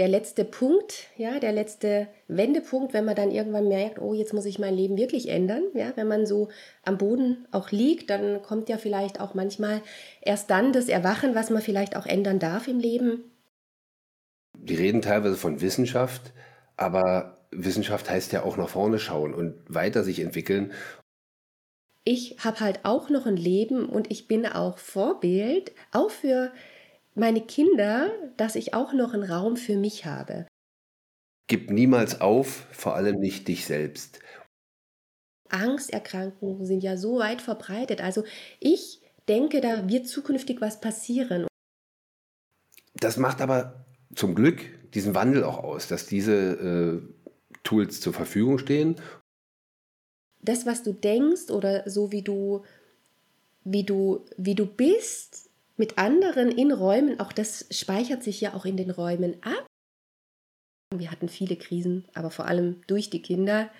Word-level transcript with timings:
der 0.00 0.08
letzte 0.08 0.46
Punkt, 0.46 1.08
ja, 1.18 1.38
der 1.40 1.52
letzte 1.52 2.08
Wendepunkt, 2.26 2.94
wenn 2.94 3.04
man 3.04 3.14
dann 3.14 3.30
irgendwann 3.30 3.68
merkt, 3.68 3.98
oh, 3.98 4.14
jetzt 4.14 4.32
muss 4.32 4.46
ich 4.46 4.58
mein 4.58 4.74
Leben 4.74 4.96
wirklich 4.96 5.28
ändern. 5.28 5.62
Ja, 5.74 5.92
wenn 5.94 6.08
man 6.08 6.24
so 6.24 6.48
am 6.82 6.96
Boden 6.96 7.46
auch 7.52 7.70
liegt, 7.70 8.08
dann 8.08 8.40
kommt 8.40 8.70
ja 8.70 8.78
vielleicht 8.78 9.20
auch 9.20 9.34
manchmal 9.34 9.82
erst 10.22 10.48
dann 10.48 10.72
das 10.72 10.88
Erwachen, 10.88 11.34
was 11.34 11.50
man 11.50 11.60
vielleicht 11.60 11.96
auch 11.96 12.06
ändern 12.06 12.38
darf 12.38 12.66
im 12.66 12.78
Leben. 12.78 13.24
Die 14.54 14.74
reden 14.74 15.02
teilweise 15.02 15.36
von 15.36 15.60
Wissenschaft, 15.60 16.32
aber 16.78 17.36
Wissenschaft 17.50 18.08
heißt 18.08 18.32
ja 18.32 18.42
auch 18.42 18.56
nach 18.56 18.70
vorne 18.70 18.98
schauen 18.98 19.34
und 19.34 19.54
weiter 19.68 20.02
sich 20.02 20.20
entwickeln 20.20 20.72
ich 22.04 22.38
habe 22.38 22.60
halt 22.60 22.80
auch 22.84 23.10
noch 23.10 23.26
ein 23.26 23.36
Leben 23.36 23.86
und 23.86 24.10
ich 24.10 24.26
bin 24.26 24.46
auch 24.46 24.78
Vorbild, 24.78 25.72
auch 25.92 26.10
für 26.10 26.50
meine 27.14 27.40
Kinder, 27.40 28.10
dass 28.36 28.54
ich 28.54 28.74
auch 28.74 28.92
noch 28.92 29.14
einen 29.14 29.24
Raum 29.24 29.56
für 29.56 29.76
mich 29.76 30.06
habe. 30.06 30.46
Gib 31.48 31.70
niemals 31.70 32.20
auf, 32.20 32.66
vor 32.70 32.94
allem 32.94 33.18
nicht 33.18 33.48
dich 33.48 33.66
selbst. 33.66 34.20
Angsterkrankungen 35.48 36.64
sind 36.64 36.82
ja 36.82 36.96
so 36.96 37.18
weit 37.18 37.42
verbreitet. 37.42 38.00
Also 38.00 38.24
ich 38.60 39.02
denke, 39.28 39.60
da 39.60 39.88
wird 39.88 40.06
zukünftig 40.06 40.60
was 40.60 40.80
passieren. 40.80 41.46
Das 42.94 43.16
macht 43.16 43.40
aber 43.40 43.84
zum 44.14 44.34
Glück 44.34 44.60
diesen 44.92 45.14
Wandel 45.14 45.42
auch 45.42 45.58
aus, 45.58 45.88
dass 45.88 46.06
diese 46.06 46.32
äh, 46.32 47.28
Tools 47.64 48.00
zur 48.00 48.12
Verfügung 48.12 48.58
stehen 48.58 48.96
das, 50.42 50.66
was 50.66 50.82
du 50.82 50.92
denkst 50.92 51.50
oder 51.50 51.88
so 51.88 52.12
wie 52.12 52.22
du, 52.22 52.62
wie 53.64 53.84
du, 53.84 54.24
wie 54.36 54.54
du 54.54 54.66
bist 54.66 55.49
mit 55.80 55.96
anderen 55.96 56.50
in 56.50 56.72
Räumen, 56.72 57.18
auch 57.20 57.32
das 57.32 57.64
speichert 57.70 58.22
sich 58.22 58.38
ja 58.42 58.52
auch 58.52 58.66
in 58.66 58.76
den 58.76 58.90
Räumen 58.90 59.36
ab. 59.42 59.66
Wir 60.94 61.10
hatten 61.10 61.30
viele 61.30 61.56
Krisen, 61.56 62.06
aber 62.12 62.30
vor 62.30 62.44
allem 62.44 62.82
durch 62.86 63.08
die 63.08 63.22
Kinder. 63.22 63.70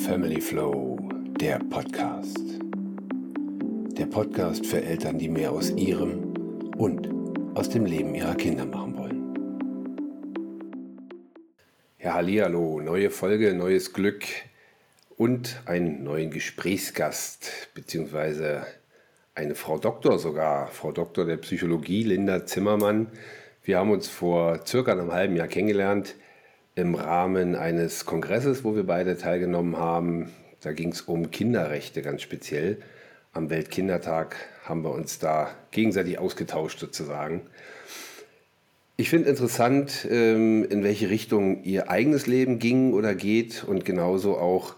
Family 0.00 0.40
Flow, 0.40 0.96
der 1.38 1.58
Podcast. 1.58 2.40
Der 3.98 4.06
Podcast 4.06 4.64
für 4.64 4.80
Eltern, 4.80 5.18
die 5.18 5.28
mehr 5.28 5.52
aus 5.52 5.70
ihrem 5.72 6.32
und 6.78 7.06
aus 7.54 7.68
dem 7.68 7.84
Leben 7.84 8.14
ihrer 8.14 8.34
Kinder 8.34 8.64
machen 8.64 8.96
wollen. 8.96 9.34
Ja, 11.98 12.14
Hallihallo, 12.14 12.80
neue 12.80 13.10
Folge, 13.10 13.52
neues 13.52 13.92
Glück 13.92 14.24
und 15.16 15.60
einen 15.64 16.04
neuen 16.04 16.30
Gesprächsgast, 16.30 17.70
beziehungsweise 17.74 18.66
eine 19.34 19.54
Frau 19.54 19.78
Doktor 19.78 20.18
sogar, 20.18 20.68
Frau 20.68 20.92
Doktor 20.92 21.24
der 21.24 21.38
Psychologie, 21.38 22.02
Linda 22.02 22.46
Zimmermann. 22.46 23.08
Wir 23.62 23.78
haben 23.78 23.90
uns 23.90 24.08
vor 24.08 24.66
circa 24.66 24.92
einem 24.92 25.12
halben 25.12 25.36
Jahr 25.36 25.48
kennengelernt 25.48 26.14
im 26.74 26.94
Rahmen 26.94 27.54
eines 27.54 28.04
Kongresses, 28.04 28.64
wo 28.64 28.76
wir 28.76 28.84
beide 28.84 29.16
teilgenommen 29.16 29.76
haben. 29.76 30.30
Da 30.60 30.72
ging 30.72 30.92
es 30.92 31.02
um 31.02 31.30
Kinderrechte 31.30 32.02
ganz 32.02 32.22
speziell. 32.22 32.78
Am 33.32 33.50
Weltkindertag 33.50 34.36
haben 34.64 34.84
wir 34.84 34.92
uns 34.92 35.18
da 35.18 35.50
gegenseitig 35.70 36.18
ausgetauscht 36.18 36.78
sozusagen. 36.78 37.42
Ich 38.98 39.10
finde 39.10 39.28
interessant, 39.28 40.06
ähm, 40.10 40.64
in 40.64 40.82
welche 40.82 41.10
Richtung 41.10 41.62
ihr 41.64 41.90
eigenes 41.90 42.26
Leben 42.26 42.58
ging 42.58 42.94
oder 42.94 43.14
geht 43.14 43.64
und 43.64 43.84
genauso 43.84 44.38
auch, 44.38 44.74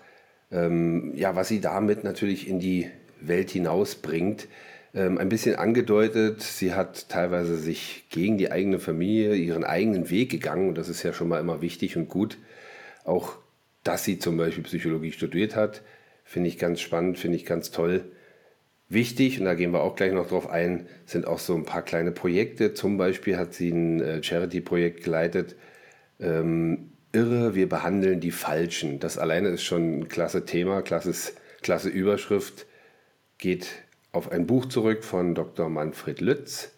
ähm, 0.50 1.12
ja, 1.14 1.36
was 1.36 1.48
sie 1.48 1.60
damit 1.60 2.04
natürlich 2.04 2.48
in 2.48 2.58
die 2.58 2.90
Welt 3.20 3.50
hinausbringt. 3.50 4.48
Ähm, 4.94 5.18
ein 5.18 5.28
bisschen 5.28 5.56
angedeutet, 5.56 6.42
sie 6.42 6.74
hat 6.74 7.08
teilweise 7.08 7.56
sich 7.56 8.06
gegen 8.10 8.38
die 8.38 8.50
eigene 8.50 8.78
Familie, 8.78 9.34
ihren 9.34 9.64
eigenen 9.64 10.10
Weg 10.10 10.30
gegangen 10.30 10.68
und 10.68 10.78
das 10.78 10.88
ist 10.88 11.02
ja 11.02 11.12
schon 11.12 11.28
mal 11.28 11.40
immer 11.40 11.60
wichtig 11.60 11.96
und 11.96 12.08
gut. 12.08 12.38
Auch, 13.04 13.36
dass 13.84 14.04
sie 14.04 14.18
zum 14.18 14.36
Beispiel 14.36 14.64
Psychologie 14.64 15.12
studiert 15.12 15.56
hat, 15.56 15.82
finde 16.24 16.48
ich 16.48 16.58
ganz 16.58 16.80
spannend, 16.80 17.18
finde 17.18 17.36
ich 17.36 17.44
ganz 17.44 17.70
toll. 17.70 18.04
Wichtig, 18.90 19.38
und 19.38 19.44
da 19.44 19.54
gehen 19.54 19.72
wir 19.72 19.82
auch 19.82 19.96
gleich 19.96 20.12
noch 20.12 20.28
drauf 20.28 20.48
ein, 20.48 20.86
sind 21.04 21.26
auch 21.26 21.38
so 21.38 21.54
ein 21.54 21.64
paar 21.64 21.82
kleine 21.82 22.10
Projekte. 22.10 22.72
Zum 22.72 22.96
Beispiel 22.96 23.36
hat 23.36 23.52
sie 23.52 23.68
ein 23.68 24.00
äh, 24.00 24.22
Charity-Projekt 24.22 25.04
geleitet. 25.04 25.56
Ähm, 26.18 26.92
Irre, 27.12 27.54
wir 27.54 27.68
behandeln 27.68 28.20
die 28.20 28.30
Falschen. 28.30 29.00
Das 29.00 29.18
alleine 29.18 29.48
ist 29.48 29.62
schon 29.62 30.00
ein 30.00 30.08
klasse 30.08 30.44
Thema, 30.44 30.82
klasses, 30.82 31.34
klasse 31.62 31.88
Überschrift. 31.88 32.66
Geht 33.38 33.68
auf 34.12 34.30
ein 34.30 34.46
Buch 34.46 34.66
zurück 34.66 35.04
von 35.04 35.34
Dr. 35.34 35.68
Manfred 35.68 36.20
Lütz. 36.20 36.72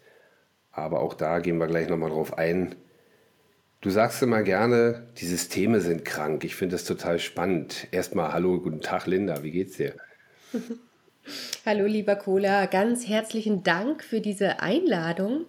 Aber 0.70 1.00
auch 1.00 1.14
da 1.14 1.40
gehen 1.40 1.58
wir 1.58 1.66
gleich 1.66 1.88
nochmal 1.88 2.10
drauf 2.10 2.38
ein. 2.38 2.76
Du 3.80 3.90
sagst 3.90 4.22
immer 4.22 4.42
gerne, 4.42 5.08
die 5.18 5.26
Systeme 5.26 5.80
sind 5.80 6.04
krank. 6.04 6.44
Ich 6.44 6.54
finde 6.54 6.74
das 6.74 6.84
total 6.84 7.18
spannend. 7.18 7.88
Erstmal 7.90 8.32
hallo, 8.32 8.60
guten 8.60 8.82
Tag, 8.82 9.06
Linda. 9.06 9.42
Wie 9.42 9.50
geht's 9.50 9.78
dir? 9.78 9.94
Hallo, 11.66 11.84
lieber 11.84 12.16
Cola, 12.16 12.66
ganz 12.66 13.06
herzlichen 13.06 13.62
Dank 13.62 14.02
für 14.02 14.20
diese 14.20 14.60
Einladung 14.60 15.44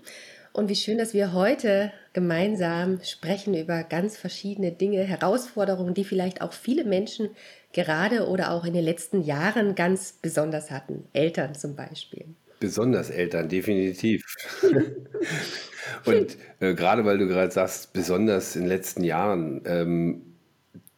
und 0.53 0.69
wie 0.69 0.75
schön, 0.75 0.97
dass 0.97 1.13
wir 1.13 1.34
heute 1.34 1.91
gemeinsam 2.13 3.00
sprechen 3.03 3.53
über 3.53 3.84
ganz 3.84 4.17
verschiedene 4.17 4.72
Dinge, 4.72 5.03
Herausforderungen, 5.03 5.94
die 5.94 6.03
vielleicht 6.03 6.41
auch 6.41 6.53
viele 6.53 6.84
Menschen 6.84 7.29
gerade 7.73 8.28
oder 8.28 8.51
auch 8.51 8.66
in 8.66 8.73
den 8.73 8.84
letzten 8.84 9.22
Jahren 9.22 9.75
ganz 9.75 10.13
besonders 10.22 10.72
hatten. 10.72 11.06
Eltern 11.13 11.56
zum 11.56 11.75
Beispiel. 11.75 12.25
Besonders 12.59 13.09
Eltern, 13.09 13.50
definitiv. 13.50 14.23
und 16.06 16.38
äh, 16.59 16.73
gerade 16.75 17.06
weil 17.06 17.18
du 17.18 17.28
gerade 17.28 17.51
sagst, 17.51 17.94
besonders 17.94 18.56
in 18.56 18.63
den 18.63 18.69
letzten 18.69 19.03
Jahren, 19.03 19.62
ähm, 19.66 20.22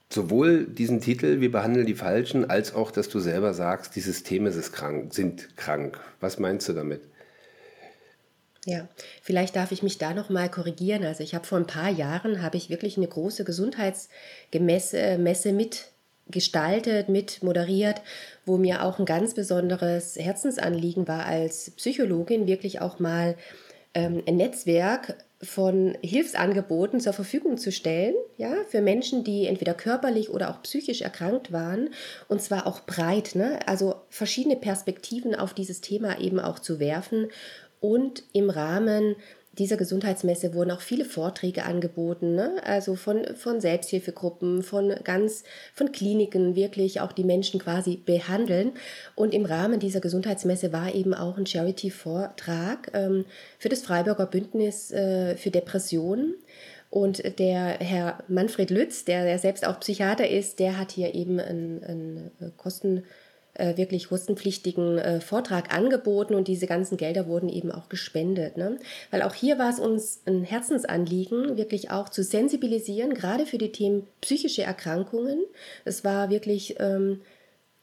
sowohl 0.09 0.66
diesen 0.66 1.00
Titel, 1.00 1.41
wir 1.41 1.52
behandeln 1.52 1.85
die 1.85 1.96
Falschen, 1.96 2.50
als 2.50 2.74
auch, 2.74 2.91
dass 2.91 3.08
du 3.08 3.20
selber 3.20 3.53
sagst, 3.53 3.96
die 3.96 4.02
Systeme 4.02 4.52
sind 4.52 5.58
krank. 5.58 6.00
Was 6.20 6.40
meinst 6.40 6.68
du 6.70 6.74
damit? 6.74 7.02
Ja, 8.66 8.88
vielleicht 9.22 9.56
darf 9.56 9.72
ich 9.72 9.84
mich 9.84 9.97
da 9.97 10.13
noch 10.13 10.29
mal 10.29 10.50
korrigieren. 10.50 11.03
Also 11.03 11.22
ich 11.22 11.35
habe 11.35 11.46
vor 11.46 11.57
ein 11.57 11.68
paar 11.68 11.90
Jahren 11.90 12.41
habe 12.41 12.56
ich 12.56 12.69
wirklich 12.69 12.96
eine 12.96 13.07
große 13.07 13.44
Gesundheitsmesse 13.44 15.18
Messe 15.18 15.51
mitgestaltet, 15.51 17.09
mit 17.09 17.44
moderiert, 17.44 18.02
wo 18.46 18.57
mir 18.57 18.84
auch 18.84 19.00
ein 19.00 19.06
ganz 19.06 19.34
besonderes 19.34 20.16
Herzensanliegen 20.16 21.09
war 21.09 21.25
als 21.25 21.72
Psychologin 21.72 22.47
wirklich 22.47 22.79
auch 22.79 23.00
mal 23.00 23.35
ähm, 23.94 24.23
ein 24.25 24.38
Netzwerk 24.38 25.18
von 25.44 25.97
Hilfsangeboten 26.02 27.00
zur 27.02 27.13
Verfügung 27.13 27.57
zu 27.57 27.72
stellen, 27.72 28.16
ja, 28.38 28.53
für 28.69 28.81
Menschen, 28.81 29.23
die 29.23 29.46
entweder 29.46 29.73
körperlich 29.73 30.29
oder 30.29 30.50
auch 30.50 30.62
psychisch 30.63 31.02
erkrankt 31.02 31.52
waren, 31.52 31.90
und 32.28 32.41
zwar 32.41 32.66
auch 32.66 32.81
breit, 32.81 33.35
ne? 33.35 33.59
also 33.68 33.96
verschiedene 34.09 34.56
Perspektiven 34.56 35.35
auf 35.35 35.53
dieses 35.53 35.81
Thema 35.81 36.19
eben 36.19 36.40
auch 36.40 36.59
zu 36.59 36.79
werfen 36.79 37.28
und 37.84 38.24
im 38.32 38.50
Rahmen 38.50 39.18
dieser 39.60 39.76
Gesundheitsmesse 39.76 40.54
wurden 40.54 40.72
auch 40.72 40.80
viele 40.80 41.04
Vorträge 41.04 41.66
angeboten, 41.66 42.34
ne? 42.34 42.56
also 42.64 42.96
von, 42.96 43.36
von 43.36 43.60
Selbsthilfegruppen, 43.60 44.64
von 44.64 44.96
ganz, 45.04 45.44
von 45.76 45.92
Kliniken 45.92 46.56
wirklich 46.56 47.02
auch 47.02 47.12
die 47.12 47.26
Menschen 47.26 47.60
quasi 47.60 47.98
behandeln. 47.98 48.72
Und 49.16 49.34
im 49.34 49.44
Rahmen 49.44 49.82
dieser 49.82 50.00
Gesundheitsmesse 50.00 50.72
war 50.72 50.96
eben 50.96 51.14
auch 51.14 51.38
ein 51.38 51.46
Charity-Vortrag 51.46 52.92
ähm, 52.94 53.26
für 53.60 53.68
das 53.68 53.82
Freiburger 53.82 54.28
Bündnis 54.28 54.92
äh, 54.92 55.36
für 55.36 55.52
Depressionen. 55.52 56.36
Und 56.90 57.38
der 57.38 57.80
Herr 57.80 58.24
Manfred 58.30 58.70
Lütz, 58.70 59.04
der, 59.04 59.26
der 59.26 59.40
selbst 59.40 59.68
auch 59.68 59.82
Psychiater 59.82 60.30
ist, 60.30 60.60
der 60.60 60.80
hat 60.80 60.94
hier 60.94 61.14
eben 61.14 61.40
ein, 61.42 61.84
ein 61.84 62.52
Kosten 62.56 63.04
äh, 63.56 63.78
wirklich 63.78 64.09
kostenpflichtigen 64.09 64.97
äh, 64.97 65.22
Vortrag 65.22 65.74
angeboten 65.74 66.36
und 66.36 66.47
diese 66.47 66.68
ganzen 66.68 66.97
Gelder 66.97 67.28
wurden 67.28 67.50
eben 67.50 67.72
auch 67.72 67.90
gespendet. 67.90 68.58
Ne? 68.58 68.79
Weil 69.11 69.22
auch 69.22 69.34
hier 69.34 69.59
war 69.59 69.70
es 69.70 69.79
uns 69.79 70.22
ein 70.26 70.44
Herzensanliegen, 70.44 71.58
wirklich 71.58 71.91
auch 71.91 72.09
zu 72.09 72.23
sensibilisieren, 72.23 73.14
gerade 73.14 73.46
für 73.46 73.58
die 73.58 73.72
Themen 73.72 74.08
psychische 74.22 74.64
Erkrankungen. 74.64 75.44
Es 75.85 76.03
war 76.03 76.29
wirklich, 76.29 76.79
ähm, 76.79 77.22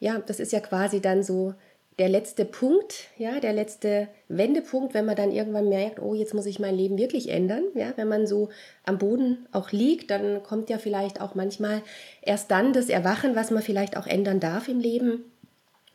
ja, 0.00 0.18
das 0.26 0.40
ist 0.40 0.52
ja 0.52 0.60
quasi 0.60 1.00
dann 1.00 1.22
so 1.22 1.54
der 2.00 2.08
letzte 2.08 2.46
Punkt, 2.46 3.08
ja, 3.18 3.40
der 3.40 3.52
letzte 3.52 4.08
Wendepunkt, 4.28 4.94
wenn 4.94 5.04
man 5.04 5.16
dann 5.16 5.30
irgendwann 5.30 5.68
merkt, 5.68 6.00
oh, 6.00 6.14
jetzt 6.14 6.32
muss 6.32 6.46
ich 6.46 6.58
mein 6.58 6.74
Leben 6.74 6.96
wirklich 6.96 7.28
ändern, 7.28 7.62
ja, 7.74 7.92
wenn 7.96 8.08
man 8.08 8.26
so 8.26 8.48
am 8.84 8.96
Boden 8.96 9.46
auch 9.52 9.70
liegt, 9.70 10.10
dann 10.10 10.42
kommt 10.42 10.70
ja 10.70 10.78
vielleicht 10.78 11.20
auch 11.20 11.34
manchmal 11.34 11.82
erst 12.22 12.50
dann 12.50 12.72
das 12.72 12.88
Erwachen, 12.88 13.36
was 13.36 13.50
man 13.50 13.62
vielleicht 13.62 13.98
auch 13.98 14.06
ändern 14.06 14.40
darf 14.40 14.66
im 14.66 14.80
Leben. 14.80 15.29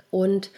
Und 0.10 0.52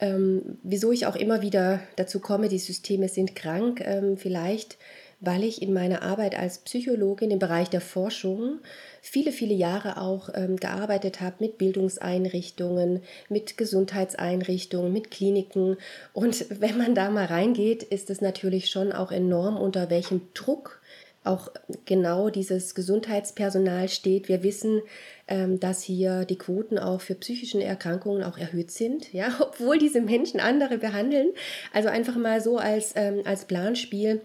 ähm, 0.00 0.58
wieso 0.62 0.92
ich 0.92 1.06
auch 1.06 1.16
immer 1.16 1.42
wieder 1.42 1.80
dazu 1.96 2.20
komme, 2.20 2.48
die 2.48 2.58
Systeme 2.58 3.08
sind 3.08 3.34
krank, 3.34 3.80
ähm, 3.84 4.16
vielleicht 4.16 4.78
weil 5.20 5.42
ich 5.42 5.62
in 5.62 5.72
meiner 5.72 6.02
Arbeit 6.02 6.38
als 6.38 6.58
Psychologin 6.58 7.30
im 7.30 7.38
Bereich 7.38 7.68
der 7.68 7.80
Forschung 7.80 8.60
viele, 9.02 9.32
viele 9.32 9.54
Jahre 9.54 10.00
auch 10.00 10.28
ähm, 10.34 10.56
gearbeitet 10.56 11.20
habe 11.20 11.36
mit 11.40 11.58
Bildungseinrichtungen, 11.58 13.02
mit 13.28 13.56
Gesundheitseinrichtungen, 13.56 14.92
mit 14.92 15.10
Kliniken. 15.10 15.76
Und 16.12 16.46
wenn 16.60 16.78
man 16.78 16.94
da 16.94 17.10
mal 17.10 17.26
reingeht, 17.26 17.82
ist 17.82 18.10
es 18.10 18.20
natürlich 18.20 18.70
schon 18.70 18.92
auch 18.92 19.10
enorm, 19.10 19.56
unter 19.56 19.90
welchem 19.90 20.20
Druck 20.34 20.80
auch 21.24 21.50
genau 21.84 22.30
dieses 22.30 22.74
Gesundheitspersonal 22.74 23.88
steht. 23.88 24.28
Wir 24.28 24.42
wissen, 24.42 24.82
ähm, 25.26 25.60
dass 25.60 25.82
hier 25.82 26.24
die 26.24 26.38
Quoten 26.38 26.78
auch 26.78 27.00
für 27.00 27.14
psychische 27.14 27.62
Erkrankungen 27.62 28.22
auch 28.22 28.38
erhöht 28.38 28.70
sind, 28.70 29.12
ja, 29.12 29.36
obwohl 29.40 29.78
diese 29.78 30.00
Menschen 30.00 30.40
andere 30.40 30.78
behandeln. 30.78 31.28
Also 31.72 31.88
einfach 31.88 32.16
mal 32.16 32.40
so 32.40 32.58
als, 32.58 32.92
ähm, 32.96 33.22
als 33.24 33.44
Planspiel. 33.44 34.22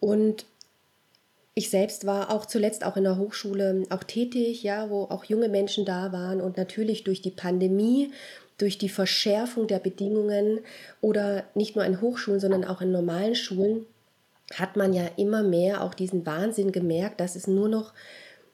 Und 0.00 0.46
ich 1.54 1.70
selbst 1.70 2.06
war 2.06 2.30
auch 2.30 2.46
zuletzt 2.46 2.84
auch 2.84 2.96
in 2.96 3.04
der 3.04 3.18
Hochschule 3.18 3.84
auch 3.90 4.02
tätig, 4.04 4.62
ja, 4.62 4.88
wo 4.88 5.02
auch 5.04 5.24
junge 5.24 5.48
Menschen 5.48 5.84
da 5.84 6.12
waren 6.12 6.40
und 6.40 6.56
natürlich 6.56 7.04
durch 7.04 7.20
die 7.20 7.30
Pandemie, 7.30 8.10
durch 8.56 8.78
die 8.78 8.88
Verschärfung 8.88 9.66
der 9.66 9.78
Bedingungen 9.78 10.60
oder 11.00 11.44
nicht 11.54 11.76
nur 11.76 11.84
in 11.84 12.00
Hochschulen, 12.00 12.40
sondern 12.40 12.64
auch 12.64 12.80
in 12.80 12.90
normalen 12.90 13.34
Schulen 13.34 13.86
hat 14.54 14.76
man 14.76 14.92
ja 14.92 15.06
immer 15.16 15.42
mehr 15.42 15.82
auch 15.82 15.94
diesen 15.94 16.26
Wahnsinn 16.26 16.72
gemerkt, 16.72 17.20
dass 17.20 17.36
es 17.36 17.46
nur 17.46 17.68
noch, 17.68 17.94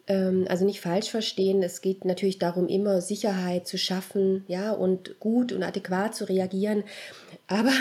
ähm, 0.07 0.47
also 0.49 0.65
nicht 0.65 0.81
falsch 0.81 1.11
verstehen, 1.11 1.63
es 1.63 1.81
geht 1.81 2.05
natürlich 2.05 2.39
darum, 2.39 2.69
immer 2.69 3.01
Sicherheit 3.01 3.67
zu 3.67 3.79
schaffen, 3.79 4.45
ja, 4.47 4.73
und 4.73 5.19
gut 5.21 5.53
und 5.53 5.63
adäquat 5.63 6.15
zu 6.15 6.29
reagieren. 6.29 6.85
Aber 7.47 7.73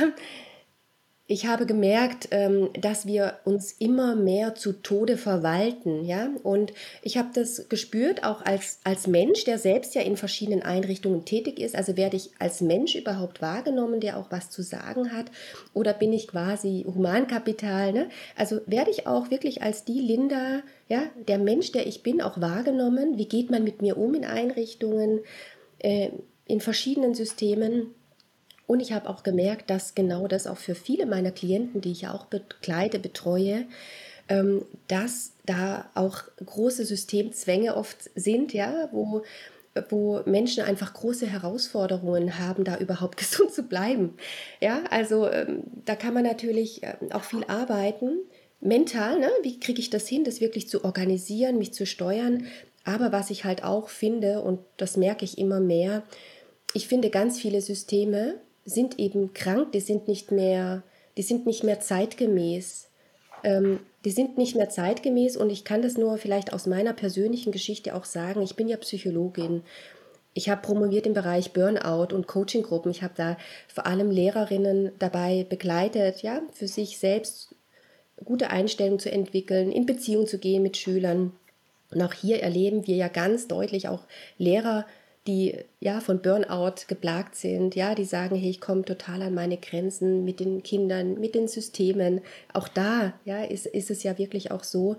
ich 1.29 1.45
habe 1.45 1.65
gemerkt, 1.65 2.29
ähm, 2.31 2.69
dass 2.79 3.05
wir 3.05 3.39
uns 3.43 3.73
immer 3.73 4.15
mehr 4.15 4.55
zu 4.55 4.71
Tode 4.71 5.17
verwalten, 5.17 6.05
ja. 6.05 6.29
Und 6.41 6.71
ich 7.01 7.17
habe 7.17 7.27
das 7.33 7.67
gespürt, 7.67 8.23
auch 8.23 8.45
als, 8.45 8.79
als 8.85 9.07
Mensch, 9.07 9.43
der 9.43 9.59
selbst 9.59 9.93
ja 9.93 10.01
in 10.01 10.15
verschiedenen 10.15 10.63
Einrichtungen 10.63 11.25
tätig 11.25 11.59
ist. 11.59 11.75
Also 11.75 11.97
werde 11.97 12.15
ich 12.15 12.31
als 12.39 12.61
Mensch 12.61 12.95
überhaupt 12.95 13.41
wahrgenommen, 13.41 13.99
der 13.99 14.17
auch 14.17 14.31
was 14.31 14.49
zu 14.49 14.63
sagen 14.63 15.11
hat? 15.11 15.25
Oder 15.73 15.93
bin 15.93 16.13
ich 16.13 16.29
quasi 16.29 16.85
Humankapital, 16.87 17.91
ne? 17.91 18.07
Also 18.37 18.61
werde 18.65 18.91
ich 18.91 19.05
auch 19.05 19.29
wirklich 19.29 19.61
als 19.61 19.83
die 19.83 19.99
Linda, 19.99 20.61
ja, 20.87 21.03
der 21.27 21.39
Mensch, 21.39 21.73
der 21.73 21.87
ich 21.87 22.03
bin, 22.03 22.21
auch 22.21 22.39
wahrgenommen? 22.39 23.17
Wie 23.17 23.27
geht 23.27 23.51
man 23.51 23.65
mit 23.65 23.81
mir 23.81 23.97
um 23.97 24.13
in 24.13 24.23
Einrichtungen, 24.23 25.19
äh, 25.79 26.09
in 26.45 26.61
verschiedenen 26.61 27.15
Systemen? 27.15 27.93
Und 28.67 28.81
ich 28.81 28.91
habe 28.91 29.09
auch 29.09 29.23
gemerkt, 29.23 29.69
dass 29.69 29.95
genau 29.95 30.27
das 30.27 30.45
auch 30.45 30.57
für 30.57 30.75
viele 30.75 31.05
meiner 31.05 31.31
Klienten, 31.31 31.81
die 31.81 31.93
ich 31.93 32.01
ja 32.01 32.13
auch 32.13 32.25
begleite, 32.25 32.99
betreue, 32.99 33.65
ähm, 34.29 34.65
dass 34.89 35.31
da 35.45 35.89
auch 35.95 36.23
große 36.45 36.85
Systemzwänge 36.85 37.75
oft 37.75 37.97
sind, 38.13 38.53
ja, 38.53 38.89
wo, 38.91 39.23
wo 39.89 40.21
Menschen 40.25 40.63
einfach 40.63 40.93
große 40.93 41.27
Herausforderungen 41.27 42.37
haben, 42.37 42.65
da 42.65 42.77
überhaupt 42.77 43.17
gesund 43.17 43.53
zu 43.53 43.63
bleiben. 43.63 44.15
Ja, 44.59 44.83
also 44.89 45.29
ähm, 45.29 45.63
da 45.85 45.95
kann 45.95 46.13
man 46.13 46.23
natürlich 46.23 46.83
ähm, 46.83 47.11
auch 47.13 47.23
viel 47.23 47.45
arbeiten. 47.45 48.19
Mental, 48.59 49.19
ne? 49.19 49.29
wie 49.43 49.59
kriege 49.59 49.79
ich 49.79 49.91
das 49.91 50.07
hin, 50.07 50.23
das 50.23 50.41
wirklich 50.41 50.67
zu 50.67 50.83
organisieren, 50.83 51.57
mich 51.57 51.73
zu 51.73 51.85
steuern. 51.85 52.47
Aber 52.83 53.11
was 53.11 53.29
ich 53.29 53.45
halt 53.45 53.63
auch 53.63 53.87
finde, 53.89 54.41
und 54.41 54.59
das 54.77 54.97
merke 54.97 55.23
ich 55.25 55.37
immer 55.37 55.59
mehr, 55.59 56.03
ich 56.73 56.87
finde 56.87 57.09
ganz 57.09 57.39
viele 57.39 57.61
Systeme, 57.61 58.35
sind 58.67 58.99
eben 58.99 59.33
krank, 59.33 59.71
die 59.71 59.79
sind 59.79 60.07
nicht 60.07 60.31
mehr, 60.31 60.83
die 61.15 61.23
sind 61.23 61.45
nicht 61.45 61.63
mehr 61.63 61.79
zeitgemäß. 61.79 62.89
Ähm, 63.43 63.79
die 64.03 64.11
sind 64.11 64.37
nicht 64.37 64.55
mehr 64.55 64.69
zeitgemäß 64.69 65.37
und 65.37 65.49
ich 65.49 65.63
kann 65.63 65.81
das 65.81 65.97
nur 65.97 66.17
vielleicht 66.17 66.53
aus 66.53 66.65
meiner 66.65 66.93
persönlichen 66.93 67.51
Geschichte 67.51 67.95
auch 67.95 68.05
sagen. 68.05 68.41
Ich 68.41 68.55
bin 68.55 68.67
ja 68.67 68.77
Psychologin. 68.77 69.63
Ich 70.33 70.49
habe 70.49 70.61
promoviert 70.61 71.07
im 71.07 71.13
Bereich 71.13 71.53
Burnout 71.53 72.13
und 72.13 72.27
Coachinggruppen. 72.27 72.91
Ich 72.91 73.03
habe 73.03 73.13
da 73.15 73.37
vor 73.73 73.85
allem 73.85 74.11
Lehrerinnen 74.11 74.91
dabei 74.99 75.45
begleitet, 75.49 76.21
ja, 76.21 76.41
für 76.53 76.67
sich 76.67 76.99
selbst 76.99 77.55
gute 78.23 78.49
Einstellungen 78.49 78.99
zu 78.99 79.11
entwickeln, 79.11 79.71
in 79.71 79.85
Beziehung 79.85 80.27
zu 80.27 80.39
gehen 80.39 80.61
mit 80.61 80.77
Schülern. 80.77 81.31
Und 81.91 82.01
auch 82.01 82.13
hier 82.13 82.43
erleben 82.43 82.85
wir 82.85 82.95
ja 82.95 83.07
ganz 83.07 83.47
deutlich 83.47 83.87
auch 83.87 84.03
Lehrer, 84.37 84.85
die 85.27 85.55
ja 85.79 85.99
von 85.99 86.21
Burnout 86.21 86.87
geplagt 86.87 87.35
sind, 87.35 87.75
ja, 87.75 87.93
die 87.93 88.05
sagen, 88.05 88.35
hey, 88.35 88.49
ich 88.49 88.61
komme 88.61 88.85
total 88.85 89.21
an 89.21 89.33
meine 89.33 89.57
Grenzen 89.57 90.23
mit 90.23 90.39
den 90.39 90.63
Kindern, 90.63 91.19
mit 91.19 91.35
den 91.35 91.47
Systemen. 91.47 92.21
Auch 92.53 92.67
da, 92.67 93.13
ja, 93.25 93.43
ist, 93.43 93.65
ist 93.65 93.91
es 93.91 94.03
ja 94.03 94.17
wirklich 94.17 94.51
auch 94.51 94.63
so. 94.63 94.95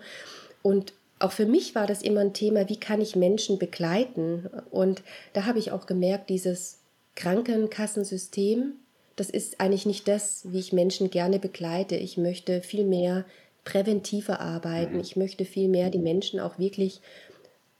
Und 0.62 0.92
auch 1.18 1.32
für 1.32 1.46
mich 1.46 1.74
war 1.74 1.86
das 1.86 2.02
immer 2.02 2.20
ein 2.20 2.34
Thema, 2.34 2.68
wie 2.68 2.78
kann 2.78 3.00
ich 3.00 3.16
Menschen 3.16 3.58
begleiten? 3.58 4.48
Und 4.70 5.02
da 5.32 5.46
habe 5.46 5.58
ich 5.58 5.72
auch 5.72 5.86
gemerkt, 5.86 6.30
dieses 6.30 6.78
Krankenkassensystem, 7.16 8.74
das 9.16 9.30
ist 9.30 9.60
eigentlich 9.60 9.86
nicht 9.86 10.06
das, 10.06 10.52
wie 10.52 10.60
ich 10.60 10.72
Menschen 10.72 11.10
gerne 11.10 11.40
begleite. 11.40 11.96
Ich 11.96 12.18
möchte 12.18 12.60
viel 12.60 12.84
mehr 12.84 13.24
präventiver 13.64 14.40
arbeiten. 14.40 14.94
Mhm. 14.94 15.00
Ich 15.00 15.16
möchte 15.16 15.44
viel 15.44 15.68
mehr 15.68 15.90
die 15.90 15.98
Menschen 15.98 16.38
auch 16.38 16.58
wirklich 16.58 17.00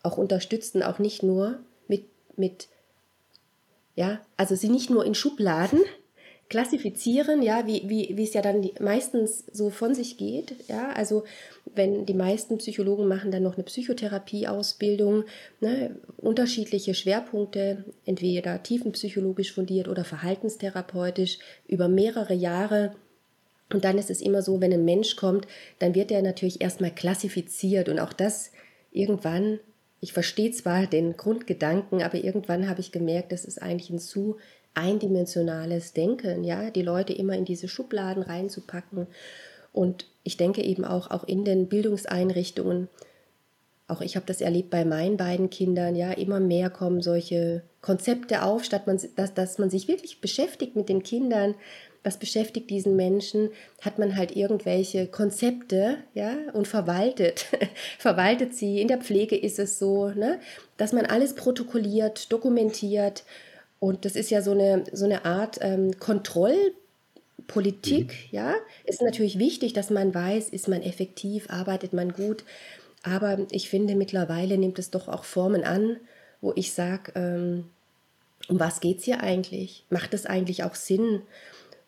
auch 0.03 0.17
unterstützen, 0.17 0.83
auch 0.83 0.99
nicht 0.99 1.23
nur 1.23 1.59
mit, 2.39 2.69
ja, 3.95 4.21
also 4.37 4.55
sie 4.55 4.69
nicht 4.69 4.91
nur 4.91 5.05
in 5.05 5.15
Schubladen 5.15 5.81
klassifizieren, 6.49 7.43
ja, 7.43 7.67
wie, 7.67 7.83
wie, 7.89 8.17
wie 8.17 8.25
es 8.25 8.33
ja 8.33 8.41
dann 8.41 8.69
meistens 8.81 9.45
so 9.53 9.69
von 9.69 9.95
sich 9.95 10.17
geht, 10.17 10.55
ja, 10.69 10.91
also 10.93 11.25
wenn 11.75 12.07
die 12.07 12.15
meisten 12.15 12.59
Psychologen 12.59 13.07
machen 13.07 13.31
dann 13.31 13.43
noch 13.43 13.57
eine 13.57 13.65
Psychotherapieausbildung, 13.65 15.25
ne, 15.61 15.97
unterschiedliche 16.17 16.95
Schwerpunkte, 16.95 17.85
entweder 18.07 18.63
tiefenpsychologisch 18.63 19.53
fundiert 19.53 19.89
oder 19.89 20.05
verhaltenstherapeutisch 20.05 21.39
über 21.67 21.89
mehrere 21.89 22.35
Jahre. 22.35 22.95
Und 23.71 23.85
dann 23.85 23.99
ist 23.99 24.09
es 24.09 24.23
immer 24.23 24.41
so, 24.41 24.63
wenn 24.63 24.73
ein 24.73 24.87
Mensch 24.87 25.17
kommt, 25.17 25.47
dann 25.79 25.95
wird 25.95 26.11
er 26.11 26.23
natürlich 26.23 26.63
erstmal 26.63 26.95
klassifiziert 26.95 27.91
und 27.91 28.01
auch 28.01 28.15
das 28.15 28.53
irgendwann 28.91 29.61
ich 30.01 30.13
verstehe 30.13 30.53
zwar 30.53 30.87
den 30.87 31.17
Grundgedanken, 31.17 32.03
aber 32.03 32.23
irgendwann 32.23 32.69
habe 32.69 32.81
ich 32.81 32.93
gemerkt, 32.93 33.33
das 33.33 33.45
ist 33.45 33.61
eigentlich 33.61 33.91
ein 33.91 33.99
zu 33.99 34.37
eindimensionales 34.75 35.93
Denken, 35.93 36.45
ja, 36.45 36.71
die 36.71 36.83
Leute 36.83 37.13
immer 37.13 37.35
in 37.35 37.45
diese 37.45 37.69
Schubladen 37.69 38.23
reinzupacken. 38.23 39.09
Und 39.73 40.07
ich 40.23 40.37
denke 40.37 40.63
eben 40.63 40.85
auch, 40.85 41.11
auch 41.11 41.25
in 41.25 41.45
den 41.45 41.69
Bildungseinrichtungen, 41.69 42.89
auch 43.89 44.03
ich 44.03 44.17
habe 44.17 44.27
das 44.27 44.41
erlebt 44.41 44.71
bei 44.71 44.85
meinen 44.85 45.17
beiden 45.17 45.51
Kindern, 45.51 45.97
ja, 45.97 46.13
immer 46.13 46.41
mehr 46.41 46.71
kommen 46.71 47.01
solche 47.01 47.63
Konzepte 47.81 48.43
auf, 48.43 48.65
statt 48.65 48.87
man, 48.87 49.01
dass, 49.17 49.35
dass 49.35 49.59
man 49.59 49.71
sich 49.71 49.89
wirklich 49.89 50.21
beschäftigt 50.21 50.77
mit 50.77 50.89
den 50.89 51.03
Kindern 51.03 51.55
was 52.05 52.19
beschäftigt 52.19 52.71
diesen 52.71 52.97
Menschen, 52.97 53.51
hat 53.81 53.99
man 53.99 54.17
halt 54.17 54.37
irgendwelche 54.37 55.07
Konzepte, 55.07 55.99
ja, 56.15 56.37
und 56.53 56.69
verwaltet, 56.69 57.47
verwaltet 57.99 58.55
sie. 58.55 58.81
In 58.81 58.89
der 58.89 58.99
Pflege 58.99 59.37
ist 59.37 59.59
es 59.59 59.79
so, 59.79 60.09
ne, 60.09 60.41
dass 60.77 60.93
man 60.93 61.07
alles 61.07 61.35
protokolliert, 61.35 62.33
dokumentiert 62.33 63.25
und 63.81 64.05
das 64.05 64.17
ist 64.17 64.31
ja 64.31 64.43
so 64.43 64.53
eine, 64.53 64.85
so 64.93 65.05
eine 65.05 65.25
Art 65.25 65.59
ähm, 65.61 65.99
Kontrollpolitik, 65.99 68.09
mhm. 68.09 68.29
ja. 68.31 68.55
Ist 68.85 69.03
natürlich 69.03 69.39
wichtig, 69.39 69.73
dass 69.73 69.91
man 69.91 70.15
weiß, 70.15 70.51
ist 70.51 70.69
man 70.69 70.83
effektiv, 70.83 71.51
arbeitet 71.51 71.93
man 71.93 72.13
gut, 72.13 72.45
aber 73.03 73.47
ich 73.51 73.69
finde, 73.69 73.95
mittlerweile 73.95 74.59
nimmt 74.59 74.79
es 74.79 74.91
doch 74.91 75.09
auch 75.09 75.25
Formen 75.25 75.65
an, 75.65 75.97
wo 76.41 76.53
ich 76.57 76.73
sage, 76.73 77.13
ähm, 77.15 77.65
um 78.49 78.61
was 78.61 78.81
geht 78.81 78.99
es 78.99 79.05
hier 79.05 79.21
eigentlich? 79.21 79.85
Macht 79.91 80.15
es 80.15 80.27
eigentlich 80.27 80.65
auch 80.65 80.75
Sinn? 80.75 81.23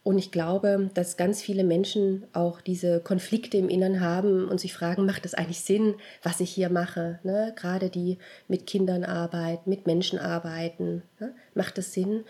Und 0.03 0.17
ich 0.17 0.31
glaube, 0.31 0.91
dass 0.95 1.19
ganz 1.19 1.43
viele 1.43 1.63
Menschen 1.63 2.27
auch 2.33 2.63
diese 2.63 3.01
Konflikte 3.01 3.59
im 3.59 3.69
Innern 3.69 4.01
haben 4.01 4.49
und 4.49 4.59
sich 4.59 4.73
fragen, 4.73 5.05
macht 5.05 5.27
es 5.27 5.35
eigentlich 5.35 5.61
Sinn, 5.61 5.95
was 6.23 6.41
ich 6.41 6.51
hier 6.51 6.71
mache? 6.71 7.19
Ne? 7.23 7.53
Gerade 7.55 7.91
die 7.91 8.17
mit 8.49 8.67
Kindern 8.67 9.05
arbeiten, 9.05 9.69
mit 9.69 9.87
Menschen 9.87 10.19
arbeiten, 10.19 11.03
ne? 11.19 11.35
macht 11.55 11.77
es 11.77 11.93
Sinn? 11.93 12.25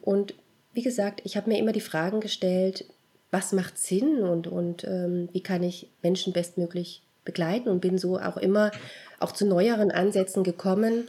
Und 0.00 0.34
wie 0.72 0.82
gesagt, 0.82 1.20
ich 1.24 1.36
habe 1.36 1.48
mir 1.48 1.58
immer 1.58 1.72
die 1.72 1.80
Fragen 1.80 2.20
gestellt, 2.20 2.86
was 3.30 3.52
macht 3.52 3.78
Sinn 3.78 4.22
und, 4.22 4.48
und 4.48 4.84
ähm, 4.84 5.28
wie 5.32 5.42
kann 5.42 5.62
ich 5.62 5.90
Menschen 6.02 6.32
bestmöglich 6.32 7.02
begleiten 7.24 7.68
und 7.68 7.80
bin 7.80 7.98
so 7.98 8.18
auch 8.18 8.36
immer 8.36 8.72
auch 9.20 9.32
zu 9.32 9.46
neueren 9.46 9.92
Ansätzen 9.92 10.42
gekommen, 10.42 11.08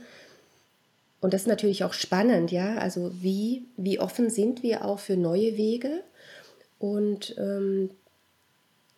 und 1.24 1.34
das 1.34 1.44
ist 1.44 1.48
natürlich 1.48 1.86
auch 1.86 1.94
spannend, 1.94 2.52
ja. 2.52 2.76
Also 2.76 3.10
wie, 3.22 3.64
wie 3.78 3.98
offen 3.98 4.30
sind 4.30 4.62
wir 4.62 4.84
auch 4.84 5.00
für 5.00 5.16
neue 5.16 5.56
Wege? 5.56 6.04
Und 6.80 7.36
ähm, 7.38 7.92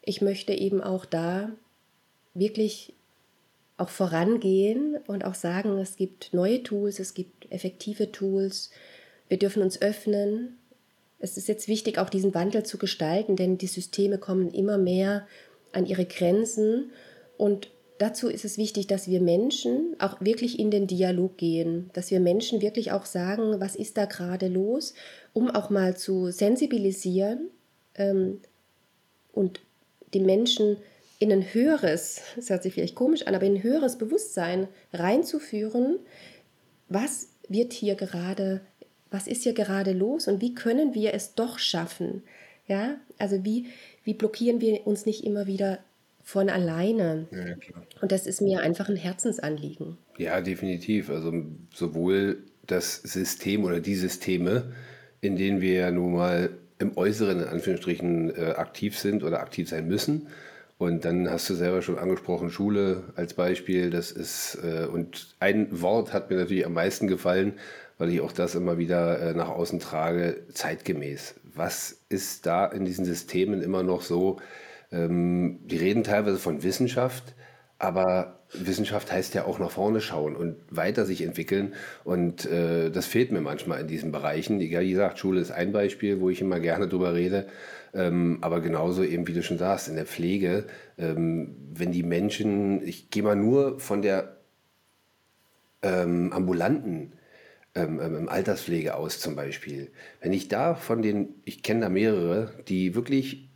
ich 0.01 0.24
möchte 0.24 0.51
eben 0.51 0.82
auch 0.82 1.05
da 1.05 1.51
wirklich 2.34 2.96
auch 3.77 3.89
vorangehen 3.89 4.98
und 5.05 5.24
auch 5.24 5.36
sagen, 5.36 5.77
es 5.77 5.98
gibt 5.98 6.34
neue 6.34 6.63
Tools, 6.63 6.98
es 6.98 7.13
gibt 7.13 7.51
effektive 7.51 8.12
Tools. 8.12 8.72
Wir 9.27 9.38
dürfen 9.38 9.62
uns 9.62 9.79
öffnen. 9.79 10.58
Es 11.20 11.38
ist 11.38 11.48
jetzt 11.48 11.67
wichtig, 11.67 12.00
auch 12.00 12.10
diesen 12.10 12.34
Wandel 12.34 12.63
zu 12.63 12.79
gestalten, 12.79 13.36
denn 13.36 13.60
die 13.60 13.67
Systeme 13.67 14.17
kommen 14.17 14.50
immer 14.50 14.79
mehr 14.79 15.27
an 15.74 15.86
ihre 15.86 16.05
Grenzen. 16.05 16.91
Und 17.38 17.70
dazu 17.98 18.28
ist 18.28 18.46
es 18.46 18.58
wichtig, 18.58 18.88
dass 18.88 19.08
wir 19.08 19.22
Menschen 19.22 19.96
auch 20.00 20.20
wirklich 20.22 20.60
in 20.60 20.72
den 20.72 20.88
Dialog 20.88 21.38
gehen, 21.38 21.90
dass 21.94 22.12
wir 22.12 22.20
Menschen 22.20 22.62
wirklich 22.62 22.92
auch 22.92 23.06
sagen, 23.06 23.60
was 23.60 23.75
ist 23.75 23.98
da 23.98 24.06
gerade 24.06 24.48
los, 24.48 24.94
um 25.34 25.50
auch 25.50 25.70
mal 25.70 25.96
zu 25.96 26.32
sensibilisieren 26.32 27.50
ähm, 27.96 28.42
und 29.34 29.62
die 30.14 30.20
Menschen 30.20 30.78
in 31.20 31.32
ein 31.32 31.54
höheres, 31.54 32.22
das 32.36 32.50
hört 32.50 32.64
sich 32.64 32.74
vielleicht 32.74 32.96
komisch 32.96 33.25
an, 33.25 33.36
aber 33.36 33.46
in 33.46 33.56
ein 33.56 33.64
höheres 33.64 33.98
Bewusstsein 33.98 34.68
reinzuführen, 34.94 36.00
was 36.90 37.30
wird 37.48 37.74
hier 37.74 37.96
gerade, 37.96 38.62
was 39.12 39.28
ist 39.28 39.44
hier 39.44 39.54
gerade 39.54 39.94
los 39.94 40.28
und 40.28 40.42
wie 40.42 40.54
können 40.54 40.94
wir 40.94 41.14
es 41.14 41.36
doch 41.36 41.58
schaffen? 41.60 42.24
Ja, 42.68 42.98
also 43.18 43.46
wie, 43.46 43.68
wie 44.04 44.16
blockieren 44.16 44.60
wir 44.60 44.86
uns 44.88 45.06
nicht 45.06 45.24
immer 45.24 45.46
wieder 45.48 45.80
von 46.25 46.50
alleine? 46.50 47.27
Ja, 47.32 47.55
und 48.01 48.12
das 48.12 48.25
ist 48.25 48.41
mir 48.41 48.62
einfach 48.62 48.89
ein 48.89 48.98
Herzensanliegen. 48.98 49.98
Ja, 50.17 50.41
definitiv. 50.41 51.10
Also 51.10 51.32
sowohl 51.74 52.39
das 52.65 52.96
System 52.96 53.63
oder 53.63 53.79
die 53.79 53.96
Systeme, 53.96 54.74
in 55.22 55.38
denen 55.38 55.62
wir 55.62 55.74
ja 55.74 55.91
nun 55.91 56.13
mal 56.13 56.50
im 56.79 56.98
Äußeren 56.98 57.41
in 57.41 57.48
Anführungsstrichen 57.48 58.36
äh, 58.36 58.53
aktiv 58.58 58.98
sind 59.00 59.24
oder 59.24 59.39
aktiv 59.39 59.70
sein 59.70 59.88
müssen, 59.88 60.27
und 60.77 61.05
dann 61.05 61.29
hast 61.29 61.50
du 61.50 61.53
selber 61.53 61.82
schon 61.82 61.98
angesprochen, 61.98 62.50
Schule 62.50 63.03
als 63.15 63.34
Beispiel. 63.34 63.89
Das 63.91 64.12
ist, 64.12 64.60
äh, 64.62 64.86
und 64.86 65.36
ein 65.39 65.82
Wort 65.82 66.12
hat 66.12 66.29
mir 66.29 66.36
natürlich 66.36 66.65
am 66.65 66.74
meisten 66.74 67.08
gefallen, 67.08 67.53
weil 67.98 68.10
ich 68.10 68.20
auch 68.20 68.34
das 68.34 68.55
immer 68.55 68.77
wieder 68.77 69.22
äh, 69.22 69.34
nach 69.34 69.48
außen 69.48 69.79
trage, 69.79 70.44
zeitgemäß. 70.53 71.36
Was 71.44 72.01
ist 72.10 72.46
da 72.46 72.65
in 72.65 72.84
diesen 72.84 73.05
Systemen 73.05 73.62
immer 73.62 73.84
noch 73.84 74.01
so? 74.01 74.41
Ähm, 74.92 75.60
die 75.65 75.77
reden 75.77 76.04
teilweise 76.04 76.38
von 76.38 76.63
Wissenschaft, 76.63 77.36
aber 77.77 78.39
Wissenschaft 78.54 79.12
heißt 79.12 79.34
ja 79.34 79.46
auch 79.46 79.60
nach 79.60 79.72
vorne 79.72 80.01
schauen 80.01 80.36
und 80.36 80.56
weiter 80.70 81.06
sich 81.06 81.22
entwickeln. 81.24 81.74
Und 82.04 82.46
äh, 82.46 82.89
das 82.89 83.06
fehlt 83.06 83.32
mir 83.32 83.42
manchmal 83.42 83.82
in 83.82 83.88
diesen 83.88 84.12
Bereichen. 84.12 84.60
Wie 84.60 84.70
gesagt, 84.70 85.20
Schule 85.20 85.42
ist 85.42 85.51
ein 85.51 85.72
Beispiel, 85.72 86.22
wo 86.22 86.30
ich 86.30 86.42
immer 86.42 86.60
gerne 86.60 86.88
drüber 86.88 87.13
rede. 87.13 87.48
Ähm, 87.94 88.39
aber 88.42 88.62
genauso 88.62 89.04
eben, 89.04 89.27
wie 89.27 89.34
du 89.34 89.44
schon 89.44 89.58
sagst, 89.58 89.88
in 89.88 89.96
der 89.96 90.06
Pflege, 90.06 90.65
ähm, 90.98 91.56
wenn 91.74 91.92
die 91.92 92.04
Menschen, 92.04 92.86
ich 92.86 93.10
gehe 93.10 93.24
mal 93.24 93.36
nur 93.36 93.80
von 93.80 94.01
der 94.01 94.38
ähm, 95.82 96.32
ambulanten 96.34 97.13
ähm, 97.75 98.00
ähm, 98.01 98.30
Alterspflege 98.30 98.96
aus 98.96 99.20
zum 99.20 99.36
Beispiel. 99.36 99.92
Wenn 100.22 100.34
ich 100.34 100.48
da 100.48 100.75
von 100.75 101.01
den, 101.01 101.36
ich 101.46 101.63
kenne 101.63 101.82
da 101.82 101.89
mehrere, 101.89 102.54
die 102.68 102.96
wirklich 102.96 103.50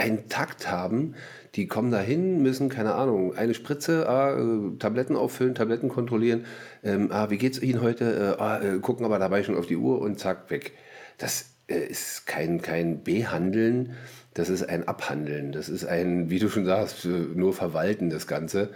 einen 0.00 0.28
Takt 0.28 0.70
haben, 0.70 1.14
die 1.54 1.66
kommen 1.66 1.90
da 1.90 2.00
hin, 2.00 2.42
müssen, 2.42 2.68
keine 2.68 2.94
Ahnung, 2.94 3.36
eine 3.36 3.54
Spritze, 3.54 4.08
ah, 4.08 4.38
äh, 4.38 4.76
Tabletten 4.78 5.16
auffüllen, 5.16 5.54
Tabletten 5.54 5.88
kontrollieren, 5.88 6.46
ähm, 6.82 7.10
ah, 7.12 7.30
wie 7.30 7.38
geht's 7.38 7.60
Ihnen 7.60 7.82
heute, 7.82 8.36
äh, 8.38 8.42
ah, 8.42 8.60
äh, 8.60 8.78
gucken 8.78 9.04
aber 9.04 9.18
dabei 9.18 9.42
schon 9.42 9.56
auf 9.56 9.66
die 9.66 9.76
Uhr 9.76 10.00
und 10.00 10.18
zack, 10.18 10.50
weg. 10.50 10.72
Das 11.18 11.50
äh, 11.68 11.78
ist 11.78 12.26
kein, 12.26 12.62
kein 12.62 13.02
Behandeln, 13.02 13.94
das 14.34 14.48
ist 14.48 14.62
ein 14.62 14.86
Abhandeln. 14.86 15.52
Das 15.52 15.68
ist 15.68 15.84
ein, 15.84 16.30
wie 16.30 16.38
du 16.38 16.48
schon 16.48 16.64
sagst, 16.64 17.04
nur 17.04 17.52
Verwalten 17.52 18.10
das 18.10 18.26
Ganze. 18.26 18.70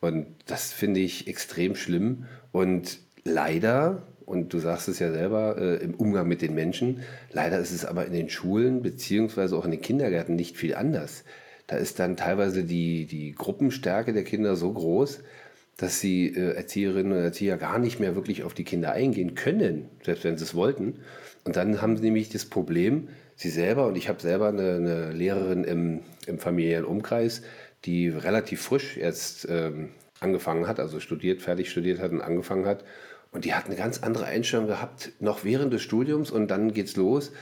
Und 0.00 0.26
das 0.46 0.72
finde 0.72 1.00
ich 1.00 1.28
extrem 1.28 1.74
schlimm. 1.74 2.26
Und 2.52 2.98
leider, 3.24 4.06
und 4.32 4.52
du 4.52 4.58
sagst 4.58 4.88
es 4.88 4.98
ja 4.98 5.12
selber, 5.12 5.56
äh, 5.58 5.76
im 5.84 5.94
Umgang 5.94 6.26
mit 6.26 6.42
den 6.42 6.54
Menschen, 6.54 7.02
leider 7.30 7.58
ist 7.58 7.70
es 7.70 7.84
aber 7.84 8.06
in 8.06 8.12
den 8.12 8.30
Schulen 8.30 8.82
beziehungsweise 8.82 9.56
auch 9.56 9.64
in 9.64 9.70
den 9.70 9.82
Kindergärten 9.82 10.34
nicht 10.34 10.56
viel 10.56 10.74
anders. 10.74 11.24
Da 11.66 11.76
ist 11.76 11.98
dann 11.98 12.16
teilweise 12.16 12.64
die, 12.64 13.06
die 13.06 13.32
Gruppenstärke 13.32 14.12
der 14.12 14.24
Kinder 14.24 14.56
so 14.56 14.72
groß, 14.72 15.20
dass 15.76 16.00
die 16.00 16.34
äh, 16.34 16.54
Erzieherinnen 16.54 17.12
und 17.12 17.18
Erzieher 17.18 17.56
gar 17.56 17.78
nicht 17.78 18.00
mehr 18.00 18.14
wirklich 18.14 18.42
auf 18.42 18.54
die 18.54 18.64
Kinder 18.64 18.92
eingehen 18.92 19.34
können, 19.34 19.88
selbst 20.04 20.24
wenn 20.24 20.38
sie 20.38 20.44
es 20.44 20.54
wollten. 20.54 21.00
Und 21.44 21.56
dann 21.56 21.82
haben 21.82 21.96
sie 21.96 22.04
nämlich 22.04 22.28
das 22.28 22.44
Problem, 22.46 23.08
sie 23.36 23.50
selber, 23.50 23.86
und 23.86 23.96
ich 23.96 24.08
habe 24.08 24.20
selber 24.20 24.48
eine, 24.48 24.76
eine, 24.76 25.12
Lehrerin 25.12 25.64
im, 25.64 26.00
im 26.26 26.38
familiären 26.38 26.84
Umkreis, 26.84 27.42
die 27.84 28.08
relativ 28.08 28.62
frisch 28.62 28.96
jetzt 28.96 29.46
ähm, 29.50 29.90
angefangen 30.20 30.68
hat, 30.68 30.78
also 30.78 31.00
studiert, 31.00 31.42
fertig 31.42 31.70
studiert 31.70 32.00
hat 32.00 32.12
und 32.12 32.20
angefangen 32.20 32.66
hat. 32.66 32.84
Und 33.32 33.46
die 33.46 33.54
hat 33.54 33.66
eine 33.66 33.76
ganz 33.76 34.02
andere 34.02 34.26
Einstellung 34.26 34.66
gehabt, 34.66 35.12
noch 35.18 35.42
während 35.42 35.72
des 35.72 35.82
Studiums 35.82 36.30
und 36.30 36.48
dann 36.48 36.72
geht's 36.72 36.96
los 36.96 37.32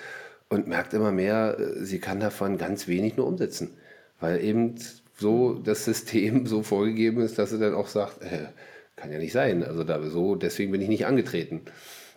und 0.49 0.69
merkt 0.69 0.95
immer 0.95 1.13
mehr, 1.13 1.59
äh, 1.59 1.85
sie 1.85 1.99
kann 1.99 2.21
davon 2.21 2.59
ganz 2.59 2.89
wenig 2.89 3.17
nur 3.17 3.27
umsetzen, 3.27 3.77
weil 4.21 4.43
eben 4.43 4.77
so 5.17 5.55
das 5.55 5.85
System 5.85 6.47
so 6.47 6.63
vorgegeben 6.63 7.21
ist, 7.21 7.39
dass 7.39 7.51
sie 7.51 7.59
dann 7.59 7.75
auch 7.75 7.89
sagt, 7.89 8.23
äh, 8.23 8.47
kann 8.97 9.13
ja 9.13 9.19
nicht 9.19 9.33
sein, 9.33 9.65
also 9.65 9.85
da 9.85 10.03
so, 10.03 10.37
deswegen 10.37 10.73
bin 10.73 10.81
ich 10.81 10.89
nicht 10.89 11.07
angetreten. 11.07 11.63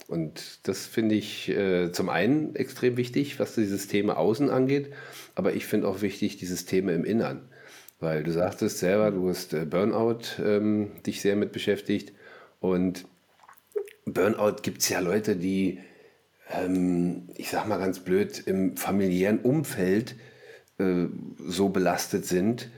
Und 0.07 0.59
das 0.67 0.85
finde 0.85 1.15
ich 1.15 1.49
äh, 1.49 1.91
zum 1.91 2.09
einen 2.09 2.55
extrem 2.55 2.97
wichtig, 2.97 3.39
was 3.39 3.55
die 3.55 3.65
Systeme 3.65 4.17
außen 4.17 4.49
angeht, 4.49 4.91
aber 5.33 5.53
ich 5.53 5.65
finde 5.65 5.87
auch 5.87 6.01
wichtig 6.01 6.37
die 6.37 6.45
Systeme 6.45 6.93
im 6.93 7.05
Innern. 7.05 7.47
Weil 7.99 8.23
du 8.23 8.31
sagtest 8.31 8.79
selber, 8.79 9.11
du 9.11 9.29
hast 9.29 9.53
äh, 9.53 9.65
Burnout 9.65 10.19
ähm, 10.43 10.91
dich 11.05 11.21
sehr 11.21 11.37
mit 11.37 11.53
beschäftigt. 11.53 12.11
Und 12.59 13.05
Burnout 14.05 14.57
gibt 14.61 14.81
es 14.81 14.89
ja 14.89 14.99
Leute, 14.99 15.35
die, 15.35 15.79
ähm, 16.51 17.29
ich 17.35 17.49
sag 17.49 17.67
mal 17.67 17.79
ganz 17.79 17.99
blöd, 17.99 18.43
im 18.45 18.77
familiären 18.77 19.39
Umfeld 19.39 20.15
äh, 20.77 21.05
so 21.45 21.69
belastet 21.69 22.25
sind 22.25 22.69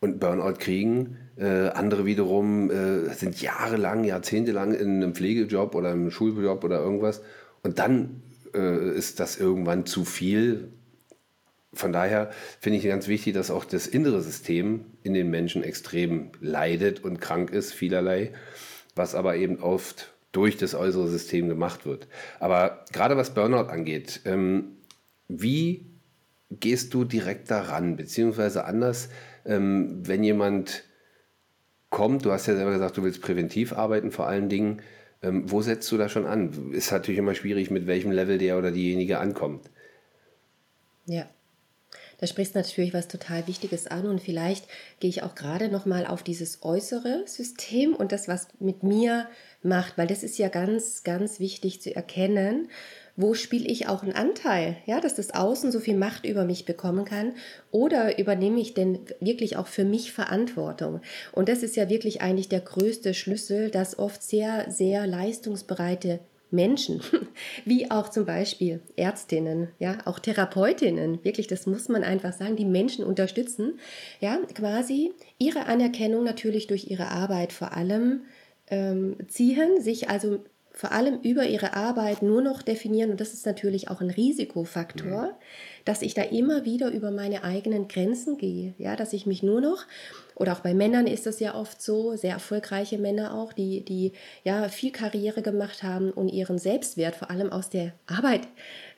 und 0.00 0.20
Burnout 0.20 0.58
kriegen, 0.58 1.16
äh, 1.36 1.68
andere 1.68 2.04
wiederum 2.04 2.70
äh, 2.70 3.12
sind 3.14 3.40
jahrelang, 3.40 4.04
jahrzehntelang 4.04 4.74
in 4.74 5.02
einem 5.02 5.14
Pflegejob 5.14 5.74
oder 5.74 5.90
einem 5.90 6.10
Schuljob 6.10 6.64
oder 6.64 6.80
irgendwas. 6.80 7.22
Und 7.62 7.78
dann 7.78 8.22
äh, 8.54 8.96
ist 8.96 9.20
das 9.20 9.36
irgendwann 9.36 9.86
zu 9.86 10.04
viel. 10.04 10.72
Von 11.72 11.92
daher 11.92 12.30
finde 12.60 12.78
ich 12.78 12.84
ganz 12.84 13.08
wichtig, 13.08 13.34
dass 13.34 13.50
auch 13.50 13.64
das 13.64 13.86
innere 13.86 14.22
System 14.22 14.86
in 15.02 15.14
den 15.14 15.30
Menschen 15.30 15.62
extrem 15.62 16.30
leidet 16.40 17.04
und 17.04 17.20
krank 17.20 17.50
ist, 17.50 17.72
vielerlei, 17.72 18.32
was 18.94 19.14
aber 19.14 19.36
eben 19.36 19.60
oft 19.60 20.12
durch 20.32 20.56
das 20.56 20.74
äußere 20.74 21.08
System 21.08 21.48
gemacht 21.48 21.86
wird. 21.86 22.08
Aber 22.38 22.84
gerade 22.92 23.16
was 23.16 23.34
Burnout 23.34 23.70
angeht, 23.70 24.20
ähm, 24.24 24.76
wie 25.28 25.86
gehst 26.50 26.94
du 26.94 27.04
direkt 27.04 27.50
daran? 27.50 27.96
Beziehungsweise 27.96 28.64
anders, 28.64 29.08
ähm, 29.44 30.06
wenn 30.06 30.22
jemand 30.24 30.84
kommt, 31.90 32.24
du 32.24 32.32
hast 32.32 32.46
ja 32.46 32.56
selber 32.56 32.72
gesagt, 32.72 32.96
du 32.96 33.02
willst 33.02 33.22
präventiv 33.22 33.72
arbeiten 33.72 34.10
vor 34.10 34.26
allen 34.26 34.48
Dingen. 34.48 34.82
Ähm, 35.22 35.50
wo 35.50 35.62
setzt 35.62 35.90
du 35.90 35.96
da 35.96 36.08
schon 36.08 36.26
an? 36.26 36.72
Ist 36.72 36.92
natürlich 36.92 37.18
immer 37.18 37.34
schwierig, 37.34 37.70
mit 37.70 37.86
welchem 37.86 38.12
Level 38.12 38.38
der 38.38 38.58
oder 38.58 38.70
diejenige 38.70 39.18
ankommt. 39.18 39.70
Ja, 41.06 41.26
da 42.18 42.26
sprichst 42.26 42.54
du 42.54 42.58
natürlich 42.58 42.94
was 42.94 43.08
total 43.08 43.46
Wichtiges 43.46 43.86
an 43.86 44.06
und 44.06 44.20
vielleicht 44.20 44.66
gehe 45.00 45.08
ich 45.08 45.22
auch 45.22 45.34
gerade 45.34 45.68
noch 45.68 45.86
mal 45.86 46.06
auf 46.06 46.22
dieses 46.22 46.62
äußere 46.62 47.22
System 47.26 47.94
und 47.94 48.12
das, 48.12 48.28
was 48.28 48.48
mit 48.60 48.82
mir 48.82 49.28
macht, 49.62 49.98
weil 49.98 50.06
das 50.06 50.22
ist 50.22 50.38
ja 50.38 50.48
ganz, 50.48 51.02
ganz 51.02 51.40
wichtig 51.40 51.80
zu 51.82 51.94
erkennen 51.94 52.68
wo 53.18 53.34
spiele 53.34 53.66
ich 53.66 53.88
auch 53.88 54.04
einen 54.04 54.12
Anteil, 54.12 54.76
ja, 54.86 55.00
dass 55.00 55.16
das 55.16 55.34
Außen 55.34 55.72
so 55.72 55.80
viel 55.80 55.96
Macht 55.96 56.24
über 56.24 56.44
mich 56.44 56.64
bekommen 56.66 57.04
kann 57.04 57.32
oder 57.72 58.16
übernehme 58.16 58.60
ich 58.60 58.74
denn 58.74 59.00
wirklich 59.18 59.56
auch 59.56 59.66
für 59.66 59.84
mich 59.84 60.12
Verantwortung? 60.12 61.00
Und 61.32 61.48
das 61.48 61.64
ist 61.64 61.74
ja 61.74 61.90
wirklich 61.90 62.22
eigentlich 62.22 62.48
der 62.48 62.60
größte 62.60 63.14
Schlüssel, 63.14 63.70
dass 63.72 63.98
oft 63.98 64.22
sehr, 64.22 64.70
sehr 64.70 65.08
leistungsbereite 65.08 66.20
Menschen, 66.52 67.02
wie 67.64 67.90
auch 67.90 68.08
zum 68.08 68.24
Beispiel 68.24 68.80
Ärztinnen, 68.94 69.70
ja, 69.80 69.98
auch 70.04 70.20
Therapeutinnen, 70.20 71.24
wirklich, 71.24 71.48
das 71.48 71.66
muss 71.66 71.88
man 71.88 72.04
einfach 72.04 72.32
sagen, 72.32 72.54
die 72.54 72.64
Menschen 72.64 73.04
unterstützen, 73.04 73.80
ja, 74.20 74.38
quasi 74.54 75.10
ihre 75.38 75.66
Anerkennung 75.66 76.22
natürlich 76.22 76.68
durch 76.68 76.88
ihre 76.88 77.08
Arbeit 77.08 77.52
vor 77.52 77.76
allem 77.76 78.20
ähm, 78.70 79.16
ziehen, 79.28 79.80
sich 79.80 80.08
also 80.08 80.40
vor 80.78 80.92
allem 80.92 81.18
über 81.22 81.44
ihre 81.44 81.74
Arbeit 81.74 82.22
nur 82.22 82.40
noch 82.40 82.62
definieren. 82.62 83.10
Und 83.10 83.20
das 83.20 83.32
ist 83.34 83.44
natürlich 83.44 83.90
auch 83.90 84.00
ein 84.00 84.10
Risikofaktor, 84.10 85.22
mhm. 85.22 85.34
dass 85.84 86.02
ich 86.02 86.14
da 86.14 86.22
immer 86.22 86.64
wieder 86.64 86.92
über 86.92 87.10
meine 87.10 87.42
eigenen 87.42 87.88
Grenzen 87.88 88.38
gehe. 88.38 88.74
Ja, 88.78 88.94
dass 88.94 89.12
ich 89.12 89.26
mich 89.26 89.42
nur 89.42 89.60
noch, 89.60 89.86
oder 90.36 90.52
auch 90.52 90.60
bei 90.60 90.74
Männern 90.74 91.08
ist 91.08 91.26
das 91.26 91.40
ja 91.40 91.56
oft 91.56 91.82
so, 91.82 92.14
sehr 92.14 92.34
erfolgreiche 92.34 92.96
Männer 92.96 93.34
auch, 93.34 93.52
die, 93.52 93.84
die 93.84 94.12
ja 94.44 94.68
viel 94.68 94.92
Karriere 94.92 95.42
gemacht 95.42 95.82
haben 95.82 96.12
und 96.12 96.28
ihren 96.28 96.58
Selbstwert 96.58 97.16
vor 97.16 97.28
allem 97.28 97.50
aus 97.50 97.70
der 97.70 97.92
Arbeit 98.06 98.42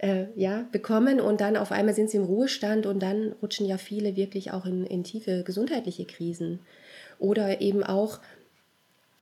äh, 0.00 0.26
ja, 0.36 0.66
bekommen. 0.72 1.18
Und 1.18 1.40
dann 1.40 1.56
auf 1.56 1.72
einmal 1.72 1.94
sind 1.94 2.10
sie 2.10 2.18
im 2.18 2.24
Ruhestand 2.24 2.84
und 2.84 3.02
dann 3.02 3.32
rutschen 3.40 3.64
ja 3.64 3.78
viele 3.78 4.16
wirklich 4.16 4.52
auch 4.52 4.66
in, 4.66 4.84
in 4.84 5.02
tiefe 5.02 5.44
gesundheitliche 5.44 6.04
Krisen. 6.04 6.60
Oder 7.18 7.62
eben 7.62 7.82
auch 7.82 8.18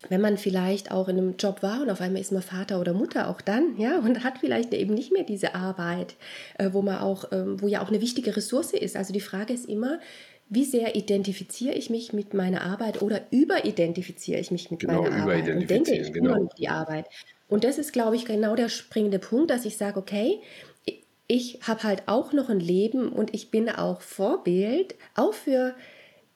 wenn 0.09 0.21
man 0.21 0.39
vielleicht 0.39 0.93
auch 0.93 1.09
in 1.09 1.19
einem 1.19 1.37
Job 1.37 1.63
war 1.63 1.83
und 1.83 1.91
auf 1.91 2.01
einmal 2.01 2.21
ist 2.21 2.31
man 2.31 2.43
Vater 2.43 2.81
oder 2.81 2.93
Mutter 2.93 3.29
auch 3.29 3.41
dann, 3.41 3.77
ja, 3.79 3.99
und 3.99 4.23
hat 4.23 4.39
vielleicht 4.39 4.73
eben 4.73 4.95
nicht 4.95 5.13
mehr 5.13 5.25
diese 5.25 5.55
Arbeit, 5.55 6.15
äh, 6.59 6.71
wo 6.73 6.83
man 6.83 6.99
auch, 6.99 7.33
ähm, 7.33 7.61
wo 7.61 7.67
ja 7.67 7.83
auch 7.83 7.89
eine 7.89 8.01
wichtige 8.01 8.37
Ressource 8.37 8.73
ist. 8.73 8.97
Also 8.97 9.13
die 9.13 9.21
Frage 9.21 9.53
ist 9.53 9.69
immer, 9.69 9.99
wie 10.49 10.65
sehr 10.65 10.95
identifiziere 10.97 11.75
ich 11.75 11.91
mich 11.91 12.13
mit 12.13 12.33
meiner 12.33 12.63
Arbeit 12.63 13.03
oder 13.03 13.23
überidentifiziere 13.31 14.41
ich 14.41 14.51
mich 14.51 14.71
mit 14.71 14.81
Genau, 14.81 15.03
meiner 15.03 15.17
Arbeit 15.17 15.49
und 15.49 15.69
denke 15.69 15.95
ich 15.95 16.13
genau. 16.13 16.37
noch 16.37 16.55
die 16.55 16.69
Arbeit. 16.69 17.07
Und 17.49 17.65
das 17.65 17.79
ist, 17.79 17.93
glaube 17.93 18.17
ich, 18.17 18.25
genau 18.25 18.55
der 18.55 18.69
springende 18.69 19.19
Punkt, 19.19 19.51
dass 19.51 19.65
ich 19.65 19.77
sage, 19.77 19.99
okay, 19.99 20.41
ich 21.27 21.61
habe 21.67 21.83
halt 21.83 22.05
auch 22.07 22.33
noch 22.33 22.49
ein 22.49 22.61
Leben 22.61 23.13
und 23.13 23.35
ich 23.35 23.51
bin 23.51 23.69
auch 23.69 24.01
Vorbild, 24.01 24.95
auch 25.15 25.35
für 25.35 25.75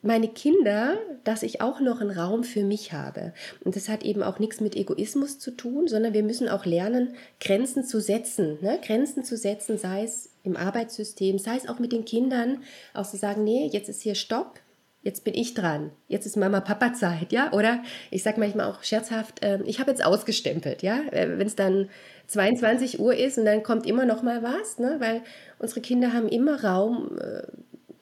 meine 0.02 0.28
Kinder, 0.28 0.98
dass 1.24 1.42
ich 1.42 1.60
auch 1.60 1.80
noch 1.80 2.00
einen 2.00 2.10
Raum 2.10 2.44
für 2.44 2.64
mich 2.64 2.92
habe. 2.92 3.32
Und 3.64 3.76
das 3.76 3.88
hat 3.88 4.02
eben 4.02 4.22
auch 4.22 4.38
nichts 4.38 4.60
mit 4.60 4.76
Egoismus 4.76 5.38
zu 5.38 5.52
tun, 5.52 5.86
sondern 5.86 6.12
wir 6.12 6.24
müssen 6.24 6.48
auch 6.48 6.66
lernen, 6.66 7.14
Grenzen 7.40 7.84
zu 7.84 8.00
setzen. 8.00 8.58
Ne? 8.60 8.80
Grenzen 8.84 9.24
zu 9.24 9.36
setzen, 9.36 9.78
sei 9.78 10.02
es 10.02 10.30
im 10.42 10.56
Arbeitssystem, 10.56 11.38
sei 11.38 11.56
es 11.56 11.68
auch 11.68 11.78
mit 11.78 11.92
den 11.92 12.04
Kindern, 12.04 12.62
auch 12.94 13.08
zu 13.08 13.16
sagen, 13.16 13.44
nee, 13.44 13.68
jetzt 13.72 13.88
ist 13.88 14.02
hier 14.02 14.16
Stopp, 14.16 14.58
jetzt 15.02 15.24
bin 15.24 15.34
ich 15.34 15.54
dran, 15.54 15.92
jetzt 16.08 16.26
ist 16.26 16.36
Mama-Papa-Zeit, 16.36 17.32
ja? 17.32 17.52
Oder 17.52 17.82
ich 18.10 18.22
sage 18.22 18.38
manchmal 18.40 18.70
auch 18.70 18.82
scherzhaft, 18.82 19.42
äh, 19.42 19.60
ich 19.64 19.80
habe 19.80 19.90
jetzt 19.90 20.04
ausgestempelt, 20.04 20.82
ja? 20.82 21.00
Äh, 21.10 21.38
Wenn 21.38 21.46
es 21.46 21.56
dann 21.56 21.88
22 22.28 22.98
Uhr 23.00 23.14
ist 23.14 23.38
und 23.38 23.44
dann 23.44 23.62
kommt 23.62 23.86
immer 23.86 24.06
noch 24.06 24.22
mal 24.22 24.42
was, 24.42 24.78
ne? 24.78 24.96
weil 24.98 25.22
unsere 25.58 25.80
Kinder 25.80 26.12
haben 26.12 26.28
immer 26.28 26.64
Raum. 26.64 27.18
äh, 27.20 27.42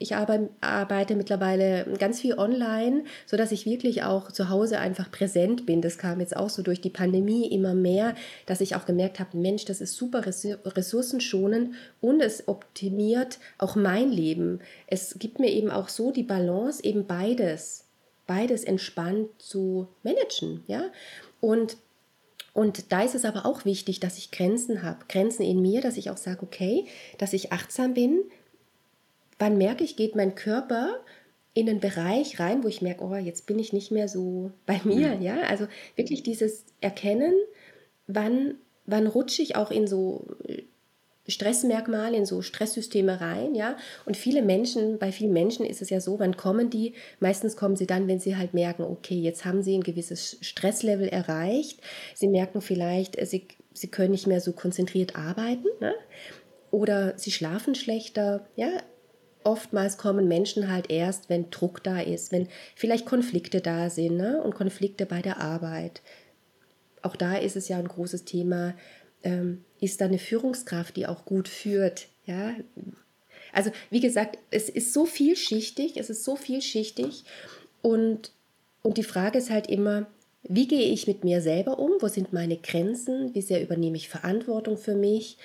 Ich 0.02 0.16
arbe- 0.16 0.48
arbeite 0.62 1.14
mittlerweile 1.14 1.84
ganz 1.98 2.22
viel 2.22 2.38
online, 2.38 3.04
sodass 3.26 3.52
ich 3.52 3.66
wirklich 3.66 4.02
auch 4.02 4.32
zu 4.32 4.48
Hause 4.48 4.78
einfach 4.78 5.10
präsent 5.10 5.66
bin. 5.66 5.82
Das 5.82 5.98
kam 5.98 6.20
jetzt 6.20 6.34
auch 6.34 6.48
so 6.48 6.62
durch 6.62 6.80
die 6.80 6.88
Pandemie 6.88 7.46
immer 7.52 7.74
mehr, 7.74 8.14
dass 8.46 8.62
ich 8.62 8.74
auch 8.74 8.86
gemerkt 8.86 9.20
habe, 9.20 9.36
Mensch, 9.36 9.66
das 9.66 9.82
ist 9.82 9.94
super 9.94 10.24
ressour- 10.24 10.58
ressourcenschonend 10.64 11.74
und 12.00 12.22
es 12.22 12.48
optimiert 12.48 13.40
auch 13.58 13.76
mein 13.76 14.10
Leben. 14.10 14.60
Es 14.86 15.18
gibt 15.18 15.38
mir 15.38 15.50
eben 15.50 15.70
auch 15.70 15.90
so 15.90 16.12
die 16.12 16.22
Balance, 16.22 16.82
eben 16.82 17.06
beides, 17.06 17.84
beides 18.26 18.64
entspannt 18.64 19.28
zu 19.36 19.86
managen, 20.02 20.64
ja. 20.66 20.84
Und 21.42 21.76
und 22.52 22.90
da 22.90 23.02
ist 23.02 23.14
es 23.14 23.24
aber 23.24 23.46
auch 23.46 23.64
wichtig, 23.64 24.00
dass 24.00 24.18
ich 24.18 24.32
Grenzen 24.32 24.82
habe, 24.82 25.04
Grenzen 25.08 25.42
in 25.42 25.62
mir, 25.62 25.82
dass 25.82 25.96
ich 25.96 26.10
auch 26.10 26.16
sage, 26.16 26.42
okay, 26.42 26.86
dass 27.18 27.32
ich 27.32 27.52
achtsam 27.52 27.94
bin. 27.94 28.22
Wann 29.40 29.58
merke 29.58 29.82
ich, 29.82 29.96
geht 29.96 30.14
mein 30.14 30.36
Körper 30.36 31.00
in 31.54 31.68
einen 31.68 31.80
Bereich 31.80 32.38
rein, 32.38 32.62
wo 32.62 32.68
ich 32.68 32.80
merke, 32.82 33.02
oh, 33.04 33.16
jetzt 33.16 33.46
bin 33.46 33.58
ich 33.58 33.72
nicht 33.72 33.90
mehr 33.90 34.06
so 34.06 34.52
bei 34.66 34.80
mir, 34.84 35.16
Mhm. 35.16 35.22
ja? 35.22 35.40
Also 35.48 35.66
wirklich 35.96 36.22
dieses 36.22 36.64
Erkennen, 36.80 37.34
wann, 38.06 38.54
wann 38.86 39.08
rutsche 39.08 39.42
ich 39.42 39.56
auch 39.56 39.72
in 39.72 39.88
so 39.88 40.26
Stressmerkmale, 41.26 42.16
in 42.16 42.26
so 42.26 42.42
Stresssysteme 42.42 43.20
rein, 43.20 43.54
ja. 43.54 43.76
Und 44.04 44.16
viele 44.16 44.42
Menschen, 44.42 44.98
bei 44.98 45.12
vielen 45.12 45.32
Menschen 45.32 45.64
ist 45.66 45.82
es 45.82 45.90
ja 45.90 46.00
so, 46.00 46.18
wann 46.18 46.36
kommen 46.36 46.70
die? 46.70 46.94
Meistens 47.20 47.56
kommen 47.56 47.76
sie 47.76 47.86
dann, 47.86 48.08
wenn 48.08 48.20
sie 48.20 48.36
halt 48.36 48.52
merken, 48.54 48.82
okay, 48.82 49.18
jetzt 49.20 49.44
haben 49.44 49.62
sie 49.62 49.76
ein 49.76 49.82
gewisses 49.82 50.38
Stresslevel 50.40 51.08
erreicht. 51.08 51.80
Sie 52.14 52.28
merken 52.28 52.60
vielleicht, 52.60 53.18
äh, 53.18 53.26
sie, 53.26 53.46
sie 53.72 53.88
können 53.88 54.10
nicht 54.12 54.26
mehr 54.26 54.40
so 54.40 54.52
konzentriert 54.52 55.16
arbeiten, 55.16 55.66
ne? 55.80 55.94
Oder 56.70 57.18
sie 57.18 57.32
schlafen 57.32 57.74
schlechter, 57.74 58.46
ja. 58.56 58.68
Oftmals 59.42 59.96
kommen 59.96 60.28
Menschen 60.28 60.70
halt 60.70 60.90
erst, 60.90 61.28
wenn 61.30 61.50
Druck 61.50 61.82
da 61.82 62.00
ist, 62.00 62.30
wenn 62.30 62.48
vielleicht 62.74 63.06
Konflikte 63.06 63.60
da 63.60 63.88
sind, 63.88 64.16
ne? 64.16 64.42
Und 64.42 64.54
Konflikte 64.54 65.06
bei 65.06 65.22
der 65.22 65.40
Arbeit 65.40 66.02
auch 67.02 67.16
da 67.16 67.36
ist 67.36 67.56
es 67.56 67.68
ja 67.68 67.78
ein 67.78 67.88
großes 67.88 68.24
Thema, 68.24 68.74
ähm, 69.22 69.64
ist 69.80 70.00
da 70.00 70.06
eine 70.06 70.18
Führungskraft, 70.18 70.96
die 70.96 71.06
auch 71.06 71.24
gut 71.24 71.48
führt, 71.48 72.08
ja. 72.26 72.54
Also 73.52 73.70
wie 73.90 74.00
gesagt, 74.00 74.38
es 74.50 74.68
ist 74.68 74.92
so 74.92 75.06
vielschichtig, 75.06 75.96
es 75.96 76.10
ist 76.10 76.24
so 76.24 76.36
vielschichtig 76.36 77.24
und, 77.82 78.32
und 78.82 78.96
die 78.96 79.02
Frage 79.02 79.38
ist 79.38 79.50
halt 79.50 79.68
immer, 79.68 80.06
wie 80.42 80.68
gehe 80.68 80.92
ich 80.92 81.06
mit 81.06 81.24
mir 81.24 81.42
selber 81.42 81.78
um? 81.78 81.92
Wo 82.00 82.08
sind 82.08 82.32
meine 82.32 82.56
Grenzen? 82.56 83.34
Wie 83.34 83.42
sehr 83.42 83.62
übernehme 83.62 83.98
ich 83.98 84.08
Verantwortung 84.08 84.78
für 84.78 84.94
mich? 84.94 85.36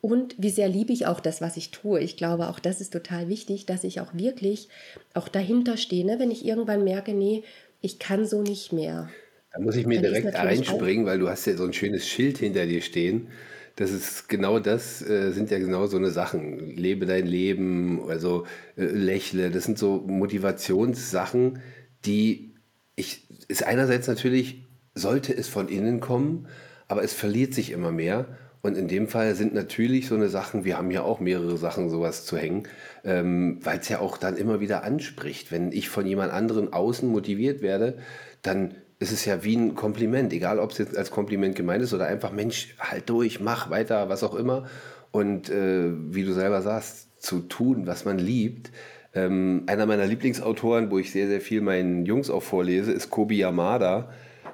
Und 0.00 0.36
wie 0.38 0.50
sehr 0.50 0.68
liebe 0.68 0.92
ich 0.92 1.06
auch 1.06 1.20
das, 1.20 1.40
was 1.40 1.56
ich 1.56 1.70
tue? 1.70 2.00
Ich 2.00 2.16
glaube, 2.16 2.48
auch 2.48 2.60
das 2.60 2.80
ist 2.80 2.92
total 2.92 3.28
wichtig, 3.28 3.66
dass 3.66 3.82
ich 3.82 4.00
auch 4.00 4.14
wirklich 4.14 4.68
auch 5.14 5.28
dahinter 5.28 5.76
stehe, 5.76 6.06
ne? 6.06 6.18
wenn 6.18 6.30
ich 6.30 6.44
irgendwann 6.44 6.84
merke, 6.84 7.12
nee, 7.12 7.42
ich 7.80 7.98
kann 7.98 8.26
so 8.26 8.42
nicht 8.42 8.72
mehr. 8.72 9.08
Da 9.52 9.60
muss 9.60 9.76
ich 9.76 9.86
mir 9.86 10.00
Dann 10.00 10.12
direkt 10.12 10.36
einspringen, 10.36 11.06
weil 11.06 11.18
du 11.18 11.28
hast 11.28 11.46
ja 11.46 11.56
so 11.56 11.64
ein 11.64 11.72
schönes 11.72 12.06
Schild 12.06 12.38
hinter 12.38 12.66
dir 12.66 12.80
stehen. 12.80 13.28
Das 13.76 13.92
ist 13.92 14.28
genau 14.28 14.58
das, 14.58 15.02
äh, 15.08 15.30
sind 15.30 15.50
ja 15.50 15.58
genau 15.58 15.86
so 15.86 15.96
eine 15.96 16.10
Sachen. 16.10 16.76
Lebe 16.76 17.06
dein 17.06 17.26
Leben, 17.26 18.08
also 18.08 18.44
äh, 18.76 18.84
lächle. 18.84 19.50
Das 19.50 19.64
sind 19.64 19.78
so 19.78 20.02
Motivationssachen, 20.06 21.60
die 22.04 22.54
ich, 22.96 23.28
ist 23.46 23.64
einerseits 23.64 24.08
natürlich, 24.08 24.64
sollte 24.94 25.36
es 25.36 25.46
von 25.46 25.68
innen 25.68 26.00
kommen, 26.00 26.48
aber 26.88 27.04
es 27.04 27.12
verliert 27.12 27.54
sich 27.54 27.70
immer 27.70 27.92
mehr. 27.92 28.26
Und 28.60 28.76
in 28.76 28.88
dem 28.88 29.06
Fall 29.06 29.34
sind 29.34 29.54
natürlich 29.54 30.08
so 30.08 30.16
eine 30.16 30.28
Sachen, 30.28 30.64
wir 30.64 30.78
haben 30.78 30.90
ja 30.90 31.02
auch 31.02 31.20
mehrere 31.20 31.56
Sachen 31.56 31.90
sowas 31.90 32.24
zu 32.24 32.36
hängen, 32.36 32.64
ähm, 33.04 33.60
weil 33.62 33.78
es 33.78 33.88
ja 33.88 34.00
auch 34.00 34.18
dann 34.18 34.36
immer 34.36 34.60
wieder 34.60 34.82
anspricht. 34.82 35.52
Wenn 35.52 35.70
ich 35.70 35.88
von 35.88 36.06
jemand 36.06 36.32
anderem 36.32 36.72
außen 36.72 37.08
motiviert 37.08 37.62
werde, 37.62 37.98
dann 38.42 38.74
ist 38.98 39.12
es 39.12 39.24
ja 39.24 39.44
wie 39.44 39.56
ein 39.56 39.74
Kompliment, 39.76 40.32
egal 40.32 40.58
ob 40.58 40.72
es 40.72 40.78
jetzt 40.78 40.96
als 40.96 41.10
Kompliment 41.10 41.54
gemeint 41.54 41.82
ist 41.82 41.94
oder 41.94 42.06
einfach, 42.06 42.32
Mensch, 42.32 42.74
halt 42.80 43.08
durch, 43.08 43.38
mach 43.38 43.70
weiter, 43.70 44.08
was 44.08 44.24
auch 44.24 44.34
immer. 44.34 44.66
Und 45.12 45.50
äh, 45.50 45.90
wie 46.12 46.24
du 46.24 46.32
selber 46.32 46.60
sagst, 46.60 47.08
zu 47.22 47.40
tun, 47.40 47.86
was 47.86 48.04
man 48.04 48.18
liebt. 48.18 48.70
Ähm, 49.14 49.64
einer 49.66 49.86
meiner 49.86 50.06
Lieblingsautoren, 50.06 50.90
wo 50.90 50.98
ich 50.98 51.12
sehr, 51.12 51.28
sehr 51.28 51.40
viel 51.40 51.60
meinen 51.60 52.06
Jungs 52.06 52.28
auch 52.28 52.42
vorlese, 52.42 52.92
ist 52.92 53.10
Kobi 53.10 53.38
Yamada, 53.38 54.10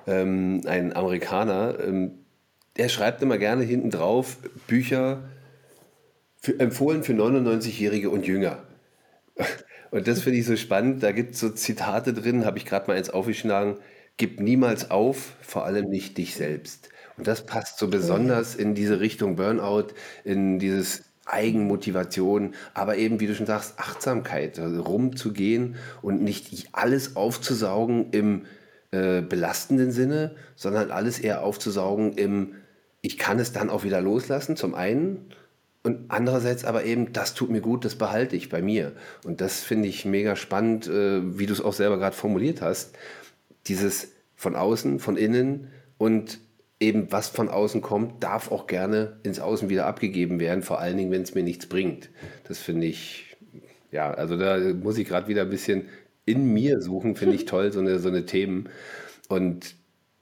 ähm, 0.06 0.60
ein 0.66 0.94
Amerikaner. 0.94 1.76
Ähm, 1.84 2.23
der 2.76 2.88
schreibt 2.88 3.22
immer 3.22 3.38
gerne 3.38 3.64
hinten 3.64 3.90
drauf 3.90 4.38
Bücher 4.66 5.28
für, 6.40 6.58
empfohlen 6.58 7.02
für 7.02 7.12
99-Jährige 7.12 8.10
und 8.10 8.26
jünger. 8.26 8.62
Und 9.90 10.08
das 10.08 10.22
finde 10.22 10.40
ich 10.40 10.46
so 10.46 10.56
spannend. 10.56 11.04
Da 11.04 11.12
gibt 11.12 11.34
es 11.34 11.40
so 11.40 11.50
Zitate 11.50 12.12
drin, 12.12 12.44
habe 12.44 12.58
ich 12.58 12.66
gerade 12.66 12.88
mal 12.88 12.96
eins 12.96 13.10
aufgeschlagen. 13.10 13.76
Gib 14.16 14.40
niemals 14.40 14.90
auf, 14.90 15.36
vor 15.40 15.64
allem 15.66 15.88
nicht 15.88 16.18
dich 16.18 16.34
selbst. 16.34 16.88
Und 17.16 17.28
das 17.28 17.46
passt 17.46 17.78
so 17.78 17.86
besonders 17.86 18.56
in 18.56 18.74
diese 18.74 18.98
Richtung 18.98 19.36
Burnout, 19.36 19.88
in 20.24 20.58
dieses 20.58 21.04
Eigenmotivation, 21.26 22.54
aber 22.74 22.96
eben, 22.96 23.20
wie 23.20 23.28
du 23.28 23.36
schon 23.36 23.46
sagst, 23.46 23.78
Achtsamkeit, 23.78 24.58
also 24.58 24.82
rumzugehen 24.82 25.76
und 26.02 26.22
nicht 26.22 26.68
alles 26.72 27.14
aufzusaugen 27.14 28.10
im 28.10 28.46
äh, 28.90 29.22
belastenden 29.22 29.90
Sinne, 29.90 30.34
sondern 30.56 30.90
alles 30.90 31.18
eher 31.18 31.42
aufzusaugen 31.42 32.12
im, 32.14 32.54
ich 33.04 33.18
kann 33.18 33.38
es 33.38 33.52
dann 33.52 33.68
auch 33.68 33.84
wieder 33.84 34.00
loslassen, 34.00 34.56
zum 34.56 34.74
einen. 34.74 35.26
Und 35.82 36.06
andererseits 36.08 36.64
aber 36.64 36.86
eben, 36.86 37.12
das 37.12 37.34
tut 37.34 37.50
mir 37.50 37.60
gut, 37.60 37.84
das 37.84 37.96
behalte 37.96 38.34
ich 38.34 38.48
bei 38.48 38.62
mir. 38.62 38.92
Und 39.24 39.42
das 39.42 39.60
finde 39.60 39.88
ich 39.88 40.06
mega 40.06 40.36
spannend, 40.36 40.88
äh, 40.88 41.38
wie 41.38 41.44
du 41.44 41.52
es 41.52 41.60
auch 41.60 41.74
selber 41.74 41.98
gerade 41.98 42.16
formuliert 42.16 42.62
hast. 42.62 42.96
Dieses 43.66 44.12
von 44.36 44.56
außen, 44.56 45.00
von 45.00 45.18
innen 45.18 45.68
und 45.98 46.40
eben 46.80 47.12
was 47.12 47.28
von 47.28 47.50
außen 47.50 47.82
kommt, 47.82 48.24
darf 48.24 48.50
auch 48.50 48.66
gerne 48.66 49.18
ins 49.22 49.38
Außen 49.38 49.68
wieder 49.68 49.84
abgegeben 49.84 50.40
werden, 50.40 50.62
vor 50.62 50.80
allen 50.80 50.96
Dingen, 50.96 51.10
wenn 51.10 51.22
es 51.22 51.34
mir 51.34 51.42
nichts 51.42 51.66
bringt. 51.66 52.08
Das 52.48 52.58
finde 52.58 52.86
ich, 52.86 53.36
ja, 53.92 54.12
also 54.12 54.38
da 54.38 54.58
muss 54.58 54.96
ich 54.96 55.06
gerade 55.06 55.28
wieder 55.28 55.42
ein 55.42 55.50
bisschen 55.50 55.88
in 56.24 56.54
mir 56.54 56.80
suchen, 56.80 57.16
finde 57.16 57.34
ich 57.34 57.44
toll, 57.44 57.70
so 57.70 57.80
eine, 57.80 57.98
so 57.98 58.08
eine 58.08 58.24
Themen. 58.24 58.70
Und 59.28 59.76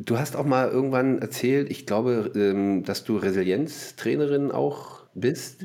du 0.04 0.18
hast 0.18 0.36
auch 0.36 0.44
mal 0.44 0.68
irgendwann 0.68 1.18
erzählt, 1.18 1.70
ich 1.70 1.86
glaube, 1.86 2.32
ähm, 2.34 2.84
dass 2.84 3.04
du 3.04 3.16
Resilienztrainerin 3.16 4.50
auch 4.50 5.02
bist. 5.14 5.64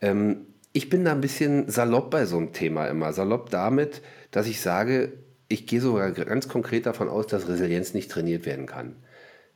Ähm, 0.00 0.46
ich 0.72 0.88
bin 0.88 1.04
da 1.04 1.12
ein 1.12 1.20
bisschen 1.20 1.70
salopp 1.70 2.10
bei 2.10 2.26
so 2.26 2.36
einem 2.36 2.52
Thema 2.52 2.86
immer. 2.86 3.12
Salopp 3.12 3.50
damit, 3.50 4.02
dass 4.30 4.46
ich 4.46 4.60
sage, 4.60 5.12
ich 5.48 5.66
gehe 5.66 5.80
sogar 5.80 6.10
ganz 6.10 6.48
konkret 6.48 6.86
davon 6.86 7.08
aus, 7.08 7.26
dass 7.26 7.48
Resilienz 7.48 7.94
nicht 7.94 8.10
trainiert 8.10 8.46
werden 8.46 8.66
kann. 8.66 8.96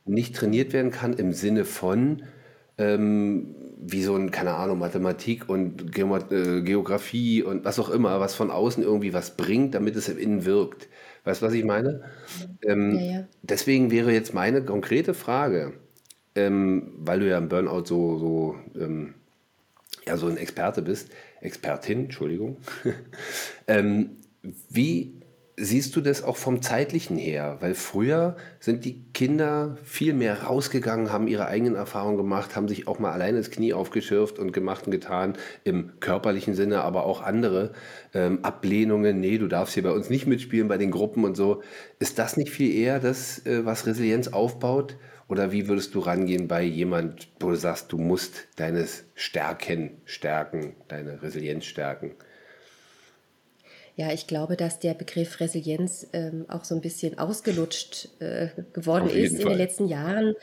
Nicht 0.05 0.35
trainiert 0.35 0.71
werden 0.71 0.91
kann 0.91 1.13
im 1.13 1.33
Sinne 1.33 1.65
von, 1.65 2.23
ähm, 2.77 3.55
wie 3.81 4.03
so 4.03 4.15
ein, 4.15 4.31
keine 4.31 4.53
Ahnung, 4.53 4.79
Mathematik 4.79 5.49
und 5.49 5.97
äh, 5.97 6.61
Geografie 6.61 7.43
und 7.43 7.65
was 7.65 7.79
auch 7.79 7.89
immer, 7.89 8.19
was 8.19 8.35
von 8.35 8.51
außen 8.51 8.83
irgendwie 8.83 9.13
was 9.13 9.35
bringt, 9.35 9.75
damit 9.75 9.95
es 9.95 10.07
im 10.07 10.17
Innen 10.17 10.45
wirkt. 10.45 10.87
Weißt 11.23 11.41
du, 11.41 11.45
was 11.47 11.53
ich 11.53 11.63
meine? 11.65 12.03
Ähm, 12.63 12.95
Ja, 12.95 13.01
ja. 13.19 13.27
deswegen 13.41 13.91
wäre 13.91 14.11
jetzt 14.11 14.33
meine 14.33 14.63
konkrete 14.63 15.13
Frage, 15.13 15.73
ähm, 16.35 16.93
weil 16.97 17.19
du 17.19 17.29
ja 17.29 17.37
im 17.37 17.49
Burnout 17.49 17.85
so, 17.85 18.17
so, 18.17 18.55
ähm, 18.79 19.15
ja, 20.07 20.17
so 20.17 20.27
ein 20.27 20.37
Experte 20.37 20.81
bist, 20.81 21.09
Expertin, 21.41 22.05
Entschuldigung. 22.05 22.57
ähm, 23.67 24.17
wie 24.69 25.18
siehst 25.59 25.95
du 25.95 26.01
das 26.01 26.23
auch 26.23 26.37
vom 26.37 26.61
zeitlichen 26.61 27.17
her? 27.17 27.57
Weil 27.59 27.75
früher 27.75 28.37
sind 28.59 28.85
die 28.85 29.03
Kinder 29.13 29.77
viel 29.83 30.13
mehr 30.13 30.43
rausgegangen, 30.43 31.11
haben 31.11 31.27
ihre 31.27 31.47
eigenen 31.47 31.75
Erfahrungen 31.75 32.17
gemacht, 32.17 32.55
haben 32.55 32.67
sich 32.67 32.87
auch 32.87 32.99
mal 32.99 33.11
alleine 33.11 33.37
das 33.37 33.51
Knie 33.51 33.73
aufgeschürft 33.73 34.39
und 34.39 34.53
gemacht 34.53 34.85
und 34.85 34.91
getan, 34.91 35.33
im 35.63 35.99
körperlichen 35.99 36.55
Sinne, 36.55 36.81
aber 36.81 37.05
auch 37.05 37.21
andere 37.21 37.73
ähm, 38.13 38.39
Ablehnungen. 38.43 39.19
Nee, 39.19 39.37
du 39.37 39.47
darfst 39.47 39.73
hier 39.73 39.83
bei 39.83 39.91
uns 39.91 40.09
nicht 40.09 40.27
mitspielen 40.27 40.67
bei 40.67 40.77
den 40.77 40.91
Gruppen 40.91 41.25
und 41.25 41.35
so. 41.35 41.61
Ist 41.99 42.17
das 42.17 42.37
nicht 42.37 42.51
viel 42.51 42.73
eher 42.73 42.99
das, 42.99 43.45
äh, 43.45 43.65
was 43.65 43.85
Resilienz 43.85 44.29
aufbaut? 44.29 44.95
Oder 45.27 45.51
wie 45.51 45.67
würdest 45.67 45.93
du 45.93 45.99
rangehen 45.99 46.47
bei 46.47 46.63
jemand, 46.63 47.27
wo 47.39 47.49
du 47.49 47.55
sagst, 47.55 47.91
du 47.91 47.99
musst 47.99 48.47
deine 48.55 48.87
Stärken 49.13 49.91
stärken, 50.05 50.75
deine 50.87 51.21
Resilienz 51.21 51.65
stärken? 51.65 52.15
Ja, 53.99 54.13
ich 54.13 54.27
glaube, 54.27 54.55
dass 54.55 54.79
der 54.79 54.93
Begriff 54.93 55.41
Resilienz 55.41 56.07
ähm, 56.13 56.45
auch 56.47 56.63
so 56.63 56.73
ein 56.73 56.79
bisschen 56.79 57.19
ausgelutscht 57.19 58.07
äh, 58.19 58.47
geworden 58.71 59.09
ist 59.09 59.37
in 59.37 59.45
den 59.49 59.57
letzten 59.57 59.89
Jahren. 59.89 60.35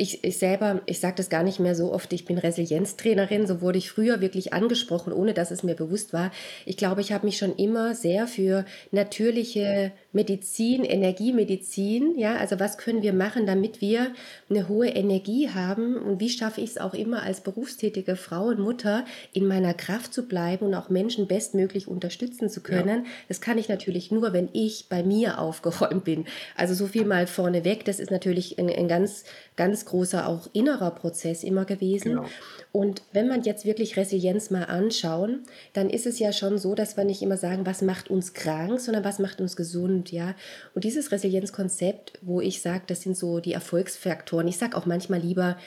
Ich, 0.00 0.24
ich 0.24 0.38
selber, 0.38 0.80
ich 0.86 0.98
sage 0.98 1.16
das 1.16 1.28
gar 1.28 1.42
nicht 1.42 1.60
mehr 1.60 1.74
so 1.74 1.92
oft, 1.92 2.10
ich 2.14 2.24
bin 2.24 2.38
Resilienztrainerin, 2.38 3.46
so 3.46 3.60
wurde 3.60 3.76
ich 3.76 3.90
früher 3.90 4.22
wirklich 4.22 4.54
angesprochen, 4.54 5.12
ohne 5.12 5.34
dass 5.34 5.50
es 5.50 5.62
mir 5.62 5.74
bewusst 5.74 6.14
war. 6.14 6.30
Ich 6.64 6.78
glaube, 6.78 7.02
ich 7.02 7.12
habe 7.12 7.26
mich 7.26 7.36
schon 7.36 7.54
immer 7.56 7.94
sehr 7.94 8.26
für 8.26 8.64
natürliche 8.92 9.92
Medizin, 10.12 10.84
Energiemedizin, 10.84 12.18
ja, 12.18 12.36
also 12.36 12.58
was 12.58 12.78
können 12.78 13.02
wir 13.02 13.12
machen, 13.12 13.44
damit 13.44 13.82
wir 13.82 14.12
eine 14.48 14.68
hohe 14.68 14.88
Energie 14.88 15.50
haben 15.50 15.96
und 15.96 16.18
wie 16.18 16.30
schaffe 16.30 16.62
ich 16.62 16.70
es 16.70 16.78
auch 16.78 16.94
immer 16.94 17.22
als 17.22 17.42
berufstätige 17.42 18.16
Frau 18.16 18.46
und 18.46 18.58
Mutter 18.58 19.04
in 19.34 19.46
meiner 19.46 19.74
Kraft 19.74 20.14
zu 20.14 20.26
bleiben 20.26 20.66
und 20.66 20.74
auch 20.74 20.88
Menschen 20.88 21.28
bestmöglich 21.28 21.86
unterstützen 21.86 22.48
zu 22.48 22.62
können. 22.62 23.04
Ja. 23.04 23.10
Das 23.28 23.42
kann 23.42 23.58
ich 23.58 23.68
natürlich 23.68 24.10
nur, 24.10 24.32
wenn 24.32 24.48
ich 24.54 24.86
bei 24.88 25.02
mir 25.02 25.38
aufgeräumt 25.38 26.04
bin. 26.04 26.24
Also 26.56 26.72
so 26.72 26.86
viel 26.86 27.04
mal 27.04 27.26
vorneweg, 27.26 27.84
das 27.84 28.00
ist 28.00 28.10
natürlich 28.10 28.58
ein, 28.58 28.70
ein 28.70 28.88
ganz, 28.88 29.24
ganz 29.60 29.84
großer 29.84 30.26
auch 30.26 30.48
innerer 30.54 30.90
Prozess 30.90 31.44
immer 31.44 31.66
gewesen. 31.66 32.12
Genau. 32.12 32.24
Und 32.72 33.02
wenn 33.12 33.28
man 33.28 33.42
jetzt 33.42 33.66
wirklich 33.66 33.98
Resilienz 33.98 34.48
mal 34.48 34.64
anschauen, 34.64 35.42
dann 35.74 35.90
ist 35.90 36.06
es 36.06 36.18
ja 36.18 36.32
schon 36.32 36.56
so, 36.56 36.74
dass 36.74 36.96
wir 36.96 37.04
nicht 37.04 37.20
immer 37.20 37.36
sagen, 37.36 37.66
was 37.66 37.82
macht 37.82 38.08
uns 38.08 38.32
krank, 38.32 38.80
sondern 38.80 39.04
was 39.04 39.18
macht 39.18 39.38
uns 39.38 39.56
gesund, 39.56 40.12
ja. 40.12 40.34
Und 40.74 40.84
dieses 40.84 41.12
Resilienzkonzept, 41.12 42.20
wo 42.22 42.40
ich 42.40 42.62
sage, 42.62 42.84
das 42.86 43.02
sind 43.02 43.18
so 43.18 43.40
die 43.40 43.52
Erfolgsfaktoren. 43.52 44.48
Ich 44.48 44.56
sage 44.56 44.78
auch 44.78 44.86
manchmal 44.86 45.20
lieber, 45.20 45.58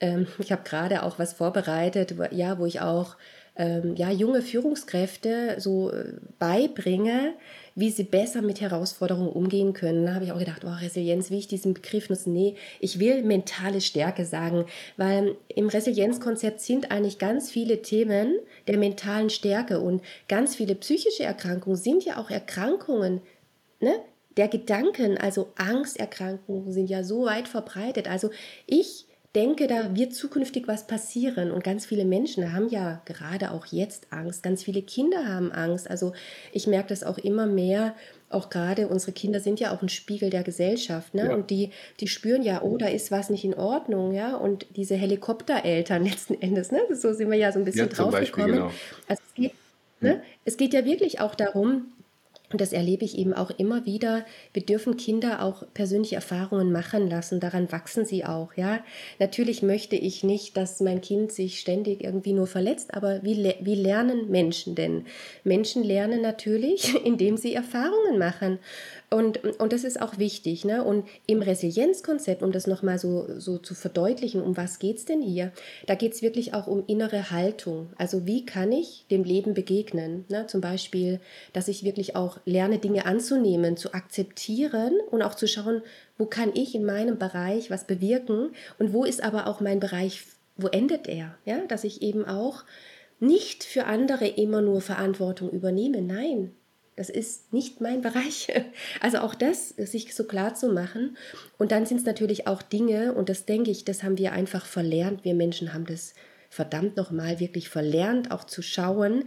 ähm, 0.00 0.26
ich 0.40 0.50
habe 0.50 0.64
gerade 0.64 1.04
auch 1.04 1.20
was 1.20 1.34
vorbereitet, 1.34 2.16
ja, 2.32 2.58
wo 2.58 2.66
ich 2.66 2.80
auch 2.80 3.14
ähm, 3.54 3.94
ja, 3.94 4.10
junge 4.10 4.42
Führungskräfte 4.42 5.54
so 5.58 5.92
äh, 5.92 6.14
beibringe, 6.40 7.34
wie 7.76 7.90
sie 7.90 8.04
besser 8.04 8.42
mit 8.42 8.60
Herausforderungen 8.60 9.28
umgehen 9.28 9.74
können. 9.74 10.06
Da 10.06 10.14
habe 10.14 10.24
ich 10.24 10.32
auch 10.32 10.38
gedacht, 10.38 10.64
oh, 10.64 10.72
Resilienz, 10.80 11.30
wie 11.30 11.38
ich 11.38 11.46
diesen 11.46 11.74
Begriff 11.74 12.08
nutze. 12.08 12.30
Nee, 12.30 12.56
ich 12.80 12.98
will 12.98 13.22
mentale 13.22 13.82
Stärke 13.82 14.24
sagen, 14.24 14.64
weil 14.96 15.36
im 15.54 15.68
Resilienzkonzept 15.68 16.60
sind 16.60 16.90
eigentlich 16.90 17.18
ganz 17.18 17.50
viele 17.50 17.82
Themen 17.82 18.38
der 18.66 18.78
mentalen 18.78 19.28
Stärke 19.28 19.80
und 19.80 20.02
ganz 20.26 20.56
viele 20.56 20.74
psychische 20.74 21.24
Erkrankungen 21.24 21.76
sind 21.76 22.04
ja 22.04 22.16
auch 22.18 22.30
Erkrankungen, 22.30 23.20
ne? 23.80 23.92
Der 24.38 24.48
Gedanken, 24.48 25.16
also 25.16 25.48
Angsterkrankungen 25.56 26.70
sind 26.70 26.90
ja 26.90 27.02
so 27.02 27.24
weit 27.24 27.48
verbreitet. 27.48 28.06
Also 28.06 28.28
ich 28.66 29.06
denke, 29.36 29.66
da 29.66 29.94
wird 29.94 30.14
zukünftig 30.14 30.66
was 30.66 30.86
passieren. 30.86 31.50
Und 31.50 31.62
ganz 31.62 31.84
viele 31.84 32.06
Menschen 32.06 32.52
haben 32.52 32.68
ja 32.68 33.02
gerade 33.04 33.52
auch 33.52 33.66
jetzt 33.66 34.06
Angst. 34.10 34.42
Ganz 34.42 34.64
viele 34.64 34.82
Kinder 34.82 35.28
haben 35.28 35.52
Angst. 35.52 35.88
Also 35.88 36.14
ich 36.52 36.66
merke 36.66 36.88
das 36.88 37.04
auch 37.04 37.18
immer 37.18 37.46
mehr. 37.46 37.94
Auch 38.30 38.48
gerade 38.48 38.88
unsere 38.88 39.12
Kinder 39.12 39.38
sind 39.38 39.60
ja 39.60 39.76
auch 39.76 39.82
ein 39.82 39.90
Spiegel 39.90 40.30
der 40.30 40.42
Gesellschaft. 40.42 41.14
Ne? 41.14 41.26
Ja. 41.26 41.34
Und 41.34 41.50
die, 41.50 41.70
die 42.00 42.08
spüren 42.08 42.42
ja, 42.42 42.62
oh, 42.62 42.78
da 42.78 42.88
ist 42.88 43.10
was 43.10 43.28
nicht 43.28 43.44
in 43.44 43.54
Ordnung. 43.54 44.12
ja. 44.12 44.34
Und 44.36 44.66
diese 44.74 44.96
Helikoptereltern 44.96 46.04
letzten 46.10 46.40
Endes, 46.40 46.72
ne? 46.72 46.80
so 46.92 47.12
sind 47.12 47.30
wir 47.30 47.38
ja 47.38 47.52
so 47.52 47.58
ein 47.58 47.66
bisschen 47.66 47.88
ja, 47.88 47.94
draufgekommen. 47.94 48.52
Genau. 48.52 48.70
Also 49.06 49.22
es 49.28 49.34
geht, 49.34 49.52
ne? 50.00 50.22
es 50.46 50.56
geht 50.56 50.72
ja 50.72 50.84
wirklich 50.86 51.20
auch 51.20 51.34
darum, 51.34 51.92
und 52.56 52.60
das 52.62 52.72
erlebe 52.72 53.04
ich 53.04 53.18
eben 53.18 53.34
auch 53.34 53.50
immer 53.50 53.84
wieder. 53.84 54.24
Wir 54.54 54.64
dürfen 54.64 54.96
Kinder 54.96 55.42
auch 55.42 55.64
persönliche 55.74 56.14
Erfahrungen 56.14 56.72
machen 56.72 57.06
lassen. 57.06 57.38
Daran 57.38 57.70
wachsen 57.70 58.06
sie 58.06 58.24
auch, 58.24 58.54
ja. 58.54 58.82
Natürlich 59.18 59.60
möchte 59.60 59.94
ich 59.94 60.24
nicht, 60.24 60.56
dass 60.56 60.80
mein 60.80 61.02
Kind 61.02 61.32
sich 61.32 61.60
ständig 61.60 62.02
irgendwie 62.02 62.32
nur 62.32 62.46
verletzt, 62.46 62.94
aber 62.94 63.22
wie, 63.22 63.54
wie 63.60 63.74
lernen 63.74 64.30
Menschen 64.30 64.74
denn? 64.74 65.04
Menschen 65.44 65.84
lernen 65.84 66.22
natürlich, 66.22 66.94
indem 67.04 67.36
sie 67.36 67.52
Erfahrungen 67.52 68.16
machen. 68.18 68.58
Und, 69.08 69.38
und 69.60 69.72
das 69.72 69.84
ist 69.84 70.02
auch 70.02 70.18
wichtig. 70.18 70.64
Ne? 70.64 70.82
Und 70.82 71.06
im 71.26 71.40
Resilienzkonzept, 71.40 72.42
um 72.42 72.50
das 72.50 72.66
nochmal 72.66 72.98
so, 72.98 73.26
so 73.38 73.58
zu 73.58 73.74
verdeutlichen, 73.74 74.42
um 74.42 74.56
was 74.56 74.78
geht 74.80 74.98
es 74.98 75.04
denn 75.04 75.22
hier? 75.22 75.52
Da 75.86 75.94
geht 75.94 76.14
es 76.14 76.22
wirklich 76.22 76.54
auch 76.54 76.66
um 76.66 76.84
innere 76.86 77.30
Haltung. 77.30 77.90
Also 77.96 78.26
wie 78.26 78.44
kann 78.44 78.72
ich 78.72 79.06
dem 79.10 79.22
Leben 79.22 79.54
begegnen? 79.54 80.24
Ne? 80.28 80.46
Zum 80.48 80.60
Beispiel, 80.60 81.20
dass 81.52 81.68
ich 81.68 81.84
wirklich 81.84 82.16
auch 82.16 82.38
lerne, 82.44 82.78
Dinge 82.78 83.06
anzunehmen, 83.06 83.76
zu 83.76 83.94
akzeptieren 83.94 84.94
und 85.10 85.22
auch 85.22 85.34
zu 85.34 85.46
schauen, 85.46 85.82
wo 86.18 86.26
kann 86.26 86.50
ich 86.54 86.74
in 86.74 86.84
meinem 86.84 87.18
Bereich 87.18 87.70
was 87.70 87.84
bewirken 87.84 88.50
und 88.78 88.92
wo 88.92 89.04
ist 89.04 89.22
aber 89.22 89.46
auch 89.46 89.60
mein 89.60 89.78
Bereich, 89.78 90.22
wo 90.56 90.66
endet 90.66 91.06
er? 91.06 91.36
Ja? 91.44 91.58
Dass 91.68 91.84
ich 91.84 92.02
eben 92.02 92.24
auch 92.24 92.64
nicht 93.20 93.62
für 93.64 93.84
andere 93.84 94.26
immer 94.26 94.60
nur 94.60 94.80
Verantwortung 94.80 95.50
übernehme. 95.50 96.02
Nein, 96.02 96.52
das 96.96 97.10
ist 97.10 97.52
nicht 97.52 97.80
mein 97.80 98.02
Bereich. 98.02 98.48
Also 99.00 99.18
auch 99.18 99.34
das, 99.34 99.68
sich 99.68 100.14
so 100.14 100.24
klar 100.24 100.54
zu 100.54 100.68
machen. 100.68 101.16
Und 101.58 101.70
dann 101.70 101.86
sind 101.86 101.98
es 101.98 102.06
natürlich 102.06 102.46
auch 102.46 102.62
Dinge, 102.62 103.12
und 103.12 103.28
das 103.28 103.44
denke 103.44 103.70
ich, 103.70 103.84
das 103.84 104.02
haben 104.02 104.18
wir 104.18 104.32
einfach 104.32 104.66
verlernt. 104.66 105.24
Wir 105.24 105.34
Menschen 105.34 105.74
haben 105.74 105.86
das 105.86 106.14
verdammt 106.48 106.96
nochmal 106.96 107.38
wirklich 107.38 107.68
verlernt, 107.68 108.30
auch 108.30 108.44
zu 108.44 108.62
schauen, 108.62 109.24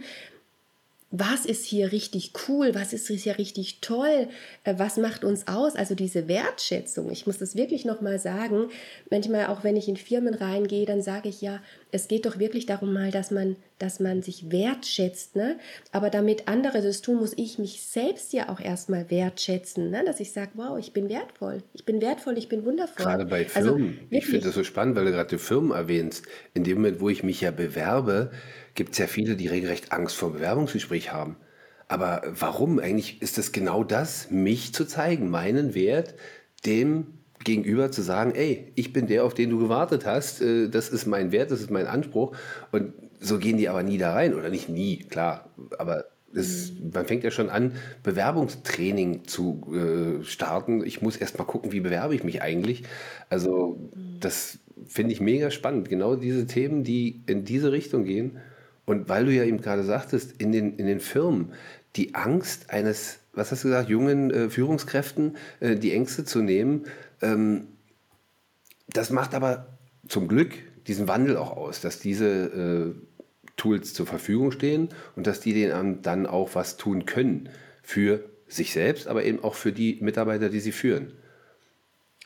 was 1.10 1.44
ist 1.44 1.64
hier 1.64 1.90
richtig 1.90 2.32
cool, 2.48 2.74
was 2.74 2.92
ist 2.92 3.08
hier 3.08 3.36
richtig 3.36 3.80
toll, 3.80 4.28
äh, 4.62 4.74
was 4.76 4.96
macht 4.96 5.24
uns 5.24 5.48
aus, 5.48 5.74
also 5.74 5.96
diese 5.96 6.28
Wertschätzung. 6.28 7.10
Ich 7.10 7.26
muss 7.26 7.38
das 7.38 7.56
wirklich 7.56 7.84
nochmal 7.84 8.20
sagen, 8.20 8.70
manchmal 9.10 9.46
auch 9.46 9.64
wenn 9.64 9.76
ich 9.76 9.88
in 9.88 9.96
Firmen 9.96 10.34
reingehe, 10.34 10.86
dann 10.86 11.02
sage 11.02 11.28
ich 11.28 11.40
ja, 11.40 11.60
es 11.90 12.06
geht 12.06 12.26
doch 12.26 12.38
wirklich 12.38 12.66
darum 12.66 12.92
mal, 12.92 13.10
dass 13.10 13.32
man, 13.32 13.56
dass 13.80 13.98
man 13.98 14.22
sich 14.22 14.52
wertschätzt, 14.52 15.36
ne? 15.36 15.58
aber 15.90 16.10
damit 16.10 16.48
andere 16.48 16.82
das 16.82 17.00
tun, 17.00 17.16
muss 17.16 17.32
ich 17.36 17.58
mich 17.58 17.82
selbst 17.82 18.32
ja 18.32 18.48
auch 18.48 18.60
erstmal 18.60 19.10
wertschätzen, 19.10 19.90
ne? 19.90 20.04
dass 20.04 20.20
ich 20.20 20.32
sage, 20.32 20.50
wow, 20.54 20.78
ich 20.78 20.92
bin 20.92 21.08
wertvoll, 21.08 21.62
ich 21.72 21.84
bin 21.84 22.00
wertvoll, 22.00 22.38
ich 22.38 22.48
bin 22.48 22.64
wundervoll. 22.64 23.04
Gerade 23.04 23.26
bei 23.26 23.46
also 23.54 23.70
Firmen, 23.70 23.98
also, 23.98 24.06
ich 24.10 24.26
finde 24.26 24.46
das 24.46 24.54
so 24.54 24.64
spannend, 24.64 24.96
weil 24.96 25.06
du 25.06 25.12
gerade 25.12 25.30
die 25.30 25.42
Firmen 25.42 25.72
erwähnst, 25.72 26.26
in 26.54 26.62
dem 26.64 26.78
Moment, 26.78 27.00
wo 27.00 27.08
ich 27.08 27.22
mich 27.22 27.40
ja 27.40 27.50
bewerbe, 27.50 28.30
gibt 28.74 28.92
es 28.92 28.98
ja 28.98 29.06
viele, 29.06 29.36
die 29.36 29.48
regelrecht 29.48 29.92
Angst 29.92 30.14
vor 30.14 30.32
Bewerbungsgespräch 30.32 31.12
haben. 31.12 31.36
Aber 31.88 32.22
warum? 32.26 32.78
Eigentlich 32.78 33.20
ist 33.20 33.36
es 33.38 33.50
genau 33.50 33.82
das, 33.82 34.30
mich 34.30 34.72
zu 34.72 34.84
zeigen, 34.84 35.28
meinen 35.28 35.74
Wert 35.74 36.14
dem 36.64 37.18
gegenüber 37.42 37.90
zu 37.90 38.02
sagen, 38.02 38.32
ey, 38.34 38.70
ich 38.74 38.92
bin 38.92 39.06
der, 39.06 39.24
auf 39.24 39.34
den 39.34 39.50
du 39.50 39.58
gewartet 39.58 40.04
hast, 40.06 40.42
äh, 40.42 40.68
das 40.68 40.90
ist 40.90 41.06
mein 41.06 41.32
Wert, 41.32 41.50
das 41.50 41.60
ist 41.60 41.70
mein 41.70 41.86
Anspruch. 41.86 42.36
Und 42.70 42.92
so 43.20 43.38
gehen 43.38 43.58
die 43.58 43.68
aber 43.68 43.82
nie 43.82 43.98
da 43.98 44.12
rein. 44.12 44.34
Oder 44.34 44.48
nicht 44.48 44.68
nie, 44.68 44.98
klar. 44.98 45.50
Aber 45.78 46.06
das, 46.32 46.72
mhm. 46.72 46.90
man 46.92 47.06
fängt 47.06 47.24
ja 47.24 47.30
schon 47.30 47.50
an, 47.50 47.72
Bewerbungstraining 48.02 49.24
zu 49.24 49.62
äh, 49.72 50.24
starten. 50.24 50.84
Ich 50.84 51.02
muss 51.02 51.16
erst 51.16 51.38
mal 51.38 51.44
gucken, 51.44 51.72
wie 51.72 51.80
bewerbe 51.80 52.14
ich 52.14 52.24
mich 52.24 52.42
eigentlich. 52.42 52.84
Also 53.28 53.78
mhm. 53.94 54.20
das 54.20 54.58
finde 54.86 55.12
ich 55.12 55.20
mega 55.20 55.50
spannend. 55.50 55.88
Genau 55.88 56.16
diese 56.16 56.46
Themen, 56.46 56.84
die 56.84 57.22
in 57.26 57.44
diese 57.44 57.72
Richtung 57.72 58.04
gehen. 58.04 58.38
Und 58.86 59.08
weil 59.08 59.26
du 59.26 59.32
ja 59.32 59.44
eben 59.44 59.60
gerade 59.60 59.84
sagtest, 59.84 60.40
in 60.40 60.52
den, 60.52 60.76
in 60.76 60.86
den 60.86 61.00
Firmen, 61.00 61.52
die 61.96 62.14
Angst 62.14 62.70
eines, 62.70 63.18
was 63.32 63.52
hast 63.52 63.64
du 63.64 63.68
gesagt, 63.68 63.88
jungen 63.88 64.30
äh, 64.30 64.50
Führungskräften, 64.50 65.36
äh, 65.60 65.76
die 65.76 65.92
Ängste 65.92 66.24
zu 66.24 66.40
nehmen, 66.40 66.84
ähm, 67.20 67.68
das 68.88 69.10
macht 69.10 69.34
aber 69.34 69.78
zum 70.08 70.26
Glück 70.26 70.54
diesen 70.86 71.06
Wandel 71.06 71.36
auch 71.36 71.56
aus, 71.56 71.80
dass 71.80 72.00
diese 72.00 72.26
äh, 72.26 72.94
Tools 73.60 73.92
zur 73.92 74.06
Verfügung 74.06 74.52
stehen 74.52 74.88
und 75.16 75.26
dass 75.26 75.40
die 75.40 75.52
denen 75.52 76.00
dann 76.00 76.26
auch 76.26 76.54
was 76.54 76.78
tun 76.78 77.04
können 77.04 77.50
für 77.82 78.24
sich 78.48 78.72
selbst, 78.72 79.06
aber 79.06 79.24
eben 79.24 79.44
auch 79.44 79.54
für 79.54 79.70
die 79.70 79.98
Mitarbeiter, 80.00 80.48
die 80.48 80.60
sie 80.60 80.72
führen. 80.72 81.12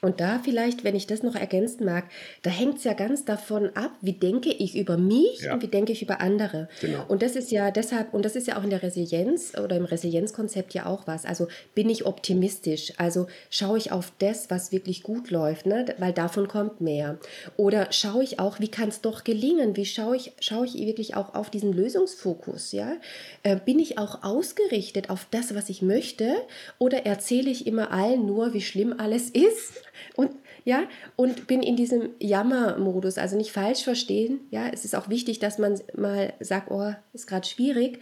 Und 0.05 0.21
da 0.21 0.39
vielleicht, 0.39 0.85
wenn 0.85 0.95
ich 0.95 1.07
das 1.07 1.23
noch 1.23 1.35
ergänzen 1.35 1.87
mag, 1.87 2.05
da 2.43 2.51
hängt 2.51 2.77
es 2.77 2.85
ja 2.85 2.93
ganz 2.93 3.25
davon 3.25 3.71
ab, 3.75 3.91
wie 4.03 4.13
denke 4.13 4.51
ich 4.51 4.77
über 4.77 4.99
mich 4.99 5.41
ja. 5.41 5.55
und 5.55 5.63
wie 5.63 5.69
denke 5.69 5.93
ich 5.93 6.03
über 6.03 6.21
andere. 6.21 6.69
Genau. 6.83 7.07
Und 7.09 7.23
das 7.23 7.37
ist 7.37 7.51
ja 7.51 7.71
deshalb, 7.71 8.13
und 8.13 8.23
das 8.23 8.37
ist 8.37 8.47
ja 8.47 8.59
auch 8.59 8.65
in 8.65 8.69
der 8.69 8.83
Resilienz 8.83 9.55
oder 9.59 9.77
im 9.77 9.87
Resilienzkonzept 9.87 10.75
ja 10.75 10.85
auch 10.85 11.07
was. 11.07 11.25
Also 11.25 11.49
bin 11.75 11.89
ich 11.89 12.05
optimistisch? 12.05 12.93
Also 12.99 13.29
schaue 13.49 13.79
ich 13.79 13.93
auf 13.93 14.13
das, 14.19 14.51
was 14.51 14.73
wirklich 14.73 15.03
gut 15.03 15.31
läuft, 15.31 15.65
ne? 15.65 15.87
weil 15.97 16.13
davon 16.13 16.49
kommt 16.49 16.83
mehr. 16.83 17.19
Oder 17.57 17.91
schaue 17.91 18.25
ich 18.25 18.39
auch, 18.39 18.61
wie 18.61 18.69
kann 18.69 18.91
es 18.91 19.01
doch 19.01 19.25
gelingen? 19.25 19.75
Wie 19.75 19.87
schaue 19.87 20.17
ich, 20.17 20.33
schaue 20.39 20.67
ich 20.67 20.75
wirklich 20.75 21.17
auch 21.17 21.35
auf 21.35 21.49
diesen 21.49 21.73
Lösungsfokus? 21.73 22.73
Ja? 22.73 22.99
Äh, 23.43 23.57
bin 23.57 23.79
ich 23.79 23.97
auch 23.97 24.23
ausgerichtet 24.23 25.09
auf 25.09 25.27
das, 25.31 25.55
was 25.55 25.71
ich 25.71 25.81
möchte? 25.81 26.35
Oder 26.79 27.07
erzähle 27.07 27.49
ich 27.49 27.67
immer 27.67 27.91
allen 27.91 28.27
nur, 28.27 28.53
wie 28.53 28.61
schlimm 28.61 28.95
alles 28.99 29.31
ist? 29.31 29.73
Und 30.17 30.31
ja, 30.65 30.85
und 31.17 31.47
bin 31.47 31.63
in 31.63 31.77
diesem 31.77 32.11
Jammermodus, 32.19 33.19
also 33.19 33.37
nicht 33.37 33.53
falsch 33.53 33.85
verstehen. 33.85 34.41
Ja, 34.51 34.69
es 34.69 34.85
ist 34.85 34.95
auch 34.95 35.09
wichtig, 35.09 35.39
dass 35.39 35.59
man 35.59 35.81
mal 35.97 36.33
sagt, 36.41 36.71
oh, 36.71 36.93
ist 37.13 37.27
gerade 37.27 37.47
schwierig. 37.47 38.01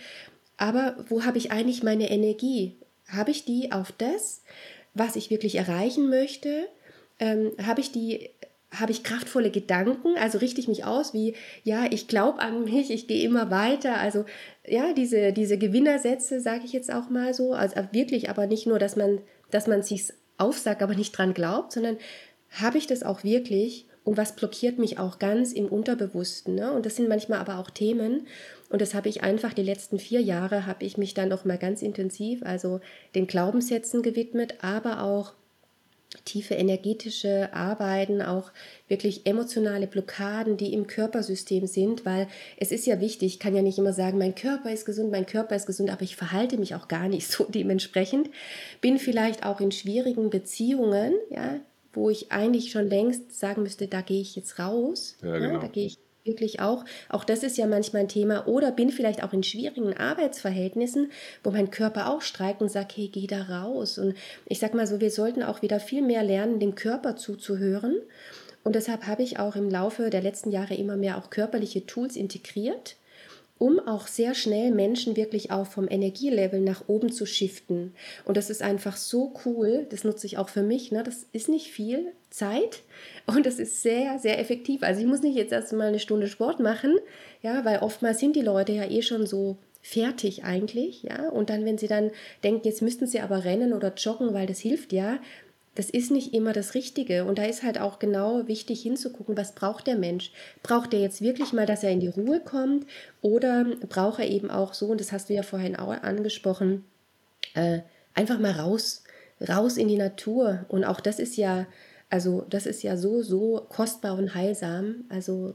Aber 0.57 0.97
wo 1.09 1.25
habe 1.25 1.39
ich 1.39 1.51
eigentlich 1.51 1.83
meine 1.83 2.11
Energie? 2.11 2.77
Habe 3.09 3.33
ich 3.33 3.45
die 3.45 3.73
auf 3.73 3.93
das, 3.99 4.43
was 4.95 5.17
ich 5.17 5.31
wirklich 5.31 5.57
erreichen 5.57 6.09
möchte? 6.09 6.69
Ähm, 7.19 7.53
habe 7.59 7.81
ich 7.81 7.93
die 7.93 8.31
habe 8.73 8.93
ich 8.93 9.05
kraftvolle 9.05 9.51
Gedanken, 9.51 10.17
also 10.17 10.39
richte 10.39 10.61
ich 10.61 10.69
mich 10.69 10.85
aus 10.85 11.13
wie, 11.13 11.35
ja, 11.63 11.87
ich 11.91 12.09
glaube 12.09 12.41
an 12.41 12.65
mich, 12.65 12.91
ich 12.91 13.07
gehe 13.07 13.23
immer 13.25 13.51
weiter. 13.51 13.99
Also 13.99 14.25
ja, 14.67 14.95
diese, 14.95 15.33
diese 15.33 15.59
Gewinnersätze, 15.59 16.41
sage 16.41 16.63
ich 16.65 16.73
jetzt 16.73 16.93
auch 16.93 17.11
mal 17.11 17.35
so, 17.35 17.53
also 17.53 17.77
wirklich, 17.93 18.31
aber 18.31 18.47
nicht 18.47 18.67
nur, 18.67 18.79
dass 18.79 18.97
man, 18.97 19.21
dass 19.51 19.67
man 19.67 19.83
sich 19.83 20.13
aufsagt, 20.43 20.83
aber 20.83 20.95
nicht 20.95 21.17
dran 21.17 21.35
glaubt, 21.35 21.73
sondern 21.73 21.97
habe 22.51 22.79
ich 22.79 22.87
das 22.87 23.03
auch 23.03 23.25
wirklich 23.25 23.87
und 24.05 24.17
was 24.17 24.35
blockiert 24.35 24.79
mich 24.79 24.99
auch 24.99 25.19
ganz 25.19 25.53
im 25.53 25.67
Unterbewussten. 25.67 26.55
Ne? 26.57 26.73
Und 26.73 26.87
das 26.87 26.97
sind 26.97 27.09
manchmal 27.09 27.39
aber 27.39 27.59
auch 27.59 27.71
Themen. 27.71 28.27
Und 28.69 28.83
das 28.83 28.95
habe 28.95 29.09
ich 29.09 29.23
einfach 29.23 29.53
die 29.53 29.63
letzten 29.63 29.99
vier 29.99 30.21
Jahre, 30.21 30.67
habe 30.67 30.85
ich 30.85 30.97
mich 30.97 31.15
dann 31.15 31.29
noch 31.29 31.45
mal 31.45 31.59
ganz 31.59 31.83
intensiv, 31.83 32.43
also 32.43 32.81
den 33.15 33.27
Glaubenssätzen 33.27 34.03
gewidmet, 34.03 34.57
aber 34.61 35.03
auch 35.03 35.35
tiefe 36.25 36.55
energetische 36.55 37.53
Arbeiten, 37.53 38.23
auch 38.23 38.53
wirklich 38.89 39.27
emotionale 39.27 39.87
Blockaden, 39.87 40.57
die 40.57 40.73
im 40.73 40.87
Körpersystem 40.87 41.67
sind, 41.67 42.05
weil 42.05 42.29
es 42.57 42.73
ist 42.73 42.87
ja 42.87 43.01
wichtig, 43.01 43.35
ich 43.35 43.41
kann 43.41 43.55
ja 43.55 43.63
nicht 43.63 43.79
immer 43.79 43.93
sagen, 43.93 44.19
mein 44.19 44.35
Körper 44.35 44.73
ist 44.73 44.85
gesund, 44.85 45.11
mein 45.11 45.27
Körper 45.27 45.57
ist 45.57 45.67
gesund, 45.67 45.91
aber 45.91 46.03
ich 46.03 46.17
verhalte 46.17 46.59
mich 46.59 46.75
auch 46.75 46.89
gar 46.89 47.09
nicht 47.09 47.27
so 47.31 47.45
dementsprechend, 47.45 48.31
bin 48.81 48.99
vielleicht 48.99 49.45
auch 49.45 49.61
in 49.61 49.73
schwierigen 49.73 50.31
Beziehungen, 50.31 51.15
ja, 51.31 51.61
wo 51.93 52.09
ich 52.09 52.33
eigentlich 52.33 52.71
schon 52.71 52.89
längst 52.89 53.39
sagen 53.39 53.63
müsste, 53.63 53.87
da 53.87 54.01
gehe 54.01 54.21
ich 54.21 54.35
jetzt 54.37 54.59
raus, 54.59 55.17
ja, 55.23 55.39
genau. 55.39 55.55
ja, 55.55 55.59
da 55.59 55.67
gehe 55.67 55.87
ich 55.87 55.99
wirklich 56.25 56.61
auch. 56.61 56.85
Auch 57.09 57.25
das 57.25 57.43
ist 57.43 57.57
ja 57.59 57.67
manchmal 57.67 58.03
ein 58.03 58.09
Thema. 58.09 58.47
Oder 58.47 58.71
bin 58.73 58.91
vielleicht 58.91 59.23
auch 59.23 59.33
in 59.33 59.43
schwierigen 59.43 59.97
Arbeitsverhältnissen, 59.97 61.11
wo 61.43 61.51
mein 61.51 61.71
Körper 61.71 62.11
auch 62.11 62.23
streikt 62.23 62.63
und 62.63 62.71
sagt, 62.71 62.97
hey, 62.97 63.09
geh 63.09 63.27
da 63.27 63.43
raus. 63.43 63.99
Und 63.99 64.15
ich 64.47 64.59
sag 64.59 64.75
mal 64.75 64.87
so, 64.87 65.01
wir 65.01 65.11
sollten 65.11 65.43
auch 65.43 65.63
wieder 65.63 65.81
viel 65.81 66.03
mehr 66.03 66.23
lernen, 66.23 66.61
dem 66.61 66.75
Körper 66.75 67.17
zuzuhören. 67.17 67.97
Und 68.65 68.77
deshalb 68.77 69.07
habe 69.07 69.23
ich 69.23 69.39
auch 69.39 69.57
im 69.57 69.69
Laufe 69.69 70.11
der 70.11 70.23
letzten 70.23 70.51
Jahre 70.51 70.75
immer 70.75 70.97
mehr 70.97 71.19
auch 71.19 71.31
körperliche 71.31 71.87
Tools 71.87 72.17
integriert 72.17 72.97
um 73.63 73.79
auch 73.79 74.09
sehr 74.09 74.35
schnell 74.35 74.73
Menschen 74.73 75.15
wirklich 75.15 75.53
auch 75.53 75.69
vom 75.69 75.87
Energielevel 75.89 76.59
nach 76.59 76.89
oben 76.89 77.13
zu 77.13 77.27
shiften. 77.27 77.95
Und 78.25 78.37
das 78.37 78.51
ist 78.51 78.61
einfach 78.61 78.97
so 78.97 79.35
cool, 79.45 79.87
das 79.89 80.03
nutze 80.03 80.27
ich 80.27 80.37
auch 80.37 80.49
für 80.49 80.65
mich. 80.65 80.91
Ne? 80.91 81.05
Das 81.05 81.27
ist 81.31 81.49
nicht 81.49 81.69
viel 81.69 82.11
Zeit 82.29 82.83
und 83.25 83.47
das 83.47 83.61
ist 83.61 83.81
sehr, 83.81 84.19
sehr 84.19 84.41
effektiv. 84.41 84.83
Also 84.83 85.01
ich 85.01 85.07
muss 85.07 85.23
nicht 85.23 85.37
jetzt 85.37 85.53
erst 85.53 85.73
mal 85.75 85.87
eine 85.87 86.01
Stunde 86.01 86.27
Sport 86.27 86.59
machen, 86.59 86.99
ja, 87.41 87.65
weil 87.65 87.79
oftmals 87.79 88.19
sind 88.19 88.35
die 88.35 88.41
Leute 88.41 88.73
ja 88.73 88.91
eh 88.91 89.01
schon 89.01 89.27
so 89.27 89.59
fertig 89.81 90.43
eigentlich, 90.43 91.05
ja, 91.05 91.29
und 91.29 91.49
dann, 91.49 91.65
wenn 91.65 91.79
sie 91.79 91.89
dann 91.89 92.11
denken, 92.43 92.67
jetzt 92.67 92.83
müssten 92.83 93.07
sie 93.07 93.21
aber 93.21 93.45
rennen 93.45 93.73
oder 93.73 93.95
joggen, 93.95 94.35
weil 94.35 94.47
das 94.47 94.59
hilft 94.59 94.93
ja, 94.93 95.21
das 95.75 95.89
ist 95.89 96.11
nicht 96.11 96.35
immer 96.35 96.53
das 96.53 96.75
Richtige. 96.75 97.25
Und 97.25 97.39
da 97.39 97.45
ist 97.45 97.63
halt 97.63 97.81
auch 97.81 97.99
genau 97.99 98.47
wichtig 98.47 98.83
hinzugucken, 98.83 99.37
was 99.37 99.55
braucht 99.55 99.87
der 99.87 99.97
Mensch? 99.97 100.31
Braucht 100.63 100.93
er 100.93 101.01
jetzt 101.01 101.23
wirklich 101.23 101.53
mal, 101.53 101.67
dass 101.67 101.83
er 101.83 101.91
in 101.91 102.01
die 102.01 102.09
Ruhe 102.09 102.41
kommt? 102.41 102.87
Oder 103.23 103.65
braucht 103.89 104.19
er 104.19 104.29
eben 104.29 104.51
auch 104.51 104.75
so, 104.75 104.87
und 104.87 105.01
das 105.01 105.13
hast 105.13 105.31
du 105.31 105.35
ja 105.35 105.43
vorhin 105.43 105.77
auch 105.77 105.91
angesprochen, 105.91 106.85
äh, 107.55 107.81
einfach 108.15 108.39
mal 108.39 108.53
raus, 108.53 109.05
raus 109.49 109.77
in 109.79 109.89
die 109.89 109.97
Natur. 109.97 110.67
Und 110.69 110.85
auch 110.85 111.01
das 111.01 111.19
ist 111.19 111.37
ja, 111.37 111.67
also 112.11 112.45
das 112.51 112.67
ist 112.67 112.83
ja 112.83 112.99
so, 112.99 113.23
so 113.23 113.67
kostbar 113.71 114.19
und 114.19 114.35
heilsam. 114.35 115.05
Also 115.09 115.55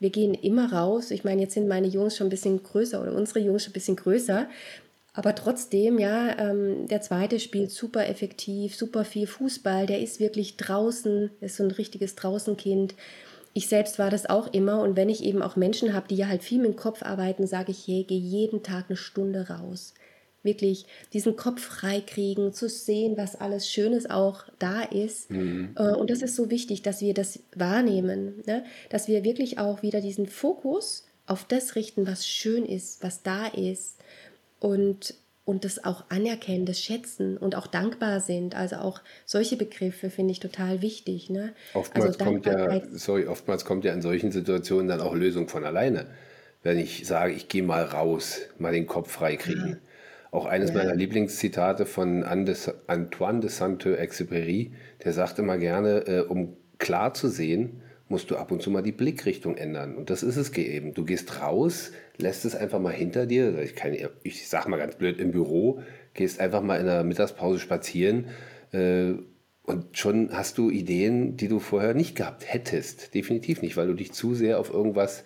wir 0.00 0.10
gehen 0.10 0.34
immer 0.34 0.72
raus. 0.72 1.10
Ich 1.10 1.24
meine, 1.24 1.40
jetzt 1.40 1.54
sind 1.54 1.66
meine 1.66 1.86
Jungs 1.86 2.16
schon 2.16 2.26
ein 2.26 2.30
bisschen 2.30 2.62
größer 2.62 3.00
oder 3.00 3.14
unsere 3.14 3.40
Jungs 3.40 3.64
schon 3.64 3.70
ein 3.70 3.74
bisschen 3.74 3.96
größer. 3.96 4.48
Aber 5.20 5.34
trotzdem, 5.34 5.98
ja, 5.98 6.34
ähm, 6.38 6.88
der 6.88 7.02
zweite 7.02 7.40
spielt 7.40 7.70
super 7.70 8.08
effektiv, 8.08 8.74
super 8.74 9.04
viel 9.04 9.26
Fußball, 9.26 9.84
der 9.84 10.00
ist 10.00 10.18
wirklich 10.18 10.56
draußen, 10.56 11.28
ist 11.42 11.56
so 11.58 11.64
ein 11.64 11.70
richtiges 11.72 12.14
Draußenkind. 12.14 12.94
Ich 13.52 13.68
selbst 13.68 13.98
war 13.98 14.08
das 14.08 14.30
auch 14.30 14.54
immer 14.54 14.80
und 14.80 14.96
wenn 14.96 15.10
ich 15.10 15.22
eben 15.22 15.42
auch 15.42 15.56
Menschen 15.56 15.92
habe, 15.92 16.08
die 16.08 16.16
ja 16.16 16.28
halt 16.28 16.42
viel 16.42 16.56
mit 16.56 16.68
dem 16.68 16.76
Kopf 16.76 17.02
arbeiten, 17.02 17.46
sage 17.46 17.72
ich, 17.72 17.86
hey, 17.86 18.06
geh 18.08 18.16
jeden 18.16 18.62
Tag 18.62 18.86
eine 18.88 18.96
Stunde 18.96 19.48
raus. 19.50 19.92
Wirklich 20.42 20.86
diesen 21.12 21.36
Kopf 21.36 21.60
freikriegen, 21.60 22.54
zu 22.54 22.70
sehen, 22.70 23.18
was 23.18 23.38
alles 23.38 23.70
Schönes 23.70 24.08
auch 24.08 24.44
da 24.58 24.80
ist. 24.80 25.30
Mhm. 25.30 25.74
Äh, 25.76 25.96
und 25.96 26.08
das 26.08 26.22
ist 26.22 26.34
so 26.34 26.48
wichtig, 26.48 26.80
dass 26.80 27.02
wir 27.02 27.12
das 27.12 27.40
wahrnehmen, 27.54 28.42
ne? 28.46 28.64
dass 28.88 29.06
wir 29.06 29.22
wirklich 29.22 29.58
auch 29.58 29.82
wieder 29.82 30.00
diesen 30.00 30.26
Fokus 30.26 31.04
auf 31.26 31.44
das 31.44 31.76
richten, 31.76 32.06
was 32.06 32.26
schön 32.26 32.64
ist, 32.64 33.02
was 33.02 33.22
da 33.22 33.48
ist 33.48 33.99
und, 34.60 35.14
und 35.44 35.64
das 35.64 35.84
auch 35.84 36.04
anerkennen, 36.10 36.66
das 36.66 36.80
schätzen 36.80 37.36
und 37.36 37.56
auch 37.56 37.66
dankbar 37.66 38.20
sind. 38.20 38.54
Also 38.54 38.76
auch 38.76 39.00
solche 39.24 39.56
Begriffe 39.56 40.10
finde 40.10 40.32
ich 40.32 40.38
total 40.38 40.82
wichtig. 40.82 41.30
Ne? 41.30 41.52
Oftmals, 41.74 42.20
also 42.20 42.24
kommt 42.24 42.46
ja, 42.46 42.80
sorry, 42.92 43.26
oftmals 43.26 43.64
kommt 43.64 43.84
ja 43.84 43.92
in 43.92 44.02
solchen 44.02 44.30
Situationen 44.30 44.86
dann 44.86 45.00
auch 45.00 45.14
Lösung 45.14 45.48
von 45.48 45.64
alleine. 45.64 46.06
Wenn 46.62 46.78
ich 46.78 47.06
sage, 47.06 47.32
ich 47.32 47.48
gehe 47.48 47.62
mal 47.62 47.84
raus, 47.84 48.42
mal 48.58 48.72
den 48.72 48.86
Kopf 48.86 49.10
freikriegen. 49.10 49.70
Ja. 49.70 49.76
Auch 50.30 50.44
eines 50.46 50.70
ja. 50.70 50.76
meiner 50.76 50.94
Lieblingszitate 50.94 51.86
von 51.86 52.22
Antoine 52.22 53.40
de 53.40 53.50
Saint-Exupéry, 53.50 54.72
der 55.02 55.12
sagt 55.12 55.38
immer 55.38 55.58
gerne, 55.58 56.06
äh, 56.06 56.20
um 56.20 56.56
klar 56.78 57.14
zu 57.14 57.28
sehen, 57.28 57.82
musst 58.08 58.30
du 58.30 58.36
ab 58.36 58.52
und 58.52 58.60
zu 58.60 58.70
mal 58.70 58.82
die 58.82 58.92
Blickrichtung 58.92 59.56
ändern. 59.56 59.96
Und 59.96 60.10
das 60.10 60.22
ist 60.22 60.36
es 60.36 60.52
eben. 60.56 60.94
Du 60.94 61.04
gehst 61.04 61.40
raus, 61.40 61.92
lässt 62.20 62.44
es 62.44 62.54
einfach 62.54 62.78
mal 62.78 62.92
hinter 62.92 63.26
dir. 63.26 63.58
Ich, 63.60 63.74
kann, 63.74 63.96
ich 64.22 64.48
sag 64.48 64.68
mal 64.68 64.76
ganz 64.76 64.96
blöd, 64.96 65.18
im 65.18 65.32
Büro, 65.32 65.80
gehst 66.14 66.40
einfach 66.40 66.62
mal 66.62 66.80
in 66.80 66.86
der 66.86 67.04
Mittagspause 67.04 67.58
spazieren 67.58 68.26
äh, 68.72 69.14
und 69.62 69.96
schon 69.96 70.30
hast 70.32 70.58
du 70.58 70.70
Ideen, 70.70 71.36
die 71.36 71.48
du 71.48 71.58
vorher 71.60 71.94
nicht 71.94 72.16
gehabt 72.16 72.44
hättest. 72.52 73.14
Definitiv 73.14 73.62
nicht, 73.62 73.76
weil 73.76 73.86
du 73.86 73.94
dich 73.94 74.12
zu 74.12 74.34
sehr 74.34 74.58
auf 74.58 74.72
irgendwas 74.72 75.20
äh, 75.20 75.24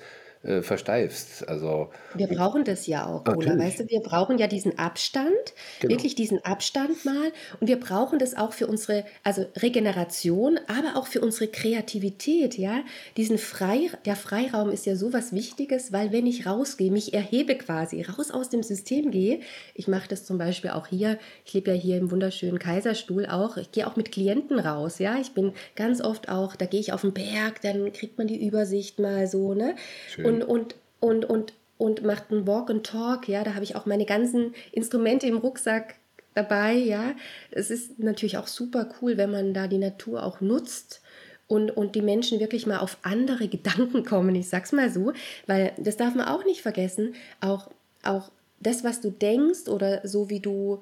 versteifst. 0.63 1.49
Also, 1.49 1.91
wir 2.15 2.27
brauchen 2.27 2.65
das 2.65 2.87
ja 2.87 3.07
auch, 3.07 3.27
Ola. 3.27 3.59
Weißt 3.59 3.81
du, 3.81 3.89
wir 3.89 4.01
brauchen 4.01 4.39
ja 4.39 4.47
diesen 4.47 4.79
Abstand, 4.79 5.33
genau. 5.81 5.95
wirklich 5.95 6.15
diesen 6.15 6.45
Abstand 6.45 7.05
mal. 7.05 7.33
Und 7.61 7.69
wir 7.69 7.81
brauchen 7.81 8.19
das 8.19 8.37
auch 8.37 8.53
für 8.53 8.67
unsere 8.67 9.05
also 9.23 9.47
Regeneration, 9.57 10.61
aber 10.67 10.99
auch 10.99 11.07
für 11.07 11.21
unsere 11.21 11.49
Kreativität. 11.49 12.59
Ja, 12.59 12.83
diesen 13.17 13.39
Frei, 13.39 13.91
der 14.05 14.17
Freiraum 14.17 14.71
ist 14.71 14.87
ja 14.87 14.97
so 14.97 15.13
was 15.13 15.33
Wichtiges, 15.33 15.93
weil 15.93 16.13
wenn 16.13 16.27
ich 16.27 16.47
rausgehe, 16.47 16.91
mich 16.91 17.15
erhebe 17.15 17.55
quasi, 17.57 18.03
raus 18.03 18.31
aus 18.31 18.51
dem 18.51 18.63
System 18.63 19.11
gehe. 19.11 19.41
Ich 19.75 19.89
mache 19.89 20.09
das 20.09 20.25
zum 20.25 20.39
Beispiel 20.39 20.71
auch 20.71 20.87
hier. 20.87 21.19
Ich 21.45 21.55
lebe 21.55 21.73
ja 21.73 21.77
hier 21.77 21.99
im 21.99 22.11
wunderschönen 22.11 22.59
Kaiserstuhl 22.59 23.27
auch. 23.27 23.57
Ich 23.57 23.73
gehe 23.73 23.87
auch 23.87 23.97
mit 23.97 24.13
Klienten 24.13 24.59
raus. 24.59 24.99
Ja, 24.99 25.17
ich 25.21 25.33
bin 25.33 25.53
ganz 25.75 26.01
oft 26.01 26.29
auch, 26.29 26.57
da 26.57 26.67
gehe 26.67 26.81
ich 26.81 26.93
auf 26.93 27.01
den 27.01 27.13
Berg, 27.13 27.61
dann 27.63 27.93
kriegt 27.93 28.19
man 28.19 28.27
die 28.27 28.45
Übersicht 28.47 28.99
mal 28.99 29.27
so. 29.27 29.55
Ne? 29.55 29.75
Schön. 30.09 30.27
Und 30.27 30.34
und, 30.43 30.75
und, 31.01 31.25
und, 31.25 31.25
und, 31.25 31.53
und 31.79 32.03
macht 32.05 32.31
einen 32.31 32.47
Walk 32.47 32.71
and 32.71 32.87
Talk. 32.87 33.29
Ja, 33.29 33.45
da 33.45 33.55
habe 33.55 33.65
ich 33.65 33.77
auch 33.77 33.87
meine 33.87 34.07
ganzen 34.07 34.55
Instrumente 34.73 35.27
im 35.27 35.39
Rucksack 35.39 35.97
dabei. 36.35 36.75
Ja, 36.75 37.15
es 37.51 37.71
ist 37.71 37.99
natürlich 37.99 38.37
auch 38.37 38.47
super 38.47 38.89
cool, 39.01 39.17
wenn 39.17 39.31
man 39.31 39.55
da 39.55 39.67
die 39.67 39.79
Natur 39.79 40.23
auch 40.25 40.41
nutzt. 40.41 41.01
Und, 41.47 41.71
und 41.71 41.95
die 41.95 42.01
Menschen 42.01 42.41
wirklich 42.41 42.67
mal 42.67 42.79
auf 42.79 42.97
andere 43.03 43.49
Gedanken 43.49 44.05
kommen, 44.05 44.35
ich 44.35 44.49
sag's 44.49 44.73
mal 44.73 44.91
so, 44.91 45.13
weil 45.47 45.73
das 45.77 45.99
darf 45.99 46.15
man 46.15 46.27
auch 46.27 46.45
nicht 46.47 46.63
vergessen, 46.63 47.15
auch, 47.43 47.71
auch 48.03 48.31
das, 48.61 48.83
was 48.83 49.03
du 49.03 49.11
denkst 49.11 49.69
oder 49.69 50.01
so 50.09 50.31
wie 50.31 50.41
du, 50.41 50.81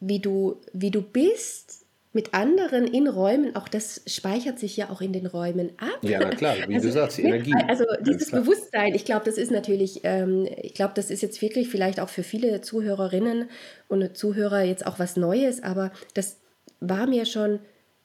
wie 0.00 0.18
du, 0.18 0.60
wie 0.72 0.90
du 0.90 1.00
bist, 1.00 1.81
mit 2.12 2.34
anderen 2.34 2.86
in 2.86 3.08
Räumen, 3.08 3.56
auch 3.56 3.68
das 3.68 4.02
speichert 4.06 4.58
sich 4.58 4.76
ja 4.76 4.90
auch 4.90 5.00
in 5.00 5.12
den 5.12 5.26
Räumen 5.26 5.70
ab. 5.78 5.98
Ja, 6.02 6.20
na 6.20 6.30
klar, 6.30 6.56
wie 6.66 6.74
also, 6.74 6.88
du 6.88 6.92
sagst, 6.92 7.18
die 7.18 7.22
Energie. 7.22 7.54
Also 7.68 7.84
dieses 8.00 8.30
Bewusstsein, 8.30 8.94
ich 8.94 9.04
glaube, 9.04 9.24
das 9.24 9.38
ist 9.38 9.50
natürlich, 9.50 10.00
ähm, 10.04 10.46
ich 10.60 10.74
glaube, 10.74 10.92
das 10.94 11.10
ist 11.10 11.22
jetzt 11.22 11.40
wirklich 11.40 11.68
vielleicht 11.68 12.00
auch 12.00 12.10
für 12.10 12.22
viele 12.22 12.60
Zuhörerinnen 12.60 13.48
und 13.88 14.16
Zuhörer 14.16 14.62
jetzt 14.62 14.86
auch 14.86 14.98
was 14.98 15.16
Neues, 15.16 15.62
aber 15.62 15.90
das 16.14 16.38
war 16.80 17.06
mir 17.06 17.24
schon 17.24 17.60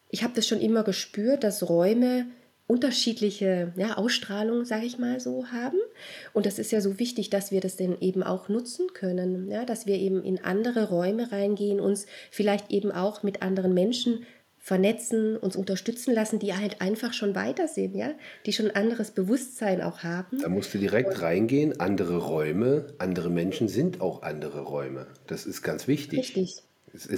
ich 0.09 0.23
habe 0.23 0.33
das 0.35 0.47
schon 0.47 0.61
immer 0.61 0.83
gespürt, 0.83 1.43
dass 1.43 1.67
Räume 1.69 2.27
unterschiedliche 2.67 3.71
ja, 3.77 3.97
Ausstrahlungen, 3.97 4.65
sage 4.65 4.85
ich 4.85 4.99
mal 4.99 5.19
so, 5.19 5.47
haben. 5.47 5.77
Und 6.33 6.45
das 6.45 6.59
ist 6.59 6.71
ja 6.71 6.81
so 6.81 6.99
wichtig, 6.99 7.29
dass 7.29 7.51
wir 7.51 7.61
das 7.61 7.77
denn 7.77 7.97
eben 8.01 8.23
auch 8.23 8.49
nutzen 8.49 8.87
können, 8.93 9.49
ja, 9.49 9.65
dass 9.65 9.85
wir 9.85 9.95
eben 9.95 10.23
in 10.23 10.43
andere 10.43 10.89
Räume 10.89 11.31
reingehen, 11.31 11.79
uns 11.79 12.05
vielleicht 12.29 12.69
eben 12.71 12.91
auch 12.91 13.23
mit 13.23 13.41
anderen 13.41 13.73
Menschen 13.73 14.25
vernetzen, 14.67 15.37
uns 15.37 15.55
unterstützen 15.55 16.13
lassen, 16.13 16.39
die 16.39 16.53
halt 16.53 16.81
einfach 16.81 17.13
schon 17.13 17.35
weiter 17.35 17.69
sind, 17.69 17.95
ja, 17.95 18.11
die 18.45 18.51
schon 18.51 18.65
ein 18.65 18.75
anderes 18.75 19.11
Bewusstsein 19.11 19.81
auch 19.81 20.03
haben. 20.03 20.39
Da 20.41 20.49
musst 20.49 20.73
du 20.73 20.77
direkt 20.77 21.11
Und 21.13 21.21
reingehen, 21.21 21.79
andere 21.79 22.17
Räume, 22.17 22.87
andere 22.97 23.29
Menschen 23.29 23.69
sind 23.69 24.01
auch 24.01 24.23
andere 24.23 24.59
Räume. 24.59 25.07
Das 25.25 25.45
ist 25.45 25.61
ganz 25.61 25.87
wichtig. 25.87 26.19
Richtig. 26.19 26.66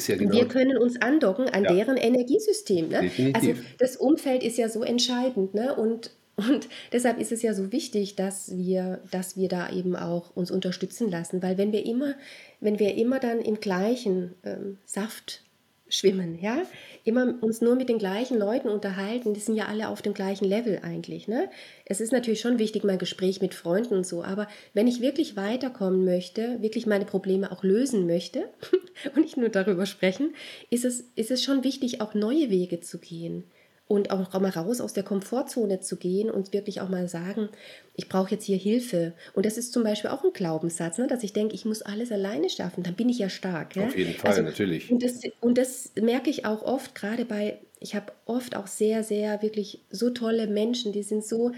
Ja 0.07 0.15
genau 0.15 0.33
wir 0.33 0.47
können 0.47 0.77
uns 0.77 1.01
andocken 1.01 1.49
an 1.49 1.63
ja. 1.63 1.73
deren 1.73 1.97
Energiesystem. 1.97 2.89
Ne? 2.89 3.11
Also 3.33 3.53
das 3.77 3.95
Umfeld 3.95 4.43
ist 4.43 4.57
ja 4.57 4.69
so 4.69 4.83
entscheidend. 4.83 5.53
Ne? 5.53 5.75
Und, 5.75 6.11
und 6.37 6.67
deshalb 6.91 7.19
ist 7.19 7.31
es 7.31 7.41
ja 7.41 7.53
so 7.53 7.71
wichtig, 7.71 8.15
dass 8.15 8.55
wir, 8.55 9.01
dass 9.11 9.37
wir 9.37 9.49
da 9.49 9.71
eben 9.71 9.95
auch 9.95 10.35
uns 10.35 10.51
unterstützen 10.51 11.09
lassen. 11.09 11.41
Weil 11.41 11.57
wenn 11.57 11.71
wir 11.71 11.85
immer, 11.85 12.15
wenn 12.59 12.79
wir 12.79 12.95
immer 12.95 13.19
dann 13.19 13.39
im 13.39 13.59
gleichen 13.59 14.35
ähm, 14.43 14.77
Saft 14.85 15.43
schwimmen, 15.89 16.39
ja, 16.39 16.61
immer 17.03 17.35
uns 17.41 17.61
nur 17.61 17.75
mit 17.75 17.89
den 17.89 17.97
gleichen 17.97 18.37
Leuten 18.37 18.69
unterhalten, 18.69 19.33
die 19.33 19.39
sind 19.39 19.55
ja 19.55 19.65
alle 19.65 19.89
auf 19.89 20.01
dem 20.01 20.13
gleichen 20.13 20.45
Level 20.45 20.79
eigentlich, 20.83 21.27
ne? 21.27 21.49
Es 21.85 22.01
ist 22.01 22.11
natürlich 22.11 22.41
schon 22.41 22.59
wichtig, 22.59 22.83
mein 22.83 22.99
Gespräch 22.99 23.41
mit 23.41 23.53
Freunden 23.53 23.95
und 23.95 24.07
so, 24.07 24.23
aber 24.23 24.47
wenn 24.73 24.87
ich 24.87 25.01
wirklich 25.01 25.35
weiterkommen 25.35 26.05
möchte, 26.05 26.61
wirklich 26.61 26.85
meine 26.85 27.05
Probleme 27.05 27.51
auch 27.51 27.63
lösen 27.63 28.05
möchte 28.05 28.49
und 29.15 29.21
nicht 29.21 29.37
nur 29.37 29.49
darüber 29.49 29.85
sprechen, 29.85 30.33
ist 30.69 30.85
es, 30.85 31.01
ist 31.15 31.31
es 31.31 31.43
schon 31.43 31.63
wichtig, 31.63 32.01
auch 32.01 32.13
neue 32.13 32.49
Wege 32.49 32.79
zu 32.79 32.99
gehen 32.99 33.43
und 33.89 34.11
auch 34.11 34.39
mal 34.39 34.51
raus 34.51 34.81
aus 34.81 34.93
der 34.93 35.01
Komfortzone 35.01 35.79
zu 35.79 35.97
gehen 35.97 36.29
und 36.29 36.53
wirklich 36.53 36.79
auch 36.79 36.89
mal 36.89 37.09
sagen, 37.09 37.49
ich 37.95 38.07
brauche 38.07 38.29
jetzt 38.29 38.45
hier 38.45 38.55
Hilfe. 38.55 39.13
Und 39.33 39.47
das 39.47 39.57
ist 39.57 39.73
zum 39.73 39.81
Beispiel 39.83 40.11
auch 40.11 40.23
ein 40.23 40.31
Glaubenssatz, 40.31 40.99
ne, 40.99 41.07
dass 41.07 41.23
ich 41.23 41.33
denke, 41.33 41.55
ich 41.55 41.65
muss 41.65 41.81
alles 41.81 42.11
alleine 42.11 42.51
schaffen, 42.51 42.83
dann 42.83 42.93
bin 42.93 43.09
ich 43.09 43.17
ja 43.17 43.29
stark. 43.29 43.75
Ja? 43.75 43.87
Auf 43.87 43.97
jeden 43.97 44.13
Fall, 44.13 44.29
also, 44.29 44.43
natürlich. 44.43 44.91
Und 44.91 45.01
das, 45.01 45.21
und 45.41 45.57
das 45.57 45.91
merke 45.99 46.29
ich 46.29 46.45
auch 46.45 46.61
oft, 46.61 46.93
gerade 46.93 47.25
bei, 47.25 47.57
ich 47.79 47.95
habe 47.95 48.13
oft 48.25 48.55
auch 48.55 48.67
sehr, 48.67 49.03
sehr 49.03 49.41
wirklich 49.41 49.79
so 49.89 50.11
tolle 50.11 50.45
Menschen, 50.45 50.93
die 50.93 51.01
sind 51.01 51.25
so, 51.25 51.51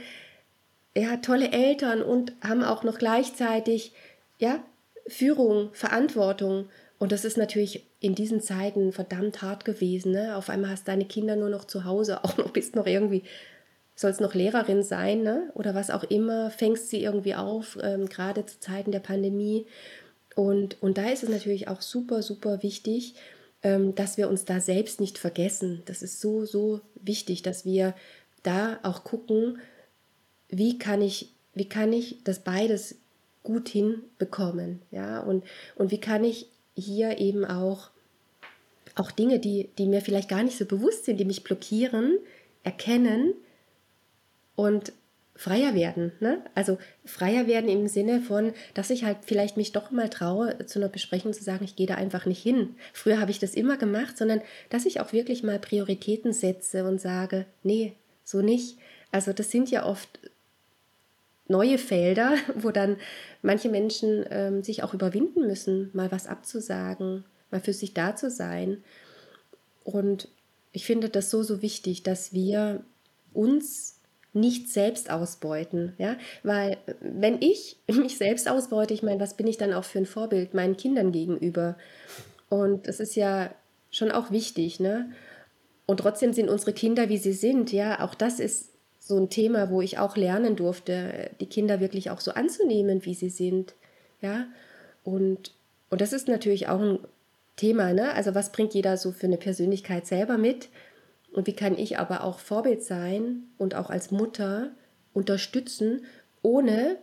ja, 0.96 1.17
tolle 1.17 1.52
Eltern 1.52 2.02
und 2.02 2.32
haben 2.41 2.63
auch 2.63 2.86
noch 2.86 2.98
gleichzeitig, 2.98 3.91
ja, 4.39 4.63
Führung, 5.06 5.70
Verantwortung. 5.74 6.70
Und 6.98 7.12
das 7.12 7.26
ist 7.26 7.36
natürlich 7.36 7.90
in 8.02 8.16
diesen 8.16 8.42
Zeiten 8.42 8.92
verdammt 8.92 9.42
hart 9.42 9.64
gewesen. 9.64 10.12
Ne? 10.12 10.36
Auf 10.36 10.50
einmal 10.50 10.72
hast 10.72 10.88
deine 10.88 11.06
Kinder 11.06 11.38
nur 11.38 11.50
noch 11.50 11.66
zu 11.66 11.86
Hause, 11.86 12.22
auch 12.26 12.36
noch 12.36 12.52
bist 12.52 12.76
noch 12.76 12.88
irgendwie, 12.88 13.24
sollst 13.96 14.20
noch 14.20 14.34
Lehrerin 14.34 14.84
sein 14.84 15.22
ne? 15.22 15.52
oder 15.54 15.74
was 15.76 15.92
auch 15.92 16.04
immer, 16.04 16.50
fängst 16.50 16.90
sie 16.90 17.04
irgendwie 17.04 17.36
auf, 17.36 17.78
ähm, 17.82 18.10
gerade 18.10 18.46
zu 18.46 18.60
Zeiten 18.60 18.92
der 18.92 19.00
Pandemie. 19.00 19.68
Und, 20.36 20.82
und 20.82 20.98
da 20.98 21.10
ist 21.10 21.24
es 21.24 21.30
natürlich 21.30 21.68
auch 21.68 21.82
super, 21.82 22.24
super 22.24 22.64
wichtig, 22.64 23.14
ähm, 23.64 23.94
dass 23.94 24.18
wir 24.18 24.28
uns 24.28 24.46
da 24.46 24.60
selbst 24.60 25.00
nicht 25.00 25.20
vergessen. 25.20 25.84
Das 25.86 26.02
ist 26.02 26.20
so, 26.20 26.46
so 26.46 26.82
wichtig, 26.96 27.44
dass 27.44 27.66
wir 27.66 27.94
da 28.42 28.80
auch 28.82 29.04
gucken, 29.04 29.60
wie 30.50 30.80
kann 30.80 31.04
ich, 31.04 31.34
wie 31.54 31.70
kann 31.70 31.94
ich 31.94 32.24
das 32.24 32.40
beides 32.40 32.96
gut 33.44 33.70
hinbekommen, 33.70 34.82
ja, 34.92 35.20
und, 35.20 35.44
und 35.76 35.92
wie 35.92 36.00
kann 36.00 36.24
ich 36.24 36.48
hier 36.76 37.20
eben 37.20 37.46
auch, 37.46 37.90
auch 38.96 39.12
Dinge, 39.12 39.40
die, 39.40 39.70
die 39.78 39.86
mir 39.86 40.02
vielleicht 40.02 40.30
gar 40.30 40.44
nicht 40.44 40.58
so 40.58 40.66
bewusst 40.66 41.06
sind, 41.06 41.20
die 41.20 41.26
mich 41.26 41.44
blockieren, 41.44 42.18
erkennen 42.64 43.34
und 44.56 44.94
freier 45.36 45.74
werden. 45.74 46.12
Ne? 46.20 46.44
Also 46.54 46.78
freier 47.04 47.48
werden 47.48 47.70
im 47.70 47.88
Sinne 47.88 48.22
von, 48.22 48.54
dass 48.74 48.92
ich 48.92 49.04
halt 49.04 49.18
vielleicht 49.26 49.58
mich 49.58 49.72
doch 49.72 49.90
mal 49.90 50.10
traue, 50.10 50.66
zu 50.68 50.78
einer 50.78 50.90
Besprechung 50.90 51.34
zu 51.34 51.44
sagen, 51.44 51.64
ich 51.66 51.76
gehe 51.76 51.88
da 51.88 51.96
einfach 51.96 52.26
nicht 52.26 52.44
hin. 52.44 52.76
Früher 52.94 53.20
habe 53.20 53.32
ich 53.32 53.40
das 53.40 53.56
immer 53.56 53.78
gemacht, 53.78 54.18
sondern 54.18 54.42
dass 54.70 54.86
ich 54.86 55.00
auch 55.00 55.14
wirklich 55.14 55.42
mal 55.42 55.58
Prioritäten 55.58 56.32
setze 56.32 56.86
und 56.86 57.02
sage, 57.02 57.46
nee, 57.64 57.94
so 58.24 58.42
nicht. 58.42 58.78
Also 59.12 59.34
das 59.34 59.50
sind 59.50 59.72
ja 59.72 59.86
oft 59.86 60.20
neue 61.52 61.78
Felder, 61.78 62.36
wo 62.56 62.72
dann 62.72 62.98
manche 63.42 63.70
Menschen 63.70 64.26
ähm, 64.30 64.64
sich 64.64 64.84
auch 64.84 64.94
überwinden 64.94 65.46
müssen, 65.46 65.92
mal 65.94 66.12
was 66.12 66.28
abzusagen, 66.28 67.26
mal 67.52 67.62
für 67.62 67.74
sich 67.74 67.94
da 67.94 68.16
zu 68.16 68.30
sein. 68.30 68.84
Und 69.84 70.30
ich 70.72 70.86
finde 70.86 71.10
das 71.10 71.30
so, 71.30 71.44
so 71.44 71.62
wichtig, 71.62 72.04
dass 72.04 72.34
wir 72.34 72.84
uns 73.34 73.98
nicht 74.34 74.70
selbst 74.70 75.10
ausbeuten, 75.10 75.94
ja, 75.98 76.16
weil 76.44 76.78
wenn 77.02 77.42
ich 77.42 77.78
mich 77.88 78.18
selbst 78.18 78.50
ausbeute, 78.50 78.94
ich 78.94 79.04
meine, 79.04 79.20
was 79.20 79.36
bin 79.36 79.48
ich 79.48 79.58
dann 79.58 79.74
auch 79.74 79.84
für 79.84 80.00
ein 80.00 80.06
Vorbild 80.06 80.54
meinen 80.54 80.78
Kindern 80.78 81.12
gegenüber? 81.12 81.78
Und 82.50 82.88
das 82.88 83.00
ist 83.00 83.16
ja 83.16 83.54
schon 83.90 84.12
auch 84.12 84.32
wichtig, 84.32 84.80
ne? 84.80 85.12
Und 85.86 85.98
trotzdem 85.98 86.32
sind 86.32 86.50
unsere 86.50 86.72
Kinder, 86.72 87.10
wie 87.10 87.18
sie 87.18 87.34
sind, 87.34 87.74
ja, 87.74 88.00
auch 88.00 88.16
das 88.16 88.40
ist 88.40 88.71
so 89.12 89.17
ein 89.17 89.30
Thema, 89.30 89.69
wo 89.69 89.82
ich 89.82 90.00
auch 90.00 90.15
lernen 90.15 90.56
durfte, 90.56 91.32
die 91.41 91.45
Kinder 91.45 91.82
wirklich 91.82 92.10
auch 92.10 92.21
so 92.21 92.32
anzunehmen, 92.32 93.04
wie 93.06 93.13
sie 93.13 93.30
sind. 93.30 93.76
Ja, 94.21 94.47
und, 95.04 95.54
und 95.89 96.00
das 96.00 96.13
ist 96.13 96.30
natürlich 96.30 96.69
auch 96.69 96.80
ein 96.80 97.00
Thema, 97.58 97.93
ne? 97.93 98.13
Also, 98.13 98.34
was 98.34 98.54
bringt 98.54 98.74
jeder 98.74 98.95
so 98.95 99.12
für 99.12 99.28
eine 99.28 99.38
Persönlichkeit 99.38 100.08
selber 100.08 100.38
mit? 100.38 100.69
Und 101.34 101.45
wie 101.47 101.54
kann 101.54 101.78
ich 101.78 102.00
aber 102.00 102.24
auch 102.24 102.39
Vorbild 102.39 102.84
sein 102.84 103.43
und 103.58 103.76
auch 103.76 103.89
als 103.89 104.12
Mutter 104.12 104.71
unterstützen, 105.13 106.06
ohne, 106.41 106.97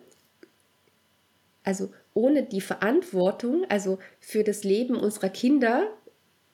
also 1.62 1.90
ohne 2.14 2.42
die 2.42 2.62
Verantwortung, 2.62 3.66
also 3.68 3.98
für 4.18 4.44
das 4.44 4.64
Leben 4.64 4.96
unserer 4.96 5.28
Kinder 5.28 5.86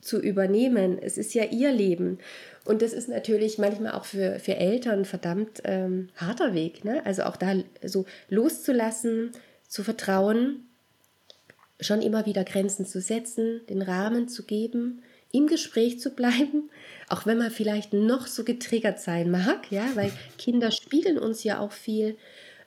zu 0.04 0.20
übernehmen. 0.20 0.98
Es 1.00 1.18
ist 1.18 1.34
ja 1.34 1.44
ihr 1.44 1.72
Leben. 1.72 2.18
Und 2.64 2.82
das 2.82 2.92
ist 2.92 3.08
natürlich 3.08 3.58
manchmal 3.58 3.92
auch 3.92 4.04
für, 4.04 4.38
für 4.38 4.56
Eltern 4.56 5.04
verdammt 5.04 5.62
ähm, 5.64 6.08
harter 6.16 6.54
Weg. 6.54 6.84
Ne? 6.84 7.04
Also 7.04 7.24
auch 7.24 7.36
da 7.36 7.54
so 7.82 8.06
loszulassen, 8.28 9.32
zu 9.68 9.82
vertrauen, 9.82 10.66
schon 11.80 12.00
immer 12.00 12.26
wieder 12.26 12.44
Grenzen 12.44 12.86
zu 12.86 13.00
setzen, 13.00 13.60
den 13.68 13.82
Rahmen 13.82 14.28
zu 14.28 14.44
geben, 14.44 15.02
im 15.32 15.48
Gespräch 15.48 15.98
zu 15.98 16.10
bleiben, 16.10 16.70
auch 17.08 17.26
wenn 17.26 17.38
man 17.38 17.50
vielleicht 17.50 17.92
noch 17.92 18.28
so 18.28 18.44
getriggert 18.44 19.00
sein 19.00 19.30
mag, 19.30 19.70
ja, 19.72 19.84
weil 19.94 20.12
Kinder 20.38 20.70
spiegeln 20.70 21.18
uns 21.18 21.42
ja 21.42 21.58
auch 21.58 21.72
viel. 21.72 22.16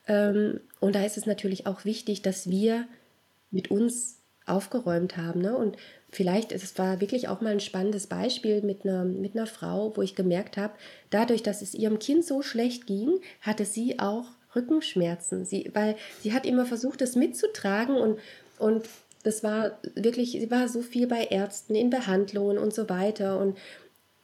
Ähm, 0.05 0.59
und 0.79 0.95
da 0.95 1.05
ist 1.05 1.17
es 1.17 1.25
natürlich 1.25 1.65
auch 1.65 1.85
wichtig, 1.85 2.21
dass 2.21 2.49
wir 2.49 2.85
mit 3.51 3.71
uns 3.71 4.17
aufgeräumt 4.45 5.17
haben. 5.17 5.41
Ne? 5.41 5.55
Und 5.55 5.77
vielleicht, 6.11 6.51
es 6.51 6.77
war 6.77 7.01
wirklich 7.01 7.27
auch 7.27 7.41
mal 7.41 7.51
ein 7.51 7.59
spannendes 7.59 8.07
Beispiel 8.07 8.61
mit 8.61 8.85
einer, 8.85 9.03
mit 9.03 9.35
einer 9.35 9.47
Frau, 9.47 9.95
wo 9.95 10.01
ich 10.01 10.15
gemerkt 10.15 10.57
habe, 10.57 10.73
dadurch, 11.09 11.43
dass 11.43 11.61
es 11.61 11.73
ihrem 11.73 11.99
Kind 11.99 12.25
so 12.25 12.41
schlecht 12.41 12.87
ging, 12.87 13.19
hatte 13.41 13.65
sie 13.65 13.99
auch 13.99 14.25
Rückenschmerzen. 14.55 15.45
Sie, 15.45 15.69
weil 15.73 15.95
sie 16.21 16.33
hat 16.33 16.45
immer 16.45 16.65
versucht, 16.65 17.01
das 17.01 17.15
mitzutragen 17.15 17.95
und, 17.95 18.19
und 18.57 18.87
das 19.23 19.43
war 19.43 19.79
wirklich, 19.95 20.31
sie 20.31 20.49
war 20.49 20.69
so 20.69 20.81
viel 20.81 21.07
bei 21.07 21.25
Ärzten, 21.25 21.75
in 21.75 21.89
Behandlungen 21.89 22.57
und 22.57 22.73
so 22.73 22.89
weiter. 22.89 23.39
Und 23.39 23.57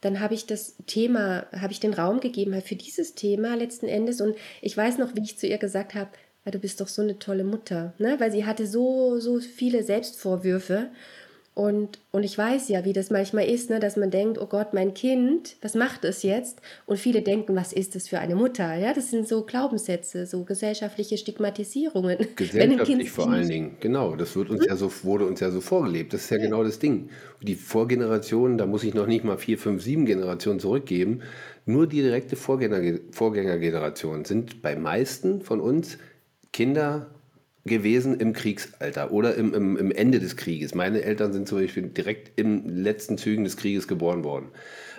dann 0.00 0.20
habe 0.20 0.34
ich 0.34 0.46
das 0.46 0.76
Thema, 0.86 1.46
habe 1.52 1.72
ich 1.72 1.80
den 1.80 1.92
Raum 1.92 2.20
gegeben 2.20 2.54
halt 2.54 2.66
für 2.66 2.76
dieses 2.76 3.14
Thema 3.14 3.54
letzten 3.54 3.86
Endes. 3.86 4.20
Und 4.20 4.34
ich 4.62 4.76
weiß 4.76 4.98
noch, 4.98 5.14
wie 5.14 5.22
ich 5.22 5.38
zu 5.38 5.46
ihr 5.46 5.58
gesagt 5.58 5.94
habe, 5.94 6.10
du 6.50 6.58
bist 6.58 6.80
doch 6.80 6.88
so 6.88 7.02
eine 7.02 7.18
tolle 7.18 7.44
Mutter, 7.44 7.94
ne? 7.98 8.16
weil 8.18 8.30
sie 8.30 8.44
hatte 8.44 8.66
so, 8.66 9.18
so 9.18 9.40
viele 9.40 9.82
Selbstvorwürfe. 9.82 10.90
Und, 11.54 12.00
und 12.10 12.24
ich 12.24 12.36
weiß 12.36 12.68
ja, 12.68 12.84
wie 12.84 12.92
das 12.92 13.10
manchmal 13.10 13.48
ist, 13.48 13.70
ne, 13.70 13.78
dass 13.78 13.96
man 13.96 14.10
denkt, 14.10 14.40
oh 14.40 14.46
Gott, 14.46 14.74
mein 14.74 14.92
Kind, 14.92 15.54
was 15.62 15.76
macht 15.76 16.04
es 16.04 16.24
jetzt? 16.24 16.60
Und 16.84 16.98
viele 16.98 17.22
denken, 17.22 17.54
was 17.54 17.72
ist 17.72 17.94
das 17.94 18.08
für 18.08 18.18
eine 18.18 18.34
Mutter? 18.34 18.74
Ja, 18.74 18.92
das 18.92 19.10
sind 19.12 19.28
so 19.28 19.44
Glaubenssätze, 19.44 20.26
so 20.26 20.42
gesellschaftliche 20.42 21.16
Stigmatisierungen. 21.16 22.18
Gesellschaftlich 22.36 23.12
vor 23.12 23.30
allen 23.30 23.48
Dingen, 23.48 23.76
genau. 23.78 24.16
Das 24.16 24.34
wird 24.34 24.50
uns 24.50 24.62
hm? 24.62 24.68
ja 24.68 24.76
so, 24.76 24.90
wurde 25.04 25.26
uns 25.26 25.38
ja 25.38 25.52
so 25.52 25.60
vorgelebt. 25.60 26.12
Das 26.12 26.24
ist 26.24 26.30
ja, 26.30 26.38
ja. 26.38 26.42
genau 26.42 26.64
das 26.64 26.80
Ding. 26.80 27.10
Die 27.40 27.54
Vorgenerationen, 27.54 28.58
da 28.58 28.66
muss 28.66 28.82
ich 28.82 28.92
noch 28.92 29.06
nicht 29.06 29.22
mal 29.22 29.38
vier, 29.38 29.56
fünf, 29.56 29.80
sieben 29.80 30.06
Generationen 30.06 30.58
zurückgeben. 30.58 31.20
Nur 31.66 31.86
die 31.86 32.02
direkte 32.02 32.34
Vorgänger, 32.34 32.98
Vorgängergeneration 33.12 34.24
sind 34.24 34.60
bei 34.60 34.74
meisten 34.74 35.40
von 35.40 35.60
uns 35.60 35.98
Kinder 36.52 37.13
gewesen 37.64 38.20
im 38.20 38.34
Kriegsalter 38.34 39.10
oder 39.10 39.34
im, 39.36 39.54
im, 39.54 39.76
im, 39.76 39.90
Ende 39.90 40.20
des 40.20 40.36
Krieges. 40.36 40.74
Meine 40.74 41.02
Eltern 41.02 41.32
sind 41.32 41.48
zum 41.48 41.58
Beispiel 41.58 41.84
direkt 41.84 42.38
im 42.38 42.68
letzten 42.68 43.16
Zügen 43.16 43.44
des 43.44 43.56
Krieges 43.56 43.88
geboren 43.88 44.22
worden. 44.22 44.48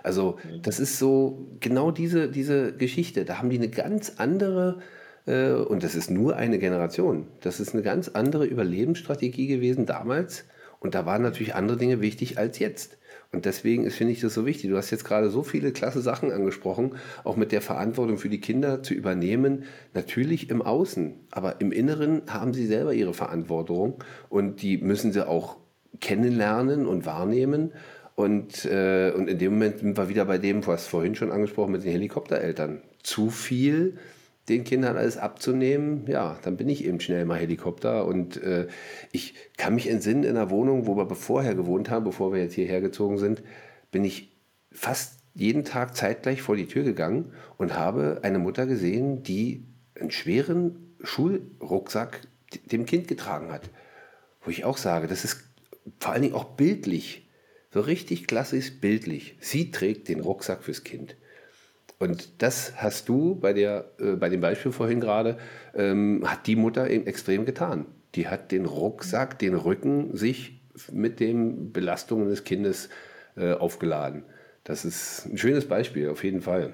Also 0.03 0.39
das 0.63 0.79
ist 0.79 0.97
so 0.97 1.47
genau 1.59 1.91
diese, 1.91 2.29
diese 2.29 2.73
Geschichte. 2.73 3.25
Da 3.25 3.37
haben 3.37 3.49
die 3.49 3.57
eine 3.57 3.69
ganz 3.69 4.13
andere, 4.17 4.79
äh, 5.27 5.51
und 5.51 5.83
das 5.83 5.95
ist 5.95 6.09
nur 6.09 6.37
eine 6.37 6.57
Generation, 6.57 7.27
das 7.41 7.59
ist 7.59 7.73
eine 7.73 7.83
ganz 7.83 8.09
andere 8.09 8.45
Überlebensstrategie 8.45 9.47
gewesen 9.47 9.85
damals 9.85 10.45
Und 10.79 10.95
da 10.95 11.05
waren 11.05 11.21
natürlich 11.21 11.55
andere 11.55 11.77
Dinge 11.77 12.01
wichtig 12.01 12.37
als 12.37 12.59
jetzt. 12.59 12.97
Und 13.35 13.43
deswegen 13.43 13.89
finde 13.91 14.13
ich 14.13 14.21
das 14.21 14.33
so 14.33 14.45
wichtig. 14.45 14.69
Du 14.69 14.77
hast 14.77 14.91
jetzt 14.91 15.03
gerade 15.03 15.29
so 15.29 15.43
viele 15.43 15.73
klasse 15.73 16.01
Sachen 16.01 16.31
angesprochen, 16.31 16.95
auch 17.25 17.35
mit 17.35 17.51
der 17.51 17.61
Verantwortung 17.61 18.17
für 18.17 18.29
die 18.29 18.39
Kinder 18.39 18.81
zu 18.81 18.93
übernehmen. 18.93 19.65
Natürlich 19.93 20.49
im 20.49 20.61
Außen, 20.61 21.13
aber 21.31 21.59
im 21.59 21.73
Inneren 21.73 22.21
haben 22.29 22.53
sie 22.53 22.65
selber 22.65 22.93
ihre 22.93 23.13
Verantwortung 23.13 24.01
und 24.29 24.61
die 24.61 24.77
müssen 24.77 25.11
sie 25.11 25.27
auch 25.27 25.57
kennenlernen 25.99 26.87
und 26.87 27.05
wahrnehmen. 27.05 27.73
Und, 28.15 28.63
äh, 28.63 29.11
und 29.11 29.27
in 29.27 29.37
dem 29.37 29.53
Moment 29.53 29.79
sind 29.79 29.97
wir 29.97 30.07
wieder 30.07 30.23
bei 30.23 30.37
dem, 30.37 30.65
was 30.65 30.87
vorhin 30.87 31.15
schon 31.15 31.33
angesprochen 31.33 31.73
mit 31.73 31.83
den 31.83 31.91
Helikoptereltern. 31.91 32.81
Zu 33.03 33.29
viel 33.29 33.97
den 34.49 34.63
Kindern 34.63 34.97
alles 34.97 35.17
abzunehmen, 35.17 36.05
ja, 36.07 36.37
dann 36.43 36.57
bin 36.57 36.69
ich 36.69 36.85
eben 36.85 36.99
schnell 36.99 37.25
mal 37.25 37.39
Helikopter. 37.39 38.05
Und 38.05 38.41
äh, 38.41 38.67
ich 39.11 39.33
kann 39.57 39.75
mich 39.75 39.89
entsinnen, 39.89 40.23
in 40.23 40.37
einer 40.37 40.49
Wohnung, 40.49 40.85
wo 40.85 40.95
wir 40.95 41.09
vorher 41.15 41.55
gewohnt 41.55 41.89
haben, 41.89 42.05
bevor 42.05 42.31
wir 42.31 42.41
jetzt 42.41 42.53
hierher 42.53 42.81
gezogen 42.81 43.17
sind, 43.17 43.43
bin 43.91 44.03
ich 44.03 44.35
fast 44.71 45.19
jeden 45.33 45.65
Tag 45.65 45.95
zeitgleich 45.95 46.41
vor 46.41 46.55
die 46.55 46.67
Tür 46.67 46.83
gegangen 46.83 47.33
und 47.57 47.75
habe 47.75 48.19
eine 48.23 48.39
Mutter 48.39 48.67
gesehen, 48.67 49.23
die 49.23 49.65
einen 49.99 50.11
schweren 50.11 50.95
Schulrucksack 51.03 52.21
dem 52.65 52.85
Kind 52.85 53.07
getragen 53.07 53.51
hat. 53.51 53.69
Wo 54.41 54.51
ich 54.51 54.63
auch 54.63 54.77
sage, 54.77 55.07
das 55.07 55.25
ist 55.25 55.43
vor 55.99 56.13
allen 56.13 56.21
Dingen 56.21 56.35
auch 56.35 56.55
bildlich 56.55 57.27
so 57.75 57.81
richtig 57.81 58.25
klassisch 58.25 58.79
bildlich. 58.79 59.35
Sie 59.41 59.69
trägt 59.69 60.07
den 60.07 60.21
Rucksack 60.21 60.63
fürs 60.63 60.85
Kind. 60.85 61.17
Und 61.99 62.41
das 62.41 62.73
hast 62.75 63.07
du 63.09 63.35
bei, 63.35 63.53
der, 63.53 63.91
äh, 63.99 64.13
bei 64.13 64.29
dem 64.29 64.41
Beispiel 64.41 64.71
vorhin 64.71 64.99
gerade, 64.99 65.37
ähm, 65.73 66.23
hat 66.25 66.47
die 66.47 66.55
Mutter 66.55 66.89
eben 66.89 67.07
extrem 67.07 67.45
getan. 67.45 67.85
Die 68.15 68.27
hat 68.27 68.51
den 68.51 68.65
Rucksack, 68.65 69.39
den 69.39 69.55
Rücken 69.55 70.15
sich 70.15 70.61
mit 70.91 71.19
den 71.19 71.71
Belastungen 71.71 72.29
des 72.29 72.43
Kindes 72.43 72.89
äh, 73.37 73.53
aufgeladen. 73.53 74.23
Das 74.63 74.83
ist 74.83 75.25
ein 75.25 75.37
schönes 75.37 75.67
Beispiel, 75.67 76.09
auf 76.09 76.23
jeden 76.23 76.41
Fall. 76.41 76.73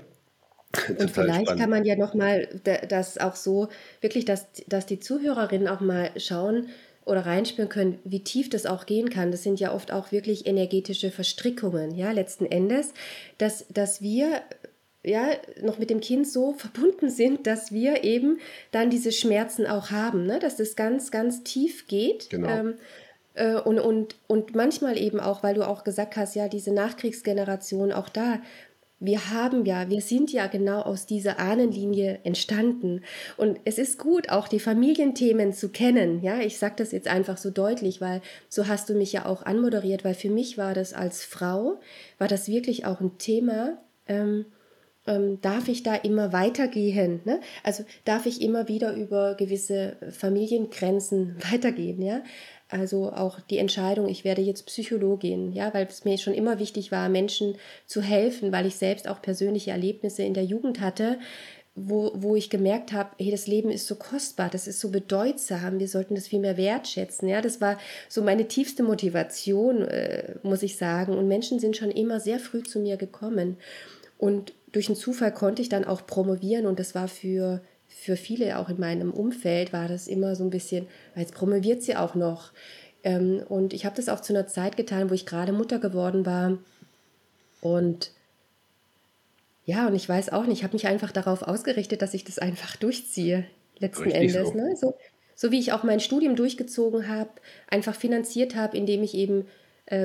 Und 0.87 1.11
vielleicht 1.11 1.41
spannend. 1.41 1.59
kann 1.59 1.69
man 1.69 1.83
ja 1.83 1.95
nochmal 1.97 2.47
das 2.87 3.17
auch 3.17 3.35
so, 3.35 3.67
wirklich, 3.99 4.25
dass, 4.25 4.47
dass 4.67 4.85
die 4.85 4.99
Zuhörerinnen 4.99 5.67
auch 5.67 5.81
mal 5.81 6.11
schauen, 6.17 6.67
oder 7.05 7.25
reinspüren 7.25 7.69
können, 7.69 7.99
wie 8.03 8.23
tief 8.23 8.49
das 8.49 8.65
auch 8.65 8.85
gehen 8.85 9.09
kann. 9.09 9.31
Das 9.31 9.43
sind 9.43 9.59
ja 9.59 9.73
oft 9.73 9.91
auch 9.91 10.11
wirklich 10.11 10.45
energetische 10.45 11.11
Verstrickungen, 11.11 11.95
ja, 11.95 12.11
letzten 12.11 12.45
Endes, 12.45 12.93
dass, 13.37 13.65
dass 13.69 14.01
wir 14.01 14.41
ja, 15.03 15.29
noch 15.61 15.79
mit 15.79 15.89
dem 15.89 15.99
Kind 15.99 16.27
so 16.27 16.53
verbunden 16.53 17.09
sind, 17.09 17.47
dass 17.47 17.71
wir 17.71 18.03
eben 18.03 18.39
dann 18.71 18.89
diese 18.89 19.11
Schmerzen 19.11 19.65
auch 19.65 19.91
haben, 19.91 20.25
ne? 20.25 20.39
dass 20.39 20.57
das 20.57 20.75
ganz, 20.75 21.11
ganz 21.11 21.43
tief 21.43 21.87
geht. 21.87 22.29
Genau. 22.29 22.49
Ähm, 22.49 22.73
äh, 23.33 23.55
und, 23.55 23.79
und, 23.79 24.15
und 24.27 24.55
manchmal 24.55 24.97
eben 24.97 25.19
auch, 25.19 25.43
weil 25.43 25.55
du 25.55 25.67
auch 25.67 25.83
gesagt 25.83 26.17
hast, 26.17 26.35
ja, 26.35 26.47
diese 26.47 26.73
Nachkriegsgeneration, 26.73 27.91
auch 27.91 28.09
da 28.09 28.39
wir 29.03 29.31
haben 29.31 29.65
ja, 29.65 29.89
wir 29.89 29.99
sind 29.99 30.31
ja 30.31 30.45
genau 30.45 30.81
aus 30.81 31.07
dieser 31.07 31.39
Ahnenlinie 31.39 32.19
entstanden. 32.23 33.01
Und 33.35 33.59
es 33.65 33.79
ist 33.79 33.97
gut, 33.97 34.29
auch 34.29 34.47
die 34.47 34.59
Familienthemen 34.59 35.53
zu 35.53 35.69
kennen. 35.69 36.21
Ja, 36.21 36.39
ich 36.39 36.59
sage 36.59 36.75
das 36.77 36.91
jetzt 36.91 37.07
einfach 37.07 37.37
so 37.37 37.49
deutlich, 37.49 37.99
weil 37.99 38.21
so 38.47 38.67
hast 38.67 38.89
du 38.89 38.93
mich 38.93 39.11
ja 39.11 39.25
auch 39.25 39.41
anmoderiert, 39.41 40.05
weil 40.05 40.13
für 40.13 40.29
mich 40.29 40.59
war 40.59 40.75
das 40.75 40.93
als 40.93 41.25
Frau, 41.25 41.79
war 42.19 42.27
das 42.27 42.47
wirklich 42.47 42.85
auch 42.85 43.01
ein 43.01 43.17
Thema. 43.17 43.79
Ähm, 44.07 44.45
ähm, 45.07 45.39
darf 45.41 45.67
ich 45.67 45.83
da 45.83 45.95
immer 45.95 46.33
weitergehen? 46.33 47.21
Ne? 47.25 47.41
Also 47.63 47.83
darf 48.05 48.25
ich 48.25 48.41
immer 48.41 48.67
wieder 48.67 48.93
über 48.93 49.35
gewisse 49.35 49.97
Familiengrenzen 50.11 51.37
weitergehen? 51.51 52.01
Ja? 52.01 52.23
Also 52.69 53.11
auch 53.11 53.39
die 53.41 53.57
Entscheidung, 53.57 54.07
ich 54.07 54.23
werde 54.23 54.41
jetzt 54.41 54.65
Psychologin, 54.65 55.51
ja, 55.51 55.73
weil 55.73 55.85
es 55.87 56.05
mir 56.05 56.17
schon 56.17 56.33
immer 56.33 56.57
wichtig 56.57 56.89
war, 56.89 57.09
Menschen 57.09 57.55
zu 57.85 58.01
helfen, 58.01 58.53
weil 58.53 58.65
ich 58.65 58.77
selbst 58.77 59.09
auch 59.09 59.21
persönliche 59.21 59.71
Erlebnisse 59.71 60.23
in 60.23 60.33
der 60.33 60.45
Jugend 60.45 60.79
hatte, 60.79 61.19
wo, 61.75 62.11
wo 62.15 62.35
ich 62.35 62.49
gemerkt 62.49 62.93
habe, 62.93 63.11
hey, 63.17 63.29
das 63.29 63.47
Leben 63.47 63.71
ist 63.71 63.87
so 63.87 63.95
kostbar, 63.95 64.49
das 64.49 64.67
ist 64.67 64.79
so 64.79 64.89
bedeutsam, 64.89 65.79
wir 65.79 65.87
sollten 65.87 66.15
das 66.15 66.27
viel 66.27 66.39
mehr 66.39 66.55
wertschätzen. 66.55 67.27
Ja, 67.27 67.41
das 67.41 67.59
war 67.59 67.77
so 68.07 68.21
meine 68.21 68.47
tiefste 68.47 68.83
Motivation, 68.83 69.83
äh, 69.83 70.35
muss 70.43 70.63
ich 70.63 70.77
sagen. 70.77 71.17
Und 71.17 71.27
Menschen 71.27 71.59
sind 71.59 71.75
schon 71.75 71.91
immer 71.91 72.21
sehr 72.21 72.39
früh 72.39 72.63
zu 72.63 72.79
mir 72.79 72.95
gekommen. 72.95 73.57
Und 74.17 74.53
durch 74.71 74.87
einen 74.87 74.95
Zufall 74.95 75.33
konnte 75.33 75.61
ich 75.61 75.69
dann 75.69 75.85
auch 75.85 76.05
promovieren 76.05 76.65
und 76.65 76.79
das 76.79 76.95
war 76.95 77.07
für 77.07 77.61
für 77.93 78.15
viele 78.15 78.57
auch 78.57 78.69
in 78.69 78.79
meinem 78.79 79.11
Umfeld 79.11 79.73
war 79.73 79.87
das 79.87 80.07
immer 80.07 80.35
so 80.35 80.43
ein 80.43 80.49
bisschen, 80.49 80.87
jetzt 81.15 81.33
promoviert 81.33 81.83
sie 81.83 81.95
auch 81.95 82.15
noch. 82.15 82.51
Ähm, 83.03 83.43
und 83.47 83.73
ich 83.73 83.85
habe 83.85 83.95
das 83.95 84.09
auch 84.09 84.21
zu 84.21 84.33
einer 84.33 84.47
Zeit 84.47 84.77
getan, 84.77 85.09
wo 85.09 85.13
ich 85.13 85.25
gerade 85.25 85.51
Mutter 85.51 85.79
geworden 85.79 86.25
war. 86.25 86.57
Und 87.59 88.11
ja, 89.65 89.87
und 89.87 89.95
ich 89.95 90.07
weiß 90.07 90.31
auch 90.31 90.45
nicht, 90.45 90.59
ich 90.59 90.63
habe 90.63 90.73
mich 90.73 90.87
einfach 90.87 91.11
darauf 91.11 91.43
ausgerichtet, 91.43 92.01
dass 92.01 92.13
ich 92.13 92.23
das 92.23 92.39
einfach 92.39 92.75
durchziehe, 92.75 93.45
letzten 93.77 94.03
Richtig 94.03 94.35
Endes. 94.35 94.47
So. 94.47 94.53
Ne? 94.53 94.75
So, 94.75 94.97
so 95.35 95.51
wie 95.51 95.59
ich 95.59 95.73
auch 95.73 95.83
mein 95.83 95.99
Studium 95.99 96.35
durchgezogen 96.35 97.07
habe, 97.07 97.29
einfach 97.67 97.95
finanziert 97.95 98.55
habe, 98.55 98.77
indem 98.77 99.03
ich 99.03 99.13
eben 99.13 99.45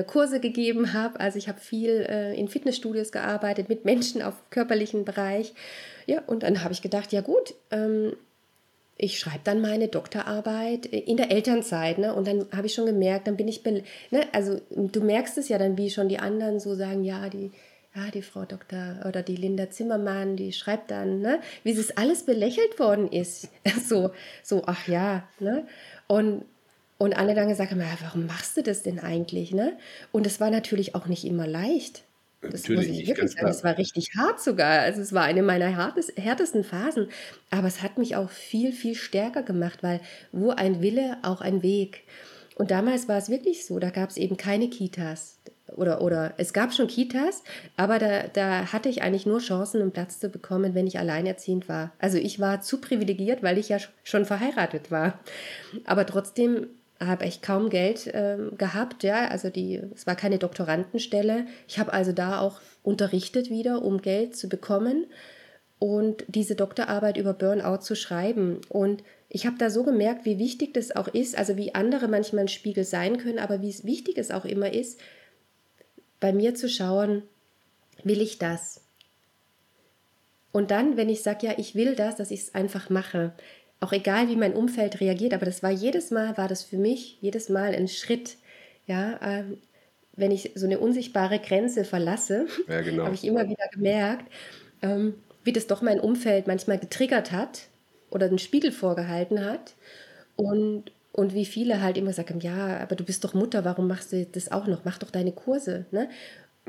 Kurse 0.03 0.39
gegeben 0.39 0.93
habe. 0.93 1.19
Also 1.19 1.37
ich 1.37 1.47
habe 1.47 1.59
viel 1.59 2.05
äh, 2.09 2.33
in 2.35 2.47
Fitnessstudios 2.47 3.11
gearbeitet 3.11 3.69
mit 3.69 3.85
Menschen 3.85 4.21
auf 4.21 4.33
körperlichen 4.49 5.05
Bereich. 5.05 5.53
Ja, 6.05 6.21
und 6.25 6.43
dann 6.43 6.63
habe 6.63 6.73
ich 6.73 6.81
gedacht, 6.81 7.13
ja 7.13 7.21
gut, 7.21 7.53
ähm, 7.71 8.13
ich 8.97 9.19
schreibe 9.19 9.41
dann 9.43 9.61
meine 9.61 9.87
Doktorarbeit 9.87 10.87
in 10.87 11.17
der 11.17 11.31
Elternzeit, 11.31 11.99
ne? 11.99 12.13
Und 12.13 12.27
dann 12.27 12.47
habe 12.55 12.67
ich 12.67 12.73
schon 12.73 12.87
gemerkt, 12.87 13.27
dann 13.27 13.37
bin 13.37 13.47
ich, 13.47 13.63
ne? 13.63 13.83
also 14.31 14.59
du 14.71 15.01
merkst 15.01 15.37
es 15.37 15.49
ja 15.49 15.57
dann, 15.57 15.77
wie 15.77 15.89
schon 15.89 16.09
die 16.09 16.17
anderen 16.17 16.59
so 16.59 16.73
sagen, 16.73 17.03
ja, 17.03 17.29
die, 17.29 17.51
ja, 17.95 18.09
die 18.11 18.23
Frau 18.23 18.45
Doktor 18.45 18.99
oder 19.07 19.21
die 19.21 19.35
Linda 19.35 19.69
Zimmermann, 19.69 20.35
die 20.35 20.51
schreibt 20.51 20.89
dann, 20.89 21.21
ne? 21.21 21.39
Wie 21.63 21.71
es 21.71 21.95
alles 21.95 22.23
belächelt 22.23 22.79
worden 22.79 23.11
ist, 23.11 23.49
so, 23.87 24.11
so, 24.43 24.63
ach 24.65 24.87
ja, 24.87 25.27
ne? 25.39 25.67
Und 26.07 26.45
und 26.97 27.17
alle 27.17 27.35
dann 27.35 27.49
gesagt 27.49 27.71
haben, 27.71 27.79
ja, 27.79 27.97
warum 28.01 28.25
machst 28.25 28.57
du 28.57 28.63
das 28.63 28.83
denn 28.83 28.99
eigentlich, 28.99 29.51
ne? 29.51 29.77
Und 30.11 30.25
es 30.25 30.39
war 30.39 30.49
natürlich 30.49 30.95
auch 30.95 31.05
nicht 31.07 31.25
immer 31.25 31.47
leicht. 31.47 32.03
Das 32.41 32.67
Natürlich 32.67 32.89
muss 32.89 32.99
ich 32.99 33.07
wirklich 33.07 33.31
sagen. 33.31 33.47
Es 33.47 33.63
war 33.63 33.77
richtig 33.77 34.09
hart 34.15 34.41
sogar. 34.41 34.81
Also 34.81 35.01
es 35.01 35.13
war 35.13 35.23
eine 35.23 35.41
meiner 35.41 35.69
härtesten 36.15 36.63
Phasen. 36.63 37.07
Aber 37.49 37.67
es 37.67 37.81
hat 37.81 37.97
mich 37.97 38.15
auch 38.15 38.29
viel, 38.29 38.71
viel 38.71 38.95
stärker 38.95 39.43
gemacht, 39.43 39.81
weil 39.81 40.01
wo 40.31 40.51
ein 40.51 40.81
Wille, 40.81 41.17
auch 41.23 41.41
ein 41.41 41.63
Weg. 41.63 42.03
Und 42.55 42.71
damals 42.71 43.07
war 43.07 43.17
es 43.17 43.29
wirklich 43.29 43.65
so, 43.65 43.79
da 43.79 43.89
gab 43.89 44.09
es 44.09 44.17
eben 44.17 44.37
keine 44.37 44.69
Kitas. 44.69 45.39
Oder, 45.75 46.01
oder 46.01 46.33
es 46.37 46.53
gab 46.53 46.73
schon 46.73 46.87
Kitas, 46.87 47.43
aber 47.75 47.99
da, 47.99 48.23
da 48.29 48.71
hatte 48.71 48.87
ich 48.87 49.01
eigentlich 49.01 49.25
nur 49.25 49.39
Chancen, 49.39 49.81
einen 49.81 49.91
Platz 49.91 50.17
zu 50.19 50.29
bekommen, 50.29 50.73
wenn 50.73 50.87
ich 50.87 50.97
alleinerziehend 50.97 51.67
war. 51.67 51.91
Also 51.99 52.17
ich 52.17 52.39
war 52.39 52.61
zu 52.61 52.79
privilegiert, 52.79 53.43
weil 53.43 53.57
ich 53.57 53.69
ja 53.69 53.77
schon 54.03 54.25
verheiratet 54.25 54.91
war. 54.91 55.19
Aber 55.83 56.05
trotzdem 56.05 56.67
habe 56.99 57.25
ich 57.25 57.41
kaum 57.41 57.69
Geld 57.69 58.07
äh, 58.07 58.37
gehabt, 58.57 59.03
ja, 59.03 59.27
also 59.27 59.49
die, 59.49 59.81
es 59.93 60.07
war 60.07 60.15
keine 60.15 60.39
Doktorandenstelle. 60.39 61.45
Ich 61.67 61.79
habe 61.79 61.93
also 61.93 62.11
da 62.11 62.39
auch 62.39 62.59
unterrichtet 62.83 63.49
wieder, 63.49 63.83
um 63.83 64.01
Geld 64.01 64.35
zu 64.35 64.49
bekommen 64.49 65.05
und 65.79 66.23
diese 66.27 66.55
Doktorarbeit 66.55 67.17
über 67.17 67.33
Burnout 67.33 67.81
zu 67.81 67.95
schreiben. 67.95 68.61
Und 68.69 69.03
ich 69.29 69.45
habe 69.45 69.57
da 69.57 69.69
so 69.69 69.83
gemerkt, 69.83 70.25
wie 70.25 70.39
wichtig 70.39 70.73
das 70.73 70.95
auch 70.95 71.07
ist, 71.07 71.37
also 71.37 71.57
wie 71.57 71.75
andere 71.75 72.07
manchmal 72.07 72.45
ein 72.45 72.47
Spiegel 72.47 72.83
sein 72.83 73.17
können, 73.17 73.39
aber 73.39 73.61
wie 73.61 73.83
wichtig 73.83 74.17
es 74.17 74.31
auch 74.31 74.45
immer 74.45 74.73
ist, 74.73 74.99
bei 76.19 76.33
mir 76.33 76.55
zu 76.55 76.67
schauen, 76.67 77.23
will 78.03 78.21
ich 78.21 78.39
das? 78.39 78.81
Und 80.51 80.71
dann, 80.71 80.97
wenn 80.97 81.09
ich 81.09 81.21
sage, 81.21 81.45
ja, 81.45 81.53
ich 81.57 81.75
will 81.75 81.95
das, 81.95 82.15
dass 82.15 82.31
ich 82.31 82.41
es 82.41 82.55
einfach 82.55 82.89
mache 82.89 83.33
auch 83.79 83.93
egal, 83.93 84.27
wie 84.29 84.35
mein 84.35 84.53
Umfeld 84.53 84.99
reagiert, 84.99 85.33
aber 85.33 85.45
das 85.45 85.61
war 85.61 85.71
jedes 85.71 86.11
Mal, 86.11 86.37
war 86.37 86.47
das 86.47 86.63
für 86.63 86.77
mich 86.77 87.17
jedes 87.21 87.49
Mal 87.49 87.75
ein 87.75 87.87
Schritt, 87.87 88.37
ja, 88.85 89.19
ähm, 89.21 89.59
wenn 90.15 90.31
ich 90.31 90.51
so 90.55 90.65
eine 90.65 90.79
unsichtbare 90.79 91.39
Grenze 91.39 91.83
verlasse, 91.83 92.47
ja, 92.67 92.81
genau. 92.81 93.05
habe 93.05 93.15
ich 93.15 93.23
immer 93.23 93.47
wieder 93.47 93.67
gemerkt, 93.71 94.25
ähm, 94.81 95.15
wie 95.43 95.53
das 95.53 95.67
doch 95.67 95.81
mein 95.81 95.99
Umfeld 95.99 96.47
manchmal 96.47 96.79
getriggert 96.79 97.31
hat 97.31 97.67
oder 98.09 98.27
den 98.27 98.39
Spiegel 98.39 98.71
vorgehalten 98.71 99.45
hat 99.45 99.75
und, 100.35 100.85
und 101.11 101.33
wie 101.33 101.45
viele 101.45 101.81
halt 101.81 101.97
immer 101.97 102.13
sagen, 102.13 102.39
ja, 102.39 102.77
aber 102.77 102.95
du 102.95 103.03
bist 103.03 103.23
doch 103.23 103.33
Mutter, 103.33 103.63
warum 103.63 103.87
machst 103.87 104.11
du 104.11 104.25
das 104.25 104.51
auch 104.51 104.67
noch? 104.67 104.85
Mach 104.85 104.97
doch 104.97 105.11
deine 105.11 105.31
Kurse. 105.31 105.85
Ne? 105.91 106.09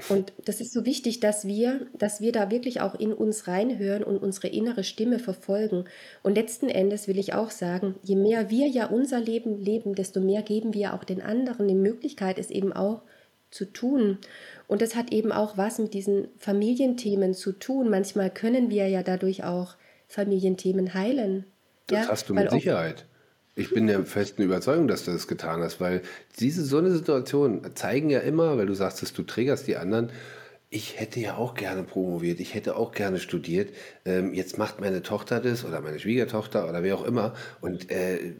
Und 0.09 0.32
das 0.44 0.61
ist 0.61 0.72
so 0.72 0.84
wichtig, 0.84 1.20
dass 1.20 1.46
wir, 1.46 1.86
dass 1.96 2.20
wir 2.20 2.32
da 2.32 2.51
wirklich 2.51 2.80
auch 2.80 2.94
in 2.94 3.12
uns 3.12 3.49
reinhören 3.49 4.03
und 4.03 4.18
unsere 4.18 4.49
innere 4.49 4.84
Stimme 4.84 5.18
verfolgen. 5.18 5.84
Und 6.22 6.34
letzten 6.36 6.68
Endes 6.68 7.09
will 7.09 7.18
ich 7.18 7.34
auch 7.34 7.51
sagen, 7.51 7.96
je 8.03 8.16
mehr 8.16 8.51
wir 8.51 8.66
ja 8.68 8.86
unser 8.86 9.20
Leben 9.20 9.59
leben, 9.59 9.94
desto 9.94 10.20
mehr 10.20 10.42
geben 10.42 10.74
wir 10.74 10.94
auch 10.94 11.05
den 11.05 11.22
anderen 11.22 11.68
die 11.68 11.74
Möglichkeit, 11.74 12.38
es 12.38 12.51
eben 12.51 12.72
auch 12.72 13.03
zu 13.51 13.64
tun. 13.64 14.18
Und 14.66 14.82
das 14.82 14.94
hat 14.94 15.12
eben 15.12 15.32
auch 15.32 15.57
was 15.57 15.78
mit 15.78 15.94
diesen 15.94 16.28
Familienthemen 16.36 17.34
zu 17.34 17.53
tun. 17.53 17.88
Manchmal 17.88 18.30
können 18.30 18.70
wir 18.70 18.88
ja 18.88 19.03
dadurch 19.03 19.44
auch 19.44 19.76
Familienthemen 20.07 20.94
heilen. 20.94 21.44
Das 21.86 22.07
ja? 22.07 22.12
hast 22.12 22.28
du 22.28 22.34
mit 22.34 22.51
Sicherheit. 22.51 23.07
Ich 23.59 23.70
bin 23.70 23.88
der 23.88 24.04
festen 24.04 24.42
Überzeugung, 24.42 24.86
dass 24.86 25.04
du 25.04 25.11
das 25.11 25.26
getan 25.26 25.62
hast, 25.62 25.80
weil 25.80 26.02
diese 26.38 26.64
so 26.64 26.78
eine 26.78 26.92
Situation 26.92 27.62
zeigen 27.74 28.09
ja 28.09 28.20
immer, 28.20 28.56
weil 28.56 28.66
du 28.66 28.74
sagst, 28.74 29.02
dass 29.02 29.12
du 29.12 29.24
trägerst 29.24 29.66
die 29.66 29.76
anderen, 29.76 30.11
ich 30.70 31.00
hätte 31.00 31.18
ja 31.18 31.36
auch 31.36 31.54
gerne 31.54 31.82
promoviert, 31.82 32.38
ich 32.38 32.54
hätte 32.54 32.76
auch 32.76 32.92
gerne 32.92 33.18
studiert. 33.18 33.74
Ähm, 34.04 34.32
jetzt 34.32 34.59
macht 34.59 34.80
meine 34.80 35.02
Tochter 35.02 35.40
das 35.40 35.64
oder 35.64 35.80
meine 35.80 35.98
Schwiegertochter 35.98 36.68
oder 36.68 36.84
wer 36.84 36.94
auch 36.94 37.04
immer. 37.04 37.34
Und 37.61 37.90
äh, 37.90 38.34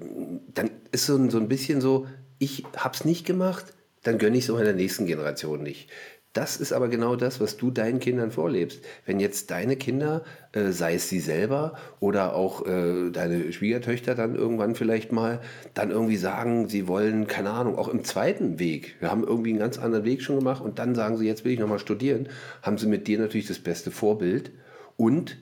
dann 0.55 0.71
ist 0.93 1.07
so 1.07 1.17
ein, 1.17 1.31
so 1.31 1.39
ein 1.39 1.49
bisschen 1.49 1.81
so, 1.81 2.07
ich 2.39 2.65
habe 2.77 2.95
es 2.95 3.05
nicht 3.05 3.27
gemacht, 3.27 3.67
dann 4.05 4.19
gönne 4.19 4.37
ich 4.39 4.49
es 4.49 4.55
der 4.55 4.73
nächsten 4.73 5.07
Generation 5.07 5.65
nicht. 5.65 5.91
Das 6.39 6.57
ist 6.57 6.73
aber 6.73 6.87
genau 6.87 7.17
das, 7.17 7.41
was 7.41 7.57
du 7.57 7.73
deinen 7.73 7.99
Kindern 7.99 8.31
vorlebst. 8.31 8.85
Wenn 9.05 9.19
jetzt 9.19 9.51
deine 9.51 9.75
Kinder, 9.75 10.23
äh, 10.53 10.71
sei 10.71 10.95
es 10.95 11.09
sie 11.09 11.19
selber 11.19 11.75
oder 11.99 12.37
auch 12.37 12.65
äh, 12.65 13.11
deine 13.11 13.53
Schwiegertöchter 13.53 14.15
dann 14.15 14.37
irgendwann 14.37 14.77
vielleicht 14.77 15.11
mal, 15.11 15.41
dann 15.75 15.91
irgendwie 15.91 16.17
sagen, 16.17 16.69
sie 16.69 16.87
wollen, 16.87 17.27
keine 17.27 17.51
Ahnung, 17.51 17.77
auch 17.77 17.89
im 17.89 18.05
zweiten 18.05 18.61
Weg, 18.61 18.95
wir 19.01 19.11
haben 19.11 19.25
irgendwie 19.25 19.51
einen 19.51 19.59
ganz 19.59 19.79
anderen 19.79 20.05
Weg 20.05 20.23
schon 20.23 20.37
gemacht 20.37 20.63
und 20.63 20.79
dann 20.79 20.95
sagen 20.95 21.17
sie, 21.17 21.27
jetzt 21.27 21.45
will 21.45 21.51
ich 21.51 21.59
nochmal 21.59 21.81
studieren, 21.81 22.29
haben 22.63 22.79
sie 22.79 22.87
mit 22.87 23.09
dir 23.09 23.19
natürlich 23.19 23.49
das 23.49 23.59
beste 23.59 23.91
Vorbild 23.91 24.53
und 24.97 25.39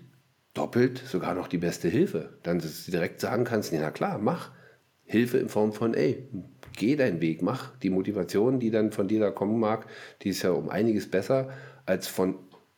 doppelt 0.54 1.02
sogar 1.06 1.34
noch 1.34 1.48
die 1.48 1.58
beste 1.58 1.88
Hilfe. 1.88 2.38
Dann 2.42 2.58
dass 2.58 2.86
du 2.86 2.90
direkt 2.90 3.20
sagen 3.20 3.44
kannst, 3.44 3.70
nee, 3.70 3.80
na 3.82 3.90
klar, 3.90 4.16
mach. 4.16 4.50
Hilfe 5.04 5.36
in 5.36 5.50
Form 5.50 5.74
von, 5.74 5.92
ey, 5.92 6.26
geh 6.76 6.96
deinen 6.96 7.20
Weg, 7.20 7.42
mach. 7.42 7.76
Die 7.78 7.90
Motivation, 7.90 8.60
die 8.60 8.70
dann 8.70 8.92
von 8.92 9.08
dir 9.08 9.20
da 9.20 9.30
kommen 9.30 9.58
mag, 9.58 9.86
die 10.22 10.30
ist 10.30 10.42
ja 10.42 10.50
um 10.50 10.68
einiges 10.68 11.10
besser 11.10 11.50
als 11.84 12.06
von 12.06 12.36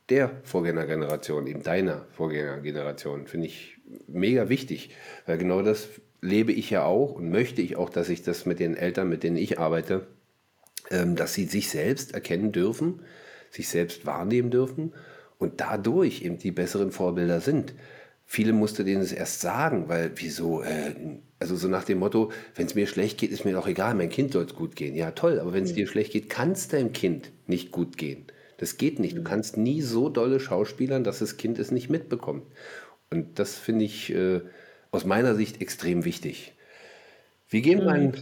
der 0.09 0.31
Vorgängergeneration, 0.45 1.47
eben 1.47 1.63
deiner 1.63 2.07
Vorgängergeneration. 2.13 3.27
Finde 3.27 3.47
ich 3.47 3.77
mega 4.07 4.49
wichtig, 4.49 4.91
weil 5.27 5.39
genau 5.39 5.63
das 5.63 5.89
lebe 6.21 6.53
ich 6.53 6.71
ja 6.71 6.85
auch 6.85 7.13
und 7.13 7.31
möchte 7.31 7.63
ich 7.63 7.77
auch, 7.77 7.91
dass 7.91 8.09
ich 8.09 8.23
das 8.23 8.47
mit 8.47 8.59
den 8.59 8.77
Eltern, 8.77 9.09
mit 9.09 9.23
denen 9.23 9.37
ich 9.37 9.59
arbeite, 9.59 10.07
ähm, 10.91 11.17
dass 11.17 11.35
sie 11.35 11.45
sich 11.45 11.69
selbst 11.69 12.15
erkennen 12.15 12.53
dürfen, 12.53 13.03
sich 13.51 13.69
selbst 13.69 14.07
wahrnehmen 14.07 14.51
dürfen 14.51 14.95
und 15.39 15.61
dadurch 15.61 16.23
eben 16.23 16.39
die 16.39 16.51
besseren 16.51 16.91
Vorbilder 16.91 17.41
sind. 17.41 17.75
Viele 18.25 18.53
musste 18.53 18.85
denen 18.85 19.03
es 19.03 19.13
erst 19.13 19.41
sagen, 19.41 19.89
weil 19.89 20.13
wieso, 20.17 20.63
äh, 20.63 20.95
also 21.39 21.57
so 21.57 21.69
nach 21.69 21.85
dem 21.85 21.99
Motto, 21.99 22.33
wenn 22.55 22.67
es 22.67 22.75
mir 22.75 22.87
schlecht 22.87 23.19
geht, 23.19 23.31
ist 23.31 23.45
mir 23.45 23.53
doch 23.53 23.69
egal, 23.69 23.95
mein 23.95 24.11
Kind 24.11 24.33
soll 24.33 24.45
es 24.45 24.55
gut 24.55 24.75
gehen. 24.75 24.97
Ja, 24.97 25.13
toll, 25.13 25.39
aber 25.39 25.53
wenn 25.53 25.65
es 25.65 25.73
mhm. 25.73 25.77
dir 25.77 25.87
schlecht 25.87 26.13
geht, 26.13 26.29
kann 26.29 26.53
es 26.53 26.69
deinem 26.69 26.93
Kind 26.93 27.31
nicht 27.47 27.71
gut 27.71 27.97
gehen. 27.97 28.27
Das 28.57 28.77
geht 28.77 28.99
nicht. 28.99 29.17
Du 29.17 29.21
mhm. 29.21 29.25
kannst 29.25 29.57
nie 29.57 29.81
so 29.81 30.09
dolle 30.09 30.41
schauspielern, 30.41 31.05
dass 31.05 31.21
das 31.21 31.37
Kind 31.37 31.59
es 31.59 31.71
nicht 31.71 31.91
mitbekommt. 31.91 32.45
Und 33.11 33.39
das 33.39 33.57
finde 33.57 33.85
ich 33.85 34.13
äh, 34.13 34.41
aus 34.91 35.05
meiner 35.05 35.35
Sicht 35.35 35.61
extrem 35.61 36.05
wichtig. 36.05 36.55
Wie 37.49 37.63
gehen 37.63 37.81
wir 37.81 37.95
mhm. 37.95 38.13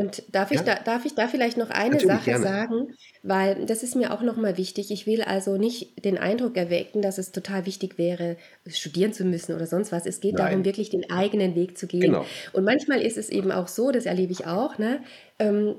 Und 0.00 0.22
darf 0.32 0.50
ich, 0.50 0.60
ja? 0.60 0.64
da, 0.64 0.74
darf 0.76 1.04
ich 1.04 1.14
da 1.14 1.28
vielleicht 1.28 1.58
noch 1.58 1.68
eine 1.68 1.96
Natürlich, 1.96 2.06
Sache 2.06 2.24
gerne. 2.24 2.44
sagen? 2.44 2.94
Weil 3.22 3.66
das 3.66 3.82
ist 3.82 3.96
mir 3.96 4.14
auch 4.14 4.22
nochmal 4.22 4.56
wichtig. 4.56 4.90
Ich 4.90 5.06
will 5.06 5.20
also 5.20 5.58
nicht 5.58 6.04
den 6.06 6.16
Eindruck 6.16 6.56
erwecken, 6.56 7.02
dass 7.02 7.18
es 7.18 7.32
total 7.32 7.66
wichtig 7.66 7.98
wäre, 7.98 8.38
studieren 8.66 9.12
zu 9.12 9.24
müssen 9.24 9.54
oder 9.54 9.66
sonst 9.66 9.92
was. 9.92 10.06
Es 10.06 10.20
geht 10.20 10.36
Nein. 10.36 10.46
darum, 10.46 10.64
wirklich 10.64 10.88
den 10.88 11.10
eigenen 11.10 11.54
Weg 11.54 11.76
zu 11.76 11.86
gehen. 11.86 12.00
Genau. 12.00 12.24
Und 12.54 12.64
manchmal 12.64 13.02
ist 13.02 13.18
es 13.18 13.28
eben 13.28 13.52
auch 13.52 13.68
so, 13.68 13.90
das 13.90 14.06
erlebe 14.06 14.32
ich 14.32 14.46
auch, 14.46 14.78
ne, 14.78 15.00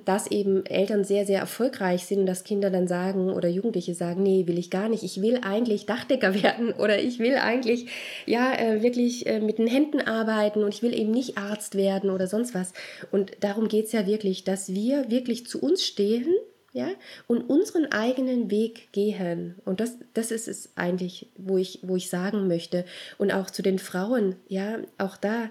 dass 0.06 0.32
eben 0.32 0.66
Eltern 0.66 1.04
sehr, 1.04 1.26
sehr 1.26 1.40
erfolgreich 1.40 2.06
sind 2.06 2.22
und 2.22 2.26
dass 2.26 2.44
Kinder 2.44 2.70
dann 2.70 2.88
sagen 2.88 3.30
oder 3.30 3.48
Jugendliche 3.48 3.94
sagen, 3.94 4.24
nee, 4.24 4.48
will 4.48 4.58
ich 4.58 4.70
gar 4.70 4.90
nicht. 4.90 5.04
Ich 5.04 5.22
will 5.22 5.40
eigentlich 5.44 5.86
Dachdecker 5.86 6.34
werden 6.44 6.74
oder 6.74 7.00
ich 7.00 7.20
will 7.20 7.36
eigentlich 7.36 7.88
ja 8.26 8.54
äh, 8.54 8.82
wirklich 8.82 9.28
äh, 9.28 9.40
mit 9.40 9.58
den 9.58 9.68
Händen 9.68 10.02
arbeiten 10.02 10.64
und 10.64 10.74
ich 10.74 10.82
will 10.82 10.98
eben 10.98 11.12
nicht 11.12 11.38
Arzt 11.38 11.76
werden 11.76 12.10
oder 12.10 12.28
sonst 12.28 12.56
was. 12.56 12.74
Und 13.12 13.32
darum 13.42 13.68
geht 13.68 13.86
es 13.86 13.92
ja 13.92 14.08
wirklich, 14.08 14.44
dass 14.44 14.74
wir 14.74 15.10
wirklich 15.12 15.46
zu 15.46 15.62
uns 15.62 15.84
stehen 15.84 16.28
ja, 16.74 16.90
und 17.28 17.42
unseren 17.50 17.92
eigenen 17.92 18.50
Weg 18.50 18.92
gehen. 18.94 19.56
Und 19.66 19.80
das, 19.80 19.98
das 20.14 20.32
ist 20.32 20.48
es 20.48 20.70
eigentlich, 20.76 21.28
wo 21.38 21.58
ich, 21.58 21.80
wo 21.84 21.96
ich 21.98 22.10
sagen 22.10 22.48
möchte. 22.48 22.86
Und 23.18 23.32
auch 23.32 23.50
zu 23.50 23.62
den 23.62 23.78
Frauen, 23.78 24.38
ja, 24.48 24.80
auch 24.98 25.18
da, 25.18 25.50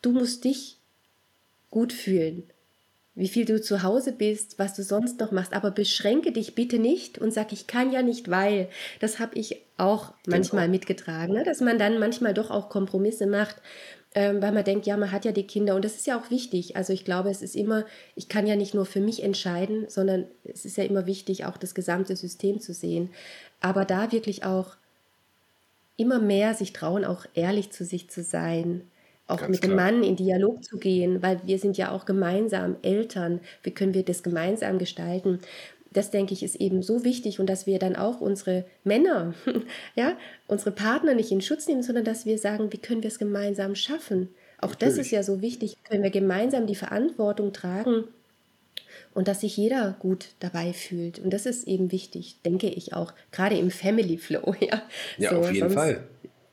du 0.00 0.12
musst 0.12 0.44
dich 0.44 0.78
gut 1.70 1.92
fühlen. 1.92 2.44
Wie 3.16 3.28
viel 3.28 3.46
du 3.46 3.60
zu 3.60 3.82
Hause 3.82 4.12
bist, 4.12 4.58
was 4.58 4.74
du 4.74 4.82
sonst 4.82 5.18
noch 5.18 5.32
machst, 5.32 5.54
aber 5.54 5.70
beschränke 5.70 6.32
dich 6.32 6.54
bitte 6.54 6.78
nicht 6.78 7.18
und 7.18 7.32
sag, 7.32 7.52
ich 7.52 7.66
kann 7.66 7.90
ja 7.90 8.02
nicht, 8.02 8.30
weil. 8.30 8.68
Das 9.00 9.18
habe 9.18 9.36
ich 9.38 9.62
auch 9.78 10.12
manchmal 10.26 10.66
genau. 10.66 10.72
mitgetragen, 10.72 11.34
ne? 11.34 11.42
dass 11.42 11.60
man 11.60 11.78
dann 11.78 11.98
manchmal 11.98 12.34
doch 12.34 12.50
auch 12.50 12.68
Kompromisse 12.68 13.26
macht 13.26 13.56
ähm, 14.16 14.40
weil 14.40 14.52
man 14.52 14.64
denkt, 14.64 14.86
ja, 14.86 14.96
man 14.96 15.12
hat 15.12 15.26
ja 15.26 15.32
die 15.32 15.46
Kinder 15.46 15.76
und 15.76 15.84
das 15.84 15.96
ist 15.96 16.06
ja 16.06 16.18
auch 16.18 16.30
wichtig. 16.30 16.74
Also 16.74 16.94
ich 16.94 17.04
glaube, 17.04 17.28
es 17.28 17.42
ist 17.42 17.54
immer, 17.54 17.84
ich 18.14 18.30
kann 18.30 18.46
ja 18.46 18.56
nicht 18.56 18.72
nur 18.72 18.86
für 18.86 19.00
mich 19.00 19.22
entscheiden, 19.22 19.84
sondern 19.90 20.24
es 20.42 20.64
ist 20.64 20.78
ja 20.78 20.84
immer 20.84 21.04
wichtig, 21.04 21.44
auch 21.44 21.58
das 21.58 21.74
gesamte 21.74 22.16
System 22.16 22.58
zu 22.58 22.72
sehen. 22.72 23.10
Aber 23.60 23.84
da 23.84 24.12
wirklich 24.12 24.42
auch 24.42 24.76
immer 25.98 26.18
mehr 26.18 26.54
sich 26.54 26.72
trauen, 26.72 27.04
auch 27.04 27.26
ehrlich 27.34 27.72
zu 27.72 27.84
sich 27.84 28.08
zu 28.08 28.22
sein, 28.22 28.90
auch 29.28 29.38
Ganz 29.38 29.50
mit 29.50 29.62
klar. 29.62 29.72
dem 29.72 29.76
Mann 29.76 30.02
in 30.02 30.16
Dialog 30.16 30.64
zu 30.64 30.78
gehen, 30.78 31.22
weil 31.22 31.40
wir 31.44 31.58
sind 31.58 31.76
ja 31.76 31.90
auch 31.90 32.04
gemeinsam 32.04 32.76
Eltern. 32.82 33.40
Wie 33.62 33.72
können 33.72 33.94
wir 33.94 34.04
das 34.04 34.22
gemeinsam 34.22 34.78
gestalten? 34.78 35.40
das 35.96 36.10
denke 36.10 36.34
ich, 36.34 36.42
ist 36.42 36.56
eben 36.56 36.82
so 36.82 37.04
wichtig 37.04 37.40
und 37.40 37.46
dass 37.48 37.66
wir 37.66 37.78
dann 37.78 37.96
auch 37.96 38.20
unsere 38.20 38.66
Männer, 38.84 39.34
ja, 39.94 40.16
unsere 40.46 40.70
Partner 40.70 41.14
nicht 41.14 41.30
in 41.30 41.40
Schutz 41.40 41.66
nehmen, 41.66 41.82
sondern 41.82 42.04
dass 42.04 42.26
wir 42.26 42.38
sagen, 42.38 42.70
wie 42.72 42.78
können 42.78 43.02
wir 43.02 43.08
es 43.08 43.18
gemeinsam 43.18 43.74
schaffen? 43.74 44.28
Auch 44.58 44.70
Natürlich. 44.70 44.96
das 44.96 45.06
ist 45.06 45.10
ja 45.10 45.22
so 45.22 45.40
wichtig, 45.40 45.76
können 45.84 46.02
wir 46.02 46.10
gemeinsam 46.10 46.66
die 46.66 46.74
Verantwortung 46.74 47.52
tragen 47.52 48.04
und 49.14 49.28
dass 49.28 49.40
sich 49.40 49.56
jeder 49.56 49.96
gut 49.98 50.28
dabei 50.40 50.74
fühlt. 50.74 51.18
Und 51.18 51.32
das 51.32 51.46
ist 51.46 51.66
eben 51.66 51.92
wichtig, 51.92 52.36
denke 52.44 52.68
ich 52.68 52.92
auch, 52.92 53.14
gerade 53.32 53.56
im 53.56 53.70
Family 53.70 54.18
Flow. 54.18 54.54
Ja, 54.60 54.82
ja 55.16 55.30
so, 55.30 55.36
auf 55.38 55.50
jeden 55.50 55.70
Fall. 55.70 56.04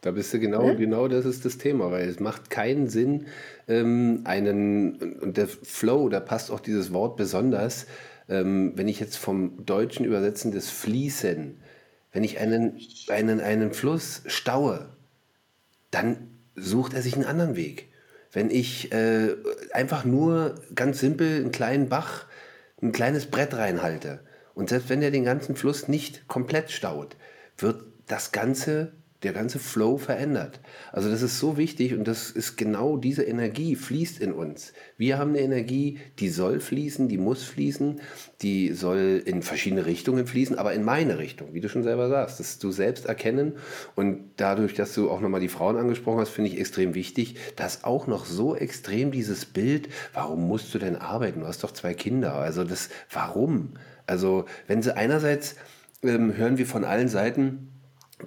Da 0.03 0.11
bist 0.11 0.33
du 0.33 0.39
genau, 0.39 0.67
ne? 0.67 0.75
genau 0.75 1.07
das 1.07 1.23
ist 1.23 1.45
das 1.45 1.57
Thema, 1.57 1.89
weil 1.89 2.09
es 2.09 2.19
macht 2.19 2.49
keinen 2.49 2.89
Sinn, 2.89 3.27
ähm, 3.69 4.21
einen, 4.25 5.13
und 5.21 5.37
der 5.37 5.47
Flow, 5.47 6.09
da 6.09 6.19
passt 6.19 6.51
auch 6.51 6.59
dieses 6.59 6.91
Wort 6.91 7.15
besonders, 7.15 7.87
ähm, 8.27 8.73
wenn 8.75 8.89
ich 8.89 8.99
jetzt 8.99 9.15
vom 9.15 9.65
Deutschen 9.65 10.05
übersetzen, 10.05 10.51
das 10.51 10.69
Fließen, 10.69 11.57
wenn 12.11 12.23
ich 12.25 12.37
einen, 12.37 12.81
einen, 13.07 13.39
einen 13.39 13.71
Fluss 13.71 14.23
staue, 14.27 14.89
dann 15.89 16.31
sucht 16.53 16.93
er 16.93 17.01
sich 17.01 17.15
einen 17.15 17.25
anderen 17.25 17.55
Weg. 17.55 17.87
Wenn 18.33 18.49
ich 18.49 18.91
äh, 18.91 19.29
einfach 19.71 20.03
nur 20.03 20.55
ganz 20.75 20.99
simpel 20.99 21.37
einen 21.37 21.53
kleinen 21.53 21.87
Bach, 21.87 22.25
ein 22.81 22.91
kleines 22.91 23.27
Brett 23.27 23.53
reinhalte 23.53 24.19
und 24.53 24.67
selbst 24.67 24.89
wenn 24.89 25.01
er 25.01 25.11
den 25.11 25.23
ganzen 25.23 25.55
Fluss 25.55 25.87
nicht 25.87 26.27
komplett 26.27 26.71
staut, 26.71 27.15
wird 27.57 27.85
das 28.07 28.33
Ganze 28.33 28.91
der 29.23 29.33
ganze 29.33 29.59
Flow 29.59 29.97
verändert. 29.97 30.59
Also 30.91 31.09
das 31.09 31.21
ist 31.21 31.39
so 31.39 31.57
wichtig 31.57 31.93
und 31.93 32.07
das 32.07 32.29
ist 32.29 32.57
genau 32.57 32.97
diese 32.97 33.23
Energie 33.23 33.75
fließt 33.75 34.19
in 34.19 34.33
uns. 34.33 34.73
Wir 34.97 35.17
haben 35.17 35.31
eine 35.31 35.39
Energie, 35.39 35.99
die 36.19 36.29
soll 36.29 36.59
fließen, 36.59 37.07
die 37.07 37.17
muss 37.17 37.43
fließen, 37.43 38.01
die 38.41 38.73
soll 38.73 39.21
in 39.25 39.41
verschiedene 39.41 39.85
Richtungen 39.85 40.27
fließen, 40.27 40.57
aber 40.57 40.73
in 40.73 40.83
meine 40.83 41.17
Richtung, 41.17 41.53
wie 41.53 41.61
du 41.61 41.69
schon 41.69 41.83
selber 41.83 42.09
sagst, 42.09 42.39
das 42.39 42.59
du 42.59 42.71
selbst 42.71 43.05
erkennen 43.05 43.53
und 43.95 44.31
dadurch, 44.37 44.73
dass 44.73 44.93
du 44.93 45.09
auch 45.09 45.21
nochmal 45.21 45.41
die 45.41 45.47
Frauen 45.47 45.77
angesprochen 45.77 46.19
hast, 46.19 46.29
finde 46.29 46.51
ich 46.51 46.59
extrem 46.59 46.93
wichtig, 46.93 47.37
dass 47.55 47.83
auch 47.83 48.07
noch 48.07 48.25
so 48.25 48.55
extrem 48.55 49.11
dieses 49.11 49.45
Bild, 49.45 49.87
warum 50.13 50.47
musst 50.47 50.73
du 50.73 50.79
denn 50.79 50.95
arbeiten? 50.95 51.41
Du 51.41 51.47
hast 51.47 51.63
doch 51.63 51.71
zwei 51.71 51.93
Kinder. 51.93 52.35
Also 52.35 52.63
das, 52.63 52.89
warum? 53.11 53.73
Also 54.05 54.45
wenn 54.67 54.81
sie 54.81 54.95
einerseits 54.95 55.55
ähm, 56.03 56.35
hören 56.35 56.57
wir 56.57 56.65
von 56.65 56.83
allen 56.83 57.07
Seiten, 57.07 57.72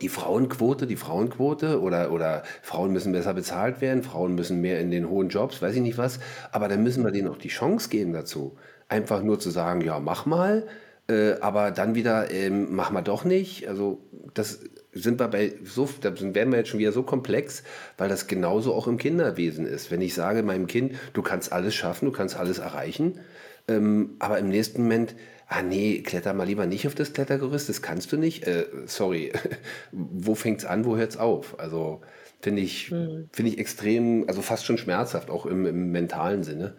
die 0.00 0.08
Frauenquote, 0.08 0.86
die 0.86 0.96
Frauenquote 0.96 1.80
oder, 1.80 2.12
oder 2.12 2.42
Frauen 2.62 2.92
müssen 2.92 3.12
besser 3.12 3.34
bezahlt 3.34 3.80
werden, 3.80 4.02
Frauen 4.02 4.34
müssen 4.34 4.60
mehr 4.60 4.80
in 4.80 4.90
den 4.90 5.08
hohen 5.08 5.28
Jobs, 5.28 5.60
weiß 5.62 5.74
ich 5.74 5.82
nicht 5.82 5.98
was, 5.98 6.20
aber 6.52 6.68
dann 6.68 6.82
müssen 6.82 7.04
wir 7.04 7.10
denen 7.10 7.28
auch 7.28 7.38
die 7.38 7.48
Chance 7.48 7.88
geben 7.88 8.12
dazu. 8.12 8.56
Einfach 8.88 9.22
nur 9.22 9.38
zu 9.40 9.50
sagen, 9.50 9.80
ja, 9.80 9.98
mach 9.98 10.26
mal, 10.26 10.66
äh, 11.08 11.34
aber 11.40 11.70
dann 11.70 11.94
wieder, 11.94 12.30
ähm, 12.30 12.68
mach 12.70 12.90
mal 12.90 13.02
doch 13.02 13.24
nicht. 13.24 13.68
Also 13.68 14.00
das 14.34 14.60
sind 14.92 15.20
wir 15.20 15.28
bei 15.28 15.54
so, 15.64 15.88
da 16.00 16.12
werden 16.34 16.50
wir 16.50 16.58
jetzt 16.58 16.68
schon 16.68 16.80
wieder 16.80 16.92
so 16.92 17.02
komplex, 17.02 17.62
weil 17.98 18.08
das 18.08 18.26
genauso 18.26 18.74
auch 18.74 18.86
im 18.88 18.98
Kinderwesen 18.98 19.66
ist. 19.66 19.90
Wenn 19.90 20.00
ich 20.00 20.14
sage 20.14 20.42
meinem 20.42 20.66
Kind, 20.66 20.94
du 21.12 21.22
kannst 21.22 21.52
alles 21.52 21.74
schaffen, 21.74 22.06
du 22.06 22.12
kannst 22.12 22.36
alles 22.36 22.58
erreichen, 22.58 23.20
ähm, 23.68 24.16
aber 24.18 24.38
im 24.38 24.48
nächsten 24.48 24.82
Moment 24.82 25.14
ah 25.48 25.62
nee, 25.62 26.02
kletter 26.02 26.34
mal 26.34 26.44
lieber 26.44 26.66
nicht 26.66 26.86
auf 26.86 26.94
das 26.94 27.12
Klettergerüst, 27.12 27.68
das 27.68 27.82
kannst 27.82 28.12
du 28.12 28.16
nicht. 28.16 28.44
Äh, 28.44 28.66
sorry, 28.86 29.32
wo 29.92 30.34
fängt 30.34 30.60
es 30.60 30.64
an, 30.64 30.84
wo 30.84 30.96
hört 30.96 31.10
es 31.10 31.16
auf? 31.16 31.58
Also 31.58 32.00
finde 32.40 32.62
ich, 32.62 32.90
mhm. 32.90 33.28
Find 33.32 33.48
ich 33.48 33.58
extrem, 33.58 34.24
also 34.28 34.42
fast 34.42 34.64
schon 34.64 34.78
schmerzhaft, 34.78 35.30
auch 35.30 35.46
im, 35.46 35.66
im 35.66 35.90
mentalen 35.90 36.42
Sinne. 36.42 36.76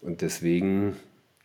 Und 0.00 0.20
deswegen 0.20 0.96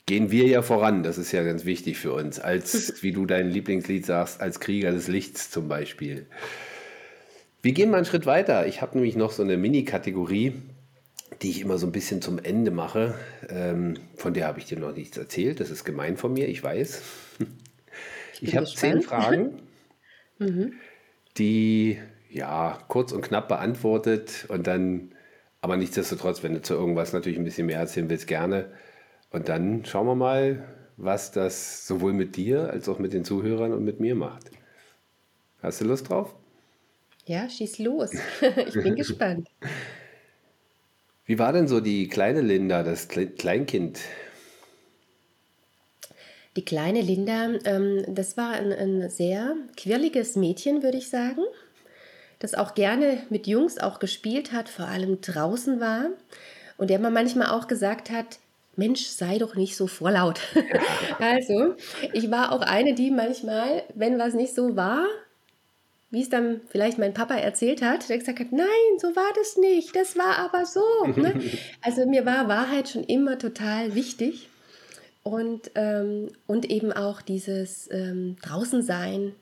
gehen 0.05 0.31
wir 0.31 0.47
ja 0.47 0.61
voran. 0.63 1.03
Das 1.03 1.17
ist 1.17 1.31
ja 1.31 1.43
ganz 1.43 1.65
wichtig 1.65 1.97
für 1.97 2.13
uns. 2.13 2.39
Als, 2.39 2.95
wie 3.03 3.11
du 3.11 3.25
dein 3.25 3.49
Lieblingslied 3.49 4.05
sagst, 4.05 4.41
als 4.41 4.59
Krieger 4.59 4.91
des 4.91 5.07
Lichts 5.07 5.51
zum 5.51 5.67
Beispiel. 5.67 6.27
Wir 7.61 7.73
gehen 7.73 7.91
mal 7.91 7.97
einen 7.97 8.05
Schritt 8.05 8.25
weiter. 8.25 8.65
Ich 8.65 8.81
habe 8.81 8.95
nämlich 8.95 9.15
noch 9.15 9.31
so 9.31 9.43
eine 9.43 9.57
Mini-Kategorie. 9.57 10.53
Die 11.41 11.49
ich 11.49 11.61
immer 11.61 11.77
so 11.77 11.85
ein 11.85 11.91
bisschen 11.91 12.21
zum 12.21 12.39
Ende 12.39 12.71
mache. 12.71 13.15
Ähm, 13.49 13.95
von 14.15 14.33
der 14.33 14.47
habe 14.47 14.59
ich 14.59 14.65
dir 14.65 14.79
noch 14.79 14.95
nichts 14.95 15.17
erzählt. 15.17 15.59
Das 15.59 15.69
ist 15.69 15.83
gemein 15.83 16.17
von 16.17 16.33
mir, 16.33 16.47
ich 16.47 16.63
weiß. 16.63 17.01
Ich, 18.33 18.43
ich 18.43 18.55
habe 18.55 18.65
zehn 18.65 19.01
Fragen, 19.01 19.61
mhm. 20.39 20.73
die 21.37 21.99
ja 22.29 22.77
kurz 22.87 23.11
und 23.11 23.21
knapp 23.21 23.47
beantwortet 23.47 24.45
und 24.49 24.67
dann, 24.67 25.11
aber 25.61 25.77
nichtsdestotrotz, 25.77 26.43
wenn 26.43 26.53
du 26.53 26.61
zu 26.61 26.73
irgendwas 26.73 27.13
natürlich 27.13 27.37
ein 27.37 27.43
bisschen 27.43 27.67
mehr 27.67 27.79
erzählen 27.79 28.09
willst, 28.09 28.27
gerne. 28.27 28.71
Und 29.31 29.49
dann 29.49 29.85
schauen 29.85 30.07
wir 30.07 30.15
mal, 30.15 30.65
was 30.97 31.31
das 31.31 31.87
sowohl 31.87 32.13
mit 32.13 32.35
dir 32.35 32.69
als 32.69 32.89
auch 32.89 32.99
mit 32.99 33.13
den 33.13 33.23
Zuhörern 33.23 33.73
und 33.73 33.83
mit 33.83 33.99
mir 33.99 34.15
macht. 34.15 34.51
Hast 35.61 35.81
du 35.81 35.85
Lust 35.85 36.09
drauf? 36.09 36.35
Ja, 37.25 37.49
schieß 37.49 37.79
los. 37.79 38.11
ich 38.67 38.73
bin 38.73 38.95
gespannt. 38.95 39.49
Wie 41.27 41.37
war 41.37 41.51
denn 41.51 41.67
so 41.67 41.81
die 41.81 42.07
kleine 42.07 42.39
Linda, 42.39 42.83
das 42.83 43.09
Kleinkind? 43.09 43.99
Die 46.55 46.63
kleine 46.63 47.01
Linda, 47.01 47.49
ähm, 47.65 48.05
das 48.07 48.37
war 48.37 48.53
ein, 48.53 48.71
ein 48.71 49.09
sehr 49.09 49.55
quirliges 49.75 50.37
Mädchen, 50.37 50.83
würde 50.83 50.97
ich 50.97 51.09
sagen, 51.09 51.43
das 52.39 52.55
auch 52.55 52.75
gerne 52.75 53.23
mit 53.29 53.45
Jungs 53.45 53.77
auch 53.77 53.99
gespielt 53.99 54.53
hat, 54.53 54.69
vor 54.69 54.87
allem 54.87 55.19
draußen 55.19 55.81
war 55.81 56.05
und 56.77 56.89
der 56.89 56.99
man 56.99 57.13
manchmal 57.13 57.47
auch 57.47 57.67
gesagt 57.67 58.09
hat, 58.09 58.39
Mensch, 58.77 59.07
sei 59.07 59.37
doch 59.37 59.55
nicht 59.55 59.75
so 59.75 59.87
vorlaut. 59.87 60.39
also, 61.19 61.75
ich 62.13 62.31
war 62.31 62.53
auch 62.53 62.61
eine, 62.61 62.93
die 62.93 63.11
manchmal, 63.11 63.83
wenn 63.95 64.17
was 64.17 64.33
nicht 64.33 64.55
so 64.55 64.77
war, 64.77 65.05
wie 66.09 66.21
es 66.21 66.29
dann 66.29 66.61
vielleicht 66.69 66.97
mein 66.97 67.13
Papa 67.13 67.35
erzählt 67.35 67.81
hat, 67.81 68.07
der 68.07 68.17
gesagt 68.17 68.39
hat, 68.39 68.51
nein, 68.51 68.67
so 68.99 69.07
war 69.15 69.31
das 69.35 69.57
nicht, 69.57 69.95
das 69.95 70.17
war 70.17 70.37
aber 70.37 70.65
so. 70.65 70.81
Ne? 71.17 71.41
Also 71.81 72.05
mir 72.05 72.25
war 72.25 72.47
Wahrheit 72.47 72.89
schon 72.89 73.03
immer 73.03 73.37
total 73.37 73.95
wichtig 73.95 74.49
und, 75.23 75.71
ähm, 75.75 76.29
und 76.45 76.69
eben 76.69 76.93
auch 76.93 77.21
dieses 77.21 77.89
ähm, 77.91 78.37
Draußensein, 78.41 79.33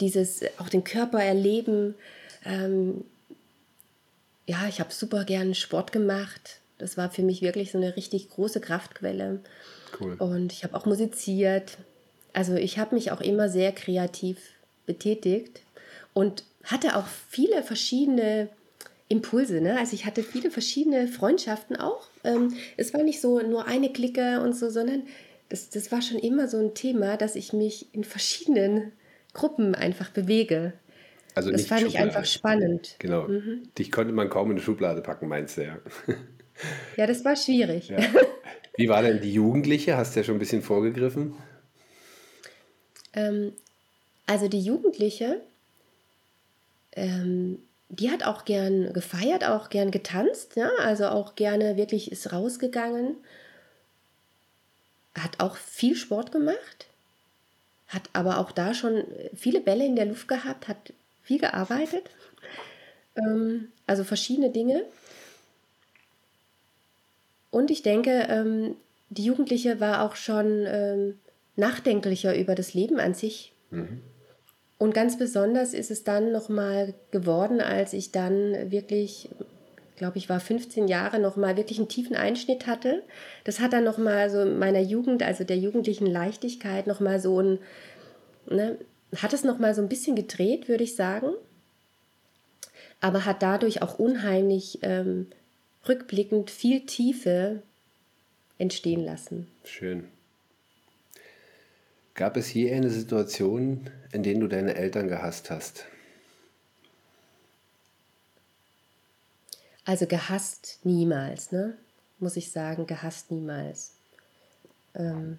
dieses 0.00 0.42
auch 0.58 0.68
den 0.68 0.82
Körper 0.82 1.22
erleben. 1.22 1.94
Ähm, 2.44 3.04
ja, 4.46 4.66
ich 4.68 4.80
habe 4.80 4.92
super 4.92 5.24
gern 5.24 5.54
Sport 5.54 5.92
gemacht. 5.92 6.60
Das 6.78 6.96
war 6.96 7.10
für 7.10 7.22
mich 7.22 7.42
wirklich 7.42 7.70
so 7.70 7.78
eine 7.78 7.94
richtig 7.96 8.30
große 8.30 8.60
Kraftquelle. 8.60 9.40
Cool. 10.00 10.14
Und 10.14 10.52
ich 10.52 10.64
habe 10.64 10.76
auch 10.76 10.86
musiziert. 10.86 11.78
Also 12.32 12.54
ich 12.54 12.78
habe 12.78 12.94
mich 12.94 13.12
auch 13.12 13.20
immer 13.20 13.48
sehr 13.48 13.70
kreativ 13.72 14.38
betätigt 14.92 15.62
und 16.14 16.44
hatte 16.64 16.96
auch 16.96 17.06
viele 17.28 17.62
verschiedene 17.62 18.48
Impulse. 19.08 19.60
Ne? 19.60 19.78
Also 19.78 19.94
ich 19.94 20.04
hatte 20.04 20.22
viele 20.22 20.50
verschiedene 20.50 21.06
Freundschaften 21.06 21.76
auch. 21.76 22.08
Ähm, 22.24 22.54
es 22.76 22.92
war 22.92 23.02
nicht 23.02 23.20
so 23.20 23.40
nur 23.40 23.66
eine 23.66 23.92
Clique 23.92 24.40
und 24.40 24.54
so, 24.56 24.68
sondern 24.68 25.04
das, 25.48 25.70
das 25.70 25.92
war 25.92 26.02
schon 26.02 26.18
immer 26.18 26.48
so 26.48 26.58
ein 26.58 26.74
Thema, 26.74 27.16
dass 27.16 27.36
ich 27.36 27.52
mich 27.52 27.92
in 27.94 28.04
verschiedenen 28.04 28.92
Gruppen 29.32 29.74
einfach 29.74 30.10
bewege. 30.10 30.72
Also 31.34 31.52
das 31.52 31.66
fand 31.66 31.82
Schublade. 31.82 32.08
ich 32.08 32.16
einfach 32.16 32.24
spannend. 32.24 32.96
Genau. 32.98 33.28
Mhm. 33.28 33.62
Dich 33.78 33.92
konnte 33.92 34.12
man 34.12 34.28
kaum 34.28 34.50
in 34.50 34.56
eine 34.56 34.62
Schublade 34.62 35.00
packen, 35.02 35.28
meinst 35.28 35.56
du 35.56 35.64
ja. 35.64 35.78
Ja, 36.96 37.06
das 37.06 37.24
war 37.24 37.36
schwierig. 37.36 37.88
Ja. 37.88 37.98
Wie 38.76 38.90
war 38.90 39.02
denn 39.02 39.22
die 39.22 39.32
Jugendliche? 39.32 39.96
Hast 39.96 40.14
du 40.14 40.20
ja 40.20 40.24
schon 40.24 40.36
ein 40.36 40.40
bisschen 40.40 40.60
vorgegriffen. 40.60 41.34
Ähm, 43.14 43.54
also 44.30 44.46
die 44.46 44.60
Jugendliche, 44.60 45.40
ähm, 46.92 47.58
die 47.88 48.12
hat 48.12 48.22
auch 48.22 48.44
gern 48.44 48.92
gefeiert, 48.92 49.42
auch 49.42 49.70
gern 49.70 49.90
getanzt, 49.90 50.54
ja, 50.54 50.70
also 50.78 51.08
auch 51.08 51.34
gerne 51.34 51.76
wirklich 51.76 52.12
ist 52.12 52.32
rausgegangen, 52.32 53.16
hat 55.18 55.40
auch 55.40 55.56
viel 55.56 55.96
Sport 55.96 56.30
gemacht, 56.30 56.86
hat 57.88 58.08
aber 58.12 58.38
auch 58.38 58.52
da 58.52 58.72
schon 58.72 59.02
viele 59.34 59.60
Bälle 59.60 59.84
in 59.84 59.96
der 59.96 60.06
Luft 60.06 60.28
gehabt, 60.28 60.68
hat 60.68 60.92
viel 61.24 61.40
gearbeitet, 61.40 62.04
ähm, 63.16 63.72
also 63.88 64.04
verschiedene 64.04 64.50
Dinge. 64.50 64.84
Und 67.50 67.72
ich 67.72 67.82
denke, 67.82 68.28
ähm, 68.30 68.76
die 69.08 69.24
Jugendliche 69.24 69.80
war 69.80 70.04
auch 70.04 70.14
schon 70.14 70.66
ähm, 70.68 71.18
nachdenklicher 71.56 72.38
über 72.38 72.54
das 72.54 72.74
Leben 72.74 73.00
an 73.00 73.14
sich. 73.14 73.52
Mhm. 73.72 74.02
Und 74.80 74.94
ganz 74.94 75.18
besonders 75.18 75.74
ist 75.74 75.90
es 75.90 76.04
dann 76.04 76.32
nochmal 76.32 76.94
geworden, 77.10 77.60
als 77.60 77.92
ich 77.92 78.12
dann 78.12 78.70
wirklich, 78.70 79.28
glaube 79.96 80.16
ich, 80.16 80.30
war 80.30 80.40
15 80.40 80.88
Jahre 80.88 81.18
nochmal 81.18 81.58
wirklich 81.58 81.76
einen 81.76 81.90
tiefen 81.90 82.16
Einschnitt 82.16 82.66
hatte. 82.66 83.02
Das 83.44 83.60
hat 83.60 83.74
dann 83.74 83.84
nochmal 83.84 84.30
so 84.30 84.40
in 84.40 84.58
meiner 84.58 84.80
Jugend, 84.80 85.22
also 85.22 85.44
der 85.44 85.58
jugendlichen 85.58 86.06
Leichtigkeit, 86.06 86.86
nochmal 86.86 87.20
so 87.20 87.42
ein, 87.42 87.58
ne, 88.48 88.78
hat 89.16 89.34
es 89.34 89.44
nochmal 89.44 89.74
so 89.74 89.82
ein 89.82 89.90
bisschen 89.90 90.16
gedreht, 90.16 90.66
würde 90.66 90.84
ich 90.84 90.96
sagen. 90.96 91.28
Aber 93.02 93.26
hat 93.26 93.42
dadurch 93.42 93.82
auch 93.82 93.98
unheimlich 93.98 94.78
ähm, 94.80 95.26
rückblickend 95.86 96.50
viel 96.50 96.86
Tiefe 96.86 97.60
entstehen 98.56 99.04
lassen. 99.04 99.46
Schön. 99.64 100.08
Gab 102.20 102.36
es 102.36 102.52
je 102.52 102.70
eine 102.70 102.90
Situation, 102.90 103.88
in 104.12 104.22
der 104.22 104.34
du 104.34 104.46
deine 104.46 104.74
Eltern 104.74 105.08
gehasst 105.08 105.50
hast? 105.50 105.86
Also 109.86 110.04
gehasst 110.04 110.80
niemals, 110.84 111.50
ne? 111.50 111.78
Muss 112.18 112.36
ich 112.36 112.52
sagen, 112.52 112.86
gehasst 112.86 113.30
niemals. 113.30 113.94
Ähm 114.94 115.38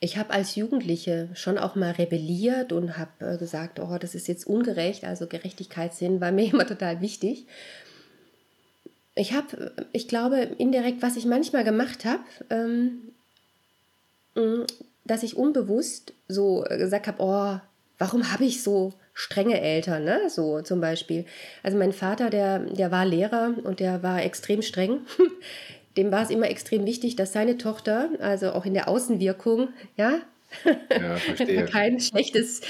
ich 0.00 0.16
habe 0.16 0.30
als 0.30 0.56
Jugendliche 0.56 1.28
schon 1.34 1.56
auch 1.56 1.76
mal 1.76 1.92
rebelliert 1.92 2.72
und 2.72 2.98
habe 2.98 3.34
äh, 3.34 3.38
gesagt, 3.38 3.78
oh, 3.78 3.96
das 3.96 4.16
ist 4.16 4.26
jetzt 4.26 4.48
ungerecht. 4.48 5.04
Also 5.04 5.28
Gerechtigkeitssinn 5.28 6.20
war 6.20 6.32
mir 6.32 6.46
immer 6.52 6.66
total 6.66 7.00
wichtig. 7.00 7.46
Ich 9.14 9.34
habe, 9.34 9.72
ich 9.92 10.08
glaube, 10.08 10.38
indirekt, 10.58 11.00
was 11.00 11.14
ich 11.14 11.26
manchmal 11.26 11.62
gemacht 11.62 12.04
habe, 12.04 12.24
ähm, 12.50 13.11
dass 15.04 15.22
ich 15.22 15.36
unbewusst 15.36 16.14
so 16.28 16.64
gesagt 16.68 17.06
habe, 17.06 17.22
oh, 17.22 17.60
warum 17.98 18.32
habe 18.32 18.44
ich 18.44 18.62
so 18.62 18.92
strenge 19.14 19.60
Eltern, 19.60 20.04
ne? 20.04 20.28
So 20.28 20.62
zum 20.62 20.80
Beispiel. 20.80 21.24
Also 21.62 21.76
mein 21.76 21.92
Vater, 21.92 22.30
der, 22.30 22.60
der 22.60 22.90
war 22.90 23.04
Lehrer 23.04 23.54
und 23.62 23.80
der 23.80 24.02
war 24.02 24.22
extrem 24.22 24.62
streng. 24.62 25.00
Dem 25.96 26.10
war 26.10 26.22
es 26.22 26.30
immer 26.30 26.48
extrem 26.48 26.86
wichtig, 26.86 27.16
dass 27.16 27.34
seine 27.34 27.58
Tochter, 27.58 28.08
also 28.18 28.52
auch 28.52 28.64
in 28.64 28.72
der 28.72 28.88
Außenwirkung, 28.88 29.68
ja, 29.96 30.20
ja 30.90 31.64
kein 31.66 32.00
schlechtes 32.00 32.62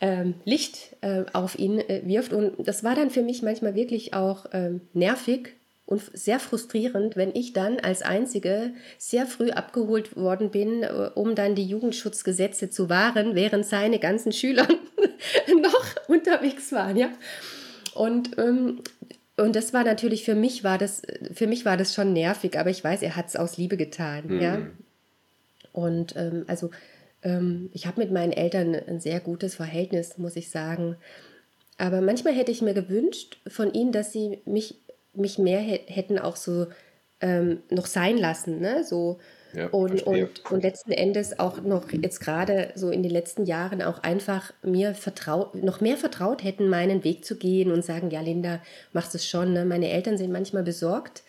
ähm, 0.00 0.34
Licht 0.44 0.96
äh, 1.00 1.24
auf 1.32 1.58
ihn 1.58 1.78
äh, 1.78 2.02
wirft. 2.04 2.32
Und 2.32 2.66
das 2.66 2.82
war 2.82 2.96
dann 2.96 3.10
für 3.10 3.22
mich 3.22 3.42
manchmal 3.42 3.76
wirklich 3.76 4.14
auch 4.14 4.46
ähm, 4.52 4.80
nervig, 4.94 5.54
und 5.90 6.00
sehr 6.14 6.38
frustrierend, 6.38 7.16
wenn 7.16 7.34
ich 7.34 7.52
dann 7.52 7.80
als 7.80 8.02
Einzige 8.02 8.72
sehr 8.96 9.26
früh 9.26 9.50
abgeholt 9.50 10.16
worden 10.16 10.52
bin, 10.52 10.84
äh, 10.84 11.10
um 11.16 11.34
dann 11.34 11.56
die 11.56 11.66
Jugendschutzgesetze 11.66 12.70
zu 12.70 12.88
wahren, 12.88 13.34
während 13.34 13.66
seine 13.66 13.98
ganzen 13.98 14.30
Schüler 14.30 14.68
noch 15.60 16.08
unterwegs 16.08 16.70
waren, 16.70 16.96
ja. 16.96 17.10
Und, 17.92 18.38
ähm, 18.38 18.82
und 19.36 19.56
das 19.56 19.74
war 19.74 19.82
natürlich 19.82 20.24
für 20.24 20.36
mich 20.36 20.62
war 20.62 20.78
das, 20.78 21.02
für 21.34 21.48
mich 21.48 21.64
war 21.64 21.76
das 21.76 21.92
schon 21.92 22.12
nervig, 22.12 22.56
aber 22.56 22.70
ich 22.70 22.84
weiß, 22.84 23.02
er 23.02 23.16
hat 23.16 23.26
es 23.26 23.34
aus 23.34 23.56
Liebe 23.56 23.76
getan, 23.76 24.28
mhm. 24.28 24.40
ja. 24.40 24.58
Und 25.72 26.14
ähm, 26.14 26.44
also 26.46 26.70
ähm, 27.24 27.68
ich 27.72 27.86
habe 27.86 28.00
mit 28.00 28.12
meinen 28.12 28.32
Eltern 28.32 28.76
ein 28.76 29.00
sehr 29.00 29.18
gutes 29.18 29.56
Verhältnis, 29.56 30.18
muss 30.18 30.36
ich 30.36 30.50
sagen. 30.50 30.96
Aber 31.78 32.02
manchmal 32.02 32.34
hätte 32.34 32.52
ich 32.52 32.60
mir 32.60 32.74
gewünscht 32.74 33.38
von 33.48 33.72
ihnen, 33.72 33.90
dass 33.90 34.12
sie 34.12 34.42
mich 34.44 34.76
mich 35.14 35.38
mehr 35.38 35.60
hätten 35.60 36.18
auch 36.18 36.36
so 36.36 36.66
ähm, 37.20 37.62
noch 37.70 37.86
sein 37.86 38.16
lassen, 38.16 38.60
ne? 38.60 38.84
So 38.84 39.18
ja, 39.52 39.66
und, 39.68 40.02
und, 40.04 40.50
und 40.50 40.62
letzten 40.62 40.92
Endes 40.92 41.38
auch 41.38 41.60
noch 41.62 41.90
jetzt 41.90 42.20
gerade 42.20 42.70
so 42.76 42.90
in 42.90 43.02
den 43.02 43.10
letzten 43.10 43.46
Jahren 43.46 43.82
auch 43.82 44.02
einfach 44.02 44.52
mir 44.62 44.94
vertraut, 44.94 45.54
noch 45.56 45.80
mehr 45.80 45.96
vertraut 45.96 46.44
hätten, 46.44 46.68
meinen 46.68 47.02
Weg 47.02 47.24
zu 47.24 47.36
gehen 47.36 47.72
und 47.72 47.84
sagen, 47.84 48.10
ja, 48.10 48.20
Linda, 48.20 48.60
machst 48.92 49.14
es 49.14 49.26
schon. 49.26 49.52
Ne? 49.52 49.64
Meine 49.64 49.90
Eltern 49.90 50.18
sind 50.18 50.30
manchmal 50.30 50.62
besorgt. 50.62 51.24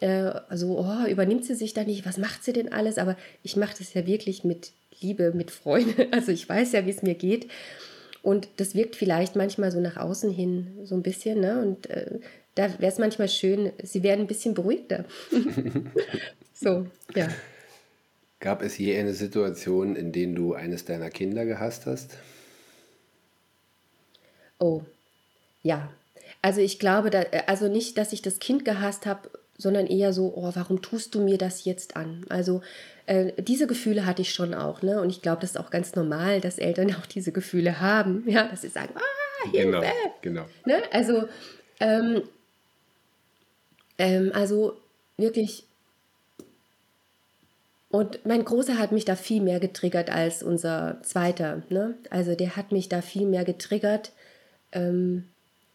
Äh, 0.00 0.32
also, 0.48 0.78
oh, 0.78 1.08
übernimmt 1.08 1.44
sie 1.44 1.54
sich 1.54 1.74
da 1.74 1.84
nicht, 1.84 2.04
was 2.04 2.18
macht 2.18 2.42
sie 2.42 2.52
denn 2.52 2.72
alles? 2.72 2.98
Aber 2.98 3.16
ich 3.42 3.56
mache 3.56 3.76
das 3.78 3.94
ja 3.94 4.06
wirklich 4.06 4.42
mit 4.42 4.72
Liebe, 5.00 5.32
mit 5.32 5.50
Freude. 5.50 6.08
Also 6.10 6.32
ich 6.32 6.48
weiß 6.48 6.72
ja, 6.72 6.86
wie 6.86 6.90
es 6.90 7.02
mir 7.02 7.14
geht. 7.14 7.48
Und 8.22 8.48
das 8.56 8.74
wirkt 8.74 8.96
vielleicht 8.96 9.36
manchmal 9.36 9.70
so 9.70 9.80
nach 9.80 9.96
außen 9.96 10.30
hin 10.30 10.78
so 10.82 10.94
ein 10.96 11.02
bisschen. 11.02 11.40
Ne? 11.40 11.60
Und 11.60 11.88
äh, 11.90 12.18
da 12.54 12.78
wäre 12.78 12.92
es 12.92 12.98
manchmal 12.98 13.28
schön, 13.28 13.72
sie 13.82 14.02
wären 14.02 14.20
ein 14.20 14.26
bisschen 14.26 14.54
beruhigter. 14.54 15.04
so, 16.54 16.86
ja. 17.14 17.28
Gab 18.40 18.62
es 18.62 18.78
je 18.78 18.98
eine 18.98 19.14
Situation, 19.14 19.96
in 19.96 20.12
der 20.12 20.26
du 20.28 20.54
eines 20.54 20.84
deiner 20.84 21.10
Kinder 21.10 21.44
gehasst 21.46 21.86
hast? 21.86 22.16
Oh, 24.58 24.82
ja. 25.62 25.90
Also 26.42 26.60
ich 26.60 26.78
glaube, 26.78 27.10
da, 27.10 27.22
also 27.46 27.68
nicht, 27.68 27.96
dass 27.96 28.12
ich 28.12 28.22
das 28.22 28.38
Kind 28.38 28.64
gehasst 28.64 29.06
habe, 29.06 29.30
sondern 29.56 29.86
eher 29.86 30.12
so, 30.12 30.34
oh, 30.36 30.50
warum 30.54 30.82
tust 30.82 31.14
du 31.14 31.22
mir 31.22 31.38
das 31.38 31.64
jetzt 31.64 31.96
an? 31.96 32.24
Also 32.28 32.60
äh, 33.06 33.32
diese 33.42 33.66
Gefühle 33.66 34.06
hatte 34.06 34.22
ich 34.22 34.32
schon 34.32 34.54
auch, 34.54 34.82
ne? 34.82 35.00
Und 35.00 35.10
ich 35.10 35.22
glaube, 35.22 35.40
das 35.40 35.50
ist 35.50 35.56
auch 35.56 35.70
ganz 35.70 35.94
normal, 35.94 36.40
dass 36.40 36.58
Eltern 36.58 36.94
auch 37.00 37.06
diese 37.06 37.32
Gefühle 37.32 37.80
haben, 37.80 38.24
ja, 38.26 38.46
dass 38.46 38.62
sie 38.62 38.68
sagen, 38.68 38.94
ah, 38.96 39.50
Hilfe. 39.50 39.66
Genau, 39.66 39.82
genau. 40.22 40.44
Ne? 40.64 40.82
Also, 40.90 41.28
ähm, 41.80 42.22
ähm, 43.98 44.32
also 44.34 44.76
wirklich. 45.16 45.64
Und 47.90 48.26
mein 48.26 48.44
Großer 48.44 48.76
hat 48.78 48.90
mich 48.90 49.04
da 49.04 49.14
viel 49.14 49.40
mehr 49.40 49.60
getriggert 49.60 50.10
als 50.10 50.42
unser 50.42 50.98
Zweiter. 51.02 51.62
Ne? 51.68 51.94
Also 52.10 52.34
der 52.34 52.56
hat 52.56 52.72
mich 52.72 52.88
da 52.88 53.02
viel 53.02 53.26
mehr 53.26 53.44
getriggert. 53.44 54.10
Ähm, 54.72 55.24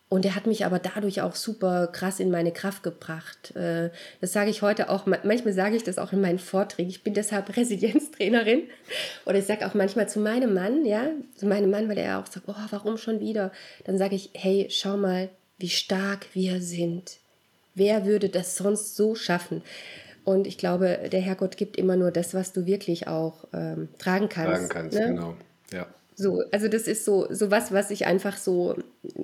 und 0.09 0.25
er 0.25 0.35
hat 0.35 0.47
mich 0.47 0.65
aber 0.65 0.79
dadurch 0.79 1.21
auch 1.21 1.35
super 1.35 1.87
krass 1.87 2.19
in 2.19 2.31
meine 2.31 2.51
Kraft 2.51 2.81
gebracht. 2.81 3.55
Äh, 3.55 3.91
das 4.21 4.33
sage 4.33 4.49
ich 4.49 4.63
heute 4.63 4.89
auch, 4.89 5.05
manchmal 5.05 5.53
sage 5.53 5.75
ich 5.75 5.83
das 5.83 5.99
auch 5.99 6.11
in 6.11 6.19
meinen 6.19 6.39
Vorträgen. 6.39 6.89
Ich 6.89 7.03
bin 7.03 7.13
deshalb 7.13 7.55
Resilienztrainerin. 7.55 8.63
Oder 9.25 9.37
ich 9.37 9.45
sage 9.45 9.67
auch 9.67 9.75
manchmal 9.75 10.09
zu 10.09 10.19
meinem 10.19 10.55
Mann, 10.55 10.83
ja, 10.83 11.11
zu 11.35 11.45
meinem 11.45 11.69
Mann, 11.69 11.87
weil 11.87 11.99
er 11.99 12.19
auch 12.19 12.25
sagt, 12.25 12.47
oh, 12.49 12.55
warum 12.71 12.97
schon 12.97 13.19
wieder? 13.19 13.51
Dann 13.85 13.99
sage 13.99 14.15
ich, 14.15 14.31
hey, 14.33 14.67
schau 14.71 14.97
mal, 14.97 15.29
wie 15.59 15.69
stark 15.69 16.25
wir 16.33 16.59
sind. 16.59 17.19
Wer 17.75 18.05
würde 18.05 18.29
das 18.29 18.55
sonst 18.55 18.95
so 18.95 19.15
schaffen? 19.15 19.61
Und 20.25 20.45
ich 20.47 20.57
glaube, 20.57 21.09
der 21.11 21.21
Herrgott 21.21 21.57
gibt 21.57 21.77
immer 21.77 21.95
nur 21.95 22.11
das, 22.11 22.33
was 22.33 22.53
du 22.53 22.65
wirklich 22.65 23.07
auch 23.07 23.47
ähm, 23.53 23.89
tragen 23.97 24.29
kannst. 24.29 24.51
Tragen 24.51 24.69
kannst, 24.69 24.99
ne? 24.99 25.05
genau. 25.07 25.35
Ja. 25.71 25.87
So, 26.15 26.43
also 26.51 26.67
das 26.67 26.83
ist 26.83 27.05
so, 27.05 27.27
so 27.29 27.49
was, 27.49 27.71
was 27.71 27.91
ich 27.91 28.05
einfach 28.05 28.37
so 28.37 28.75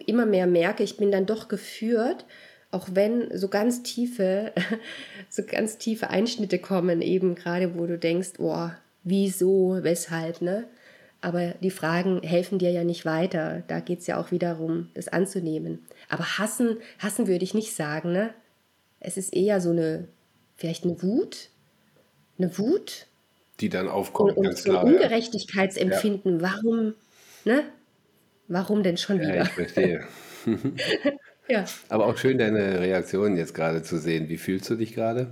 immer 0.06 0.26
mehr 0.26 0.48
merke. 0.48 0.84
Ich 0.84 0.98
bin 0.98 1.12
dann 1.12 1.26
doch 1.26 1.48
geführt, 1.48 2.26
auch 2.72 2.88
wenn 2.94 3.38
so 3.38 3.50
ganz 3.50 3.84
tiefe, 3.84 4.54
so 5.30 5.44
ganz 5.44 5.78
tiefe 5.78 6.10
Einschnitte 6.10 6.58
kommen, 6.58 7.02
eben 7.02 7.36
gerade, 7.36 7.78
wo 7.78 7.86
du 7.86 7.98
denkst, 7.98 8.40
oh, 8.40 8.70
wieso, 9.04 9.80
weshalb, 9.82 10.42
ne? 10.42 10.66
Aber 11.22 11.56
die 11.62 11.72
Fragen 11.72 12.22
helfen 12.22 12.60
dir 12.60 12.72
ja 12.72 12.84
nicht 12.84 13.06
weiter. 13.06 13.64
Da 13.68 13.80
geht 13.80 14.00
es 14.00 14.08
ja 14.08 14.20
auch 14.20 14.32
wieder 14.32 14.50
darum, 14.50 14.90
das 14.94 15.08
anzunehmen. 15.08 15.86
Aber 16.10 16.38
hassen, 16.38 16.78
hassen 17.00 17.28
würde 17.28 17.44
ich 17.44 17.54
nicht 17.54 17.76
sagen, 17.76 18.12
ne? 18.12 18.34
Es 19.00 19.18
ist 19.18 19.34
eher 19.34 19.62
so 19.62 19.72
eine, 19.72 20.08
vielleicht 20.56 20.84
eine 20.84 21.02
Wut, 21.02 21.50
eine 22.38 22.58
Wut, 22.58 23.08
die 23.60 23.70
dann 23.70 23.88
aufkommt. 23.88 24.38
Und, 24.38 24.48
und 24.48 24.58
so 24.58 24.78
ein 24.78 24.86
Ungerechtigkeitsempfinden. 24.86 26.40
Ja. 26.40 26.54
Warum, 26.54 26.94
ne? 27.46 27.64
Warum 28.48 28.84
denn 28.84 28.98
schon 28.98 29.20
wieder? 29.20 29.36
Ja, 29.36 29.44
ich 29.44 29.50
verstehe. 29.50 30.08
ja. 31.48 31.66
Aber 31.90 32.06
auch 32.08 32.18
schön, 32.18 32.38
deine 32.38 32.80
Reaktion 32.80 33.38
jetzt 33.38 33.54
gerade 33.54 33.82
zu 33.82 33.98
sehen. 33.98 34.30
Wie 34.30 34.38
fühlst 34.38 34.70
du 34.70 34.76
dich 34.76 34.94
gerade? 34.94 35.32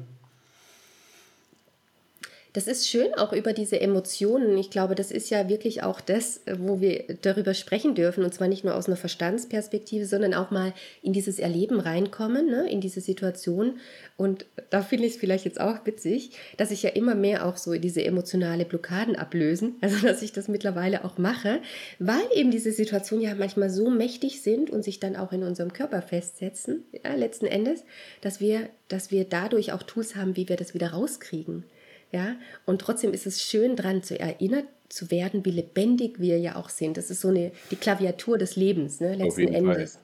Das 2.53 2.67
ist 2.67 2.87
schön 2.87 3.15
auch 3.15 3.33
über 3.33 3.51
diese 3.51 3.81
Emotionen. 3.81 4.55
Ich 4.59 4.69
glaube, 4.69 4.93
das 4.93 5.09
ist 5.09 5.31
ja 5.31 5.49
wirklich 5.49 5.81
auch 5.81 5.99
das, 5.99 6.41
wo 6.59 6.79
wir 6.79 7.03
darüber 7.23 7.55
sprechen 7.55 7.95
dürfen. 7.95 8.23
Und 8.23 8.31
zwar 8.31 8.47
nicht 8.47 8.63
nur 8.63 8.75
aus 8.75 8.85
einer 8.85 8.95
Verstandsperspektive, 8.95 10.05
sondern 10.05 10.35
auch 10.35 10.51
mal 10.51 10.71
in 11.01 11.13
dieses 11.13 11.39
Erleben 11.39 11.79
reinkommen, 11.79 12.45
ne, 12.45 12.69
in 12.69 12.79
diese 12.79 13.01
Situation. 13.01 13.79
Und 14.17 14.45
da 14.69 14.83
finde 14.83 15.07
ich 15.07 15.13
es 15.13 15.19
vielleicht 15.19 15.45
jetzt 15.45 15.59
auch 15.59 15.83
witzig, 15.85 16.31
dass 16.57 16.69
ich 16.69 16.83
ja 16.83 16.91
immer 16.91 17.15
mehr 17.15 17.47
auch 17.47 17.57
so 17.57 17.73
diese 17.73 18.05
emotionale 18.05 18.65
Blockaden 18.65 19.15
ablösen. 19.15 19.75
Also, 19.83 20.07
dass 20.07 20.21
ich 20.21 20.31
das 20.31 20.47
mittlerweile 20.47 21.03
auch 21.03 21.17
mache, 21.17 21.59
weil 21.99 22.23
eben 22.33 22.51
diese 22.51 22.71
Situationen 22.71 23.25
ja 23.25 23.35
manchmal 23.35 23.69
so 23.69 23.89
mächtig 23.89 24.41
sind 24.41 24.69
und 24.69 24.83
sich 24.83 24.99
dann 24.99 25.17
auch 25.17 25.33
in 25.33 25.43
unserem 25.43 25.73
Körper 25.73 26.01
festsetzen, 26.01 26.85
ja, 27.03 27.13
letzten 27.15 27.45
Endes, 27.47 27.83
dass 28.21 28.39
wir, 28.39 28.69
dass 28.87 29.11
wir 29.11 29.25
dadurch 29.25 29.73
auch 29.73 29.83
Tools 29.83 30.15
haben, 30.15 30.37
wie 30.37 30.47
wir 30.47 30.55
das 30.55 30.73
wieder 30.73 30.91
rauskriegen. 30.91 31.65
Ja, 32.13 32.35
und 32.65 32.79
trotzdem 32.79 33.11
ist 33.11 33.25
es 33.25 33.41
schön, 33.41 33.75
daran 33.75 34.03
zu 34.03 34.19
erinnert 34.19 34.65
zu 34.87 35.09
werden, 35.09 35.43
wie 35.45 35.51
lebendig 35.51 36.19
wir 36.19 36.37
ja 36.37 36.55
auch 36.55 36.69
sind. 36.69 36.95
Das 36.95 37.09
ist 37.09 37.21
so 37.21 37.29
eine, 37.29 37.51
die 37.71 37.75
Klaviatur 37.75 38.37
des 38.37 38.55
Lebens, 38.55 38.99
ne, 38.99 39.15
letzten 39.15 39.51
Endes. 39.51 39.93
Fall. 39.93 40.01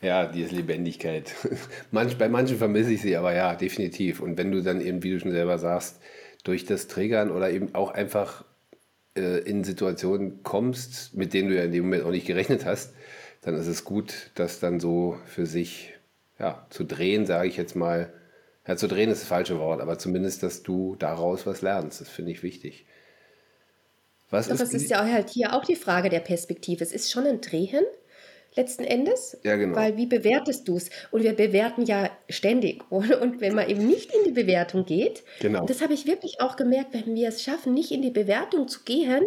Ja, 0.00 0.26
diese 0.26 0.54
Lebendigkeit. 0.54 1.34
Manch, 1.90 2.16
bei 2.16 2.30
manchen 2.30 2.56
vermisse 2.56 2.92
ich 2.92 3.02
sie, 3.02 3.16
aber 3.16 3.34
ja, 3.34 3.54
definitiv. 3.54 4.20
Und 4.20 4.38
wenn 4.38 4.50
du 4.50 4.62
dann 4.62 4.80
eben, 4.80 5.02
wie 5.02 5.10
du 5.10 5.20
schon 5.20 5.32
selber 5.32 5.58
sagst, 5.58 6.00
durch 6.42 6.64
das 6.64 6.88
Triggern 6.88 7.30
oder 7.30 7.50
eben 7.50 7.74
auch 7.74 7.90
einfach 7.90 8.44
äh, 9.14 9.40
in 9.40 9.62
Situationen 9.62 10.42
kommst, 10.42 11.14
mit 11.14 11.34
denen 11.34 11.50
du 11.50 11.56
ja 11.56 11.64
in 11.64 11.72
dem 11.72 11.84
Moment 11.84 12.04
auch 12.04 12.10
nicht 12.10 12.26
gerechnet 12.26 12.64
hast, 12.64 12.94
dann 13.42 13.54
ist 13.56 13.66
es 13.66 13.84
gut, 13.84 14.30
das 14.34 14.58
dann 14.58 14.80
so 14.80 15.18
für 15.26 15.44
sich 15.44 15.92
ja, 16.38 16.66
zu 16.70 16.84
drehen, 16.84 17.26
sage 17.26 17.48
ich 17.48 17.58
jetzt 17.58 17.76
mal, 17.76 18.10
ja, 18.66 18.76
zu 18.76 18.88
drehen 18.88 19.10
ist 19.10 19.22
das 19.22 19.28
falsche 19.28 19.58
Wort, 19.58 19.80
aber 19.80 19.98
zumindest, 19.98 20.42
dass 20.42 20.62
du 20.62 20.96
daraus 20.96 21.46
was 21.46 21.62
lernst. 21.62 22.00
Das 22.00 22.08
finde 22.08 22.32
ich 22.32 22.42
wichtig. 22.42 22.86
Was 24.30 24.46
Doch, 24.46 24.54
ist 24.54 24.60
das 24.60 24.74
ist 24.74 24.90
ja 24.90 25.04
halt 25.04 25.30
hier 25.30 25.54
auch 25.54 25.64
die 25.64 25.76
Frage 25.76 26.08
der 26.08 26.20
Perspektive. 26.20 26.82
Es 26.82 26.92
ist 26.92 27.12
schon 27.12 27.26
ein 27.26 27.40
Drehen 27.40 27.84
letzten 28.56 28.84
Endes. 28.84 29.38
Ja, 29.44 29.56
genau. 29.56 29.76
Weil 29.76 29.96
wie 29.96 30.06
bewertest 30.06 30.66
du 30.66 30.76
es? 30.76 30.90
Und 31.10 31.22
wir 31.22 31.34
bewerten 31.34 31.82
ja 31.82 32.10
ständig. 32.28 32.82
Und, 32.90 33.12
und, 33.12 33.40
wenn 33.40 33.54
man 33.54 33.68
eben 33.68 33.86
nicht 33.86 34.12
in 34.12 34.24
die 34.24 34.32
Bewertung 34.32 34.84
geht, 34.84 35.22
genau. 35.40 35.66
das 35.66 35.82
habe 35.82 35.94
ich 35.94 36.06
wirklich 36.06 36.40
auch 36.40 36.56
gemerkt, 36.56 36.94
wenn 36.94 37.14
wir 37.14 37.28
es 37.28 37.42
schaffen, 37.42 37.74
nicht 37.74 37.92
in 37.92 38.02
die 38.02 38.10
Bewertung 38.10 38.68
zu 38.68 38.80
gehen, 38.84 39.22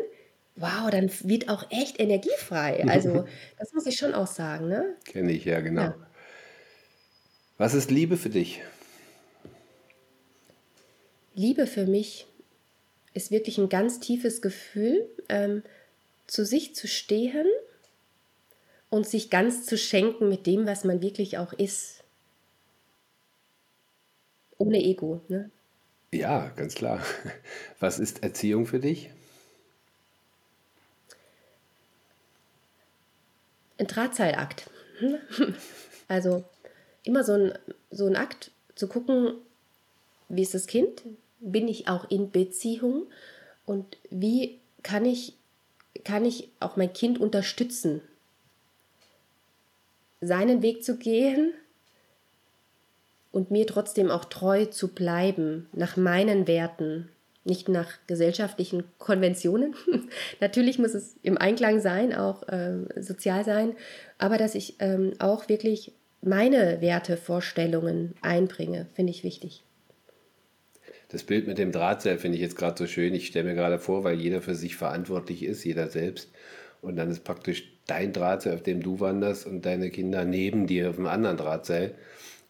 wow, 0.56 0.90
dann 0.90 1.10
wird 1.24 1.50
auch 1.50 1.66
echt 1.70 2.00
energiefrei. 2.00 2.84
Also 2.90 3.26
das 3.58 3.74
muss 3.74 3.86
ich 3.86 3.98
schon 3.98 4.14
auch 4.14 4.28
sagen. 4.28 4.68
Ne? 4.68 4.96
Kenne 5.06 5.32
ich, 5.32 5.46
ja, 5.46 5.62
genau. 5.62 5.82
Ja. 5.82 5.96
Was 7.58 7.74
ist 7.74 7.92
Liebe 7.92 8.18
für 8.18 8.30
dich? 8.30 8.62
Liebe 11.40 11.68
für 11.68 11.86
mich 11.86 12.28
ist 13.14 13.32
wirklich 13.32 13.58
ein 13.60 13.70
ganz 13.70 14.02
tiefes 14.02 14.42
Gefühl, 14.42 15.10
ähm, 15.30 15.64
zu 16.28 16.44
sich 16.44 16.76
zu 16.76 16.86
stehen 16.86 17.48
und 18.90 19.08
sich 19.08 19.30
ganz 19.30 19.66
zu 19.66 19.78
schenken 19.78 20.28
mit 20.28 20.46
dem, 20.46 20.68
was 20.68 20.84
man 20.84 21.02
wirklich 21.02 21.38
auch 21.38 21.54
ist. 21.54 22.04
Ohne 24.58 24.84
Ego. 24.84 25.22
Ne? 25.30 25.50
Ja, 26.12 26.50
ganz 26.58 26.76
klar. 26.76 27.02
Was 27.80 28.00
ist 28.00 28.22
Erziehung 28.22 28.66
für 28.66 28.82
dich? 28.82 29.10
Ein 33.78 33.88
Drahtseilakt. 33.88 34.70
Also 36.10 36.44
immer 37.04 37.24
so 37.24 37.34
ein, 37.34 37.54
so 37.92 38.08
ein 38.08 38.16
Akt 38.16 38.50
zu 38.74 38.88
gucken, 38.88 39.36
wie 40.28 40.42
ist 40.42 40.56
das 40.56 40.66
Kind, 40.66 41.04
bin 41.40 41.68
ich 41.68 41.88
auch 41.88 42.10
in 42.10 42.32
Beziehung 42.32 43.08
und 43.66 43.98
wie 44.10 44.60
kann 44.84 45.06
ich, 45.06 45.34
kann 46.04 46.26
ich 46.26 46.50
auch 46.60 46.76
mein 46.76 46.94
Kind 46.94 47.20
unterstützen, 47.20 48.02
seinen 50.22 50.62
Weg 50.62 50.84
zu 50.84 50.98
gehen 50.98 51.54
und 53.32 53.52
mir 53.52 53.68
trotzdem 53.68 54.12
auch 54.12 54.26
treu 54.26 54.66
zu 54.66 54.90
bleiben 54.90 55.70
nach 55.72 55.98
meinen 55.98 56.48
Werten, 56.48 57.10
nicht 57.46 57.70
nach 57.70 57.92
gesellschaftlichen 58.08 58.84
Konventionen. 58.98 59.76
Natürlich 60.40 60.78
muss 60.78 60.94
es 60.94 61.16
im 61.24 61.38
Einklang 61.38 61.80
sein, 61.80 62.14
auch 62.14 62.48
äh, 62.48 63.02
sozial 63.02 63.46
sein, 63.46 63.76
aber 64.18 64.38
dass 64.38 64.56
ich 64.56 64.76
ähm, 64.80 65.14
auch 65.20 65.48
wirklich 65.48 65.94
meine 66.22 66.82
Wertevorstellungen 66.82 68.16
einbringe, 68.22 68.88
finde 68.94 69.12
ich 69.12 69.24
wichtig. 69.24 69.64
Das 71.10 71.24
Bild 71.24 71.48
mit 71.48 71.58
dem 71.58 71.72
Drahtseil 71.72 72.20
finde 72.20 72.38
ich 72.38 72.42
jetzt 72.42 72.56
gerade 72.56 72.78
so 72.78 72.88
schön. 72.88 73.14
Ich 73.16 73.28
stelle 73.28 73.50
mir 73.50 73.56
gerade 73.56 73.80
vor, 73.80 74.04
weil 74.04 74.20
jeder 74.20 74.42
für 74.42 74.56
sich 74.56 74.76
verantwortlich 74.76 75.44
ist, 75.44 75.64
jeder 75.64 75.90
selbst. 75.90 76.30
Und 76.82 76.96
dann 76.96 77.10
ist 77.10 77.24
praktisch 77.24 77.74
dein 77.88 78.14
Drahtseil, 78.14 78.54
auf 78.54 78.64
dem 78.64 78.82
du 78.82 79.00
wanderst 79.00 79.46
und 79.46 79.66
deine 79.66 79.90
Kinder 79.90 80.24
neben 80.24 80.68
dir 80.68 80.92
auf 80.92 80.98
einem 80.98 81.08
anderen 81.08 81.38
Drahtseil. 81.38 81.96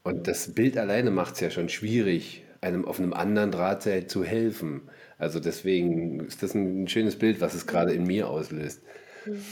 Und 0.04 0.28
das 0.28 0.54
Bild 0.54 0.78
alleine 0.78 1.10
macht 1.10 1.36
es 1.36 1.40
ja 1.40 1.50
schon 1.50 1.70
schwierig, 1.70 2.44
einem 2.62 2.86
auf 2.86 3.00
einem 3.00 3.14
anderen 3.14 3.52
Drahtseil 3.52 4.08
zu 4.08 4.26
helfen. 4.26 4.82
Also 5.18 5.40
deswegen 5.40 6.26
ist 6.26 6.44
das 6.44 6.54
ein, 6.54 6.88
schönes 6.88 7.18
Bild, 7.18 7.40
was 7.40 7.54
es 7.54 7.66
gerade 7.66 7.94
in 7.94 8.04
mir 8.04 8.30
auslöst. 8.30 8.82
Mhm. 9.26 9.44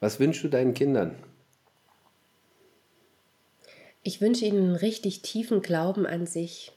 Was 0.00 0.18
wünschst 0.18 0.44
du 0.44 0.48
deinen 0.48 0.74
Kindern? 0.74 1.14
Ich 4.02 4.20
wünsche 4.20 4.46
ihnen 4.46 4.62
einen 4.62 4.76
richtig 4.76 5.22
tiefen 5.22 5.60
Glauben 5.60 6.06
an 6.06 6.26
sich. 6.26 6.72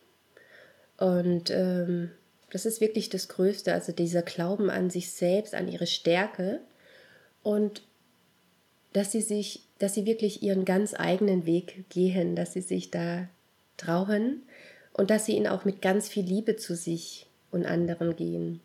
Und 1.02 1.50
ähm, 1.50 2.12
das 2.52 2.68
ist 2.68 2.80
wirklich 2.80 3.10
das 3.10 3.28
Größte, 3.28 3.74
also 3.74 3.92
dieser 3.92 4.22
Glauben 4.22 4.70
an 4.70 4.92
sich 4.92 5.12
selbst, 5.12 5.56
an 5.56 5.68
ihre 5.68 5.88
Stärke 5.88 6.62
und 7.42 7.82
dass 8.94 9.12
sie 9.12 9.22
sich, 9.22 9.64
dass 9.80 9.96
sie 9.96 10.06
wirklich 10.06 10.44
ihren 10.44 10.64
ganz 10.64 10.94
eigenen 10.94 11.48
Weg 11.48 11.86
gehen, 11.90 12.36
dass 12.36 12.54
sie 12.54 12.62
sich 12.62 12.92
da 12.92 13.28
trauen 13.78 14.44
und 14.94 15.10
dass 15.10 15.26
sie 15.26 15.32
ihn 15.36 15.48
auch 15.48 15.66
mit 15.66 15.82
ganz 15.82 16.08
viel 16.08 16.24
Liebe 16.24 16.56
zu 16.56 16.76
sich 16.76 17.26
und 17.50 17.66
anderen 17.66 18.16
gehen. 18.16 18.60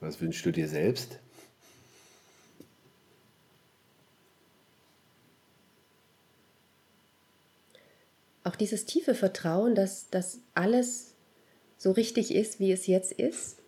Was 0.00 0.22
wünschst 0.22 0.46
du 0.46 0.52
dir 0.52 0.68
selbst? 0.68 1.18
Auch 8.48 8.56
dieses 8.56 8.86
tiefe 8.86 9.14
Vertrauen, 9.14 9.74
dass, 9.74 10.08
dass 10.10 10.40
alles 10.54 11.14
so 11.76 11.92
richtig 11.92 12.34
ist, 12.34 12.58
wie 12.58 12.72
es 12.72 12.86
jetzt 12.86 13.12
ist. 13.12 13.58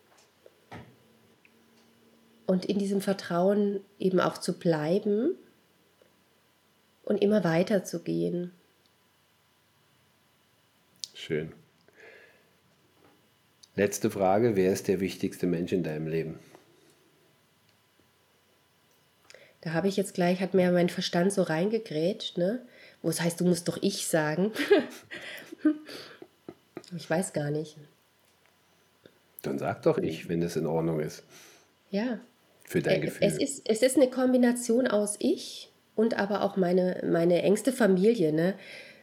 Und 2.46 2.64
in 2.64 2.78
diesem 2.78 3.00
Vertrauen 3.00 3.80
eben 3.98 4.18
auch 4.18 4.38
zu 4.38 4.58
bleiben 4.58 5.36
und 7.04 7.22
immer 7.22 7.44
weiter 7.44 7.84
zu 7.84 8.02
gehen. 8.02 8.52
Schön. 11.14 11.52
Letzte 13.76 14.10
Frage, 14.10 14.56
wer 14.56 14.72
ist 14.72 14.88
der 14.88 15.00
wichtigste 15.00 15.46
Mensch 15.46 15.72
in 15.72 15.84
deinem 15.84 16.08
Leben? 16.08 16.38
Da 19.60 19.74
habe 19.74 19.88
ich 19.88 19.96
jetzt 19.96 20.14
gleich, 20.14 20.40
hat 20.40 20.54
mir 20.54 20.72
mein 20.72 20.88
Verstand 20.88 21.32
so 21.32 21.42
reingegrätscht, 21.42 22.38
ne? 22.38 22.66
Wo 23.02 23.08
es 23.08 23.20
heißt, 23.20 23.40
du 23.40 23.44
musst 23.44 23.68
doch 23.68 23.78
ich 23.80 24.06
sagen. 24.06 24.52
ich 26.96 27.08
weiß 27.08 27.32
gar 27.32 27.50
nicht. 27.50 27.76
Dann 29.42 29.58
sag 29.58 29.82
doch 29.82 29.98
ich, 29.98 30.28
wenn 30.28 30.40
das 30.40 30.56
in 30.56 30.66
Ordnung 30.66 31.00
ist. 31.00 31.22
Ja. 31.90 32.20
Für 32.64 32.82
dein 32.82 33.00
Gefühl. 33.00 33.26
Es 33.26 33.38
ist, 33.38 33.68
es 33.68 33.82
ist 33.82 33.96
eine 33.96 34.10
Kombination 34.10 34.86
aus 34.86 35.16
ich 35.18 35.72
und 35.96 36.18
aber 36.18 36.42
auch 36.42 36.56
meine, 36.56 37.02
meine 37.04 37.42
engste 37.42 37.72
Familie, 37.72 38.32
ne? 38.32 38.54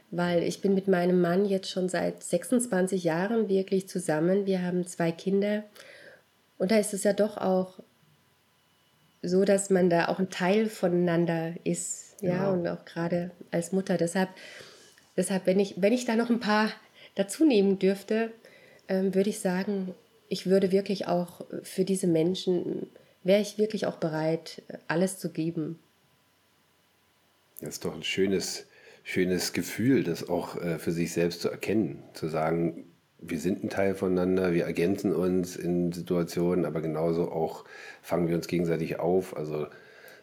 Weil 0.10 0.44
ich 0.44 0.62
bin 0.62 0.74
mit 0.74 0.88
meinem 0.88 1.20
Mann 1.20 1.46
jetzt 1.46 1.70
schon 1.70 1.90
seit 1.90 2.24
26 2.24 3.04
Jahren 3.04 3.50
wirklich 3.50 3.90
zusammen. 3.90 4.46
Wir 4.46 4.62
haben 4.62 4.88
zwei 4.88 5.12
Kinder. 5.12 5.64
Und 6.58 6.72
da 6.72 6.78
ist 6.78 6.94
es 6.94 7.04
ja 7.04 7.12
doch 7.12 7.38
auch 7.38 7.80
so, 9.22 9.46
dass 9.46 9.70
man 9.70 9.90
da 9.90 10.08
auch 10.08 10.20
ein 10.20 10.30
Teil 10.30 10.68
voneinander 10.70 11.54
ist. 11.64 12.16
Ja, 12.22 12.30
ja. 12.30 12.50
und 12.50 12.68
auch 12.68 12.84
gerade 12.86 13.32
als 13.52 13.72
Mutter. 13.72 13.98
Deshalb, 13.98 14.30
deshalb 15.16 15.46
wenn, 15.46 15.60
ich, 15.60 15.76
wenn 15.78 15.94
ich 15.94 16.06
da 16.06 16.16
noch 16.16 16.30
ein 16.30 16.40
paar 16.40 16.72
dazu 17.16 17.46
nehmen 17.46 17.78
dürfte, 17.80 18.32
ähm, 18.88 19.14
würde 19.14 19.30
ich 19.30 19.40
sagen, 19.40 19.94
ich 20.30 20.48
würde 20.48 20.72
wirklich 20.72 21.08
auch 21.08 21.46
für 21.64 21.86
diese 21.86 22.08
Menschen, 22.08 22.88
wäre 23.24 23.42
ich 23.42 23.58
wirklich 23.58 23.86
auch 23.86 23.98
bereit, 23.98 24.62
alles 24.88 25.20
zu 25.20 25.30
geben. 25.30 25.80
Das 27.60 27.70
ist 27.70 27.86
doch 27.86 27.96
ein 27.96 28.04
schönes, 28.04 28.66
schönes 29.04 29.54
Gefühl, 29.54 30.04
das 30.04 30.28
auch 30.28 30.62
äh, 30.62 30.80
für 30.80 30.92
sich 30.92 31.14
selbst 31.14 31.42
zu 31.42 31.50
erkennen, 31.50 32.04
zu 32.14 32.28
sagen, 32.28 32.86
wir 33.20 33.40
sind 33.40 33.64
ein 33.64 33.70
Teil 33.70 33.96
voneinander, 33.96 34.54
wir 34.54 34.66
ergänzen 34.66 35.14
uns 35.14 35.56
in 35.56 35.92
Situationen, 35.92 36.66
aber 36.66 36.82
genauso 36.82 37.32
auch 37.32 37.66
fangen 38.02 38.28
wir 38.28 38.36
uns 38.36 38.48
gegenseitig 38.48 39.00
auf. 39.00 39.36
Also 39.36 39.68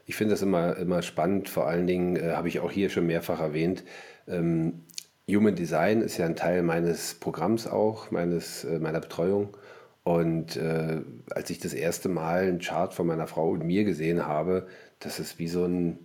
ich 0.06 0.16
finde 0.16 0.34
das 0.34 0.42
immer, 0.42 0.76
immer 0.76 1.02
spannend, 1.02 1.48
vor 1.48 1.66
allen 1.66 1.86
Dingen 1.86 2.16
äh, 2.16 2.32
habe 2.32 2.48
ich 2.48 2.60
auch 2.60 2.70
hier 2.70 2.90
schon 2.90 3.06
mehrfach 3.06 3.40
erwähnt, 3.40 3.84
ähm, 4.28 4.82
Human 5.28 5.54
Design 5.54 6.02
ist 6.02 6.18
ja 6.18 6.26
ein 6.26 6.36
Teil 6.36 6.62
meines 6.62 7.14
Programms 7.14 7.66
auch, 7.66 8.10
meines, 8.10 8.64
äh, 8.64 8.78
meiner 8.78 9.00
Betreuung. 9.00 9.56
Und 10.02 10.56
äh, 10.56 11.00
als 11.30 11.48
ich 11.48 11.60
das 11.60 11.72
erste 11.72 12.10
Mal 12.10 12.42
einen 12.42 12.58
Chart 12.58 12.92
von 12.92 13.06
meiner 13.06 13.26
Frau 13.26 13.50
und 13.50 13.64
mir 13.64 13.84
gesehen 13.84 14.26
habe, 14.26 14.66
das 15.00 15.18
ist 15.18 15.38
wie 15.38 15.48
so 15.48 15.64
ein, 15.64 15.98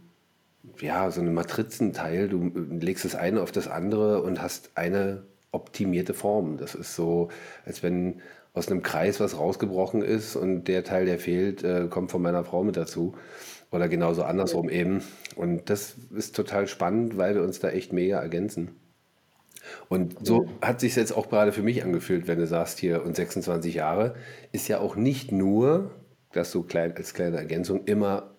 ja, 0.79 1.11
so 1.11 1.19
ein 1.19 1.33
Matrizenteil. 1.33 2.29
Du 2.29 2.47
äh, 2.47 2.83
legst 2.85 3.03
das 3.03 3.15
eine 3.15 3.41
auf 3.41 3.51
das 3.51 3.67
andere 3.67 4.23
und 4.23 4.41
hast 4.41 4.71
eine 4.75 5.23
optimierte 5.51 6.13
Form. 6.13 6.57
Das 6.57 6.75
ist 6.75 6.95
so, 6.95 7.29
als 7.65 7.83
wenn 7.83 8.21
aus 8.53 8.69
einem 8.69 8.83
Kreis 8.83 9.19
was 9.19 9.37
rausgebrochen 9.37 10.01
ist 10.01 10.35
und 10.35 10.65
der 10.65 10.83
Teil, 10.83 11.05
der 11.05 11.19
fehlt, 11.19 11.63
äh, 11.63 11.87
kommt 11.89 12.11
von 12.11 12.21
meiner 12.21 12.43
Frau 12.43 12.63
mit 12.63 12.77
dazu. 12.77 13.15
Oder 13.71 13.87
genauso 13.87 14.23
andersrum 14.23 14.67
eben. 14.67 15.03
Und 15.35 15.69
das 15.69 15.95
ist 16.15 16.35
total 16.35 16.67
spannend, 16.67 17.17
weil 17.17 17.35
wir 17.35 17.43
uns 17.43 17.59
da 17.59 17.69
echt 17.69 17.93
mega 17.93 18.19
ergänzen. 18.19 18.71
Und 19.89 20.25
so 20.25 20.47
hat 20.61 20.79
sich 20.79 20.95
jetzt 20.95 21.15
auch 21.15 21.29
gerade 21.29 21.51
für 21.51 21.61
mich 21.61 21.83
angefühlt, 21.83 22.27
wenn 22.27 22.39
du 22.39 22.47
sagst 22.47 22.79
hier 22.79 23.05
und 23.05 23.15
26 23.15 23.75
Jahre, 23.75 24.15
ist 24.51 24.67
ja 24.67 24.79
auch 24.79 24.95
nicht 24.95 25.31
nur, 25.31 25.91
dass 26.31 26.51
du 26.51 26.63
klein, 26.63 26.95
als 26.95 27.13
kleine 27.13 27.37
Ergänzung 27.37 27.85
immer 27.85 28.31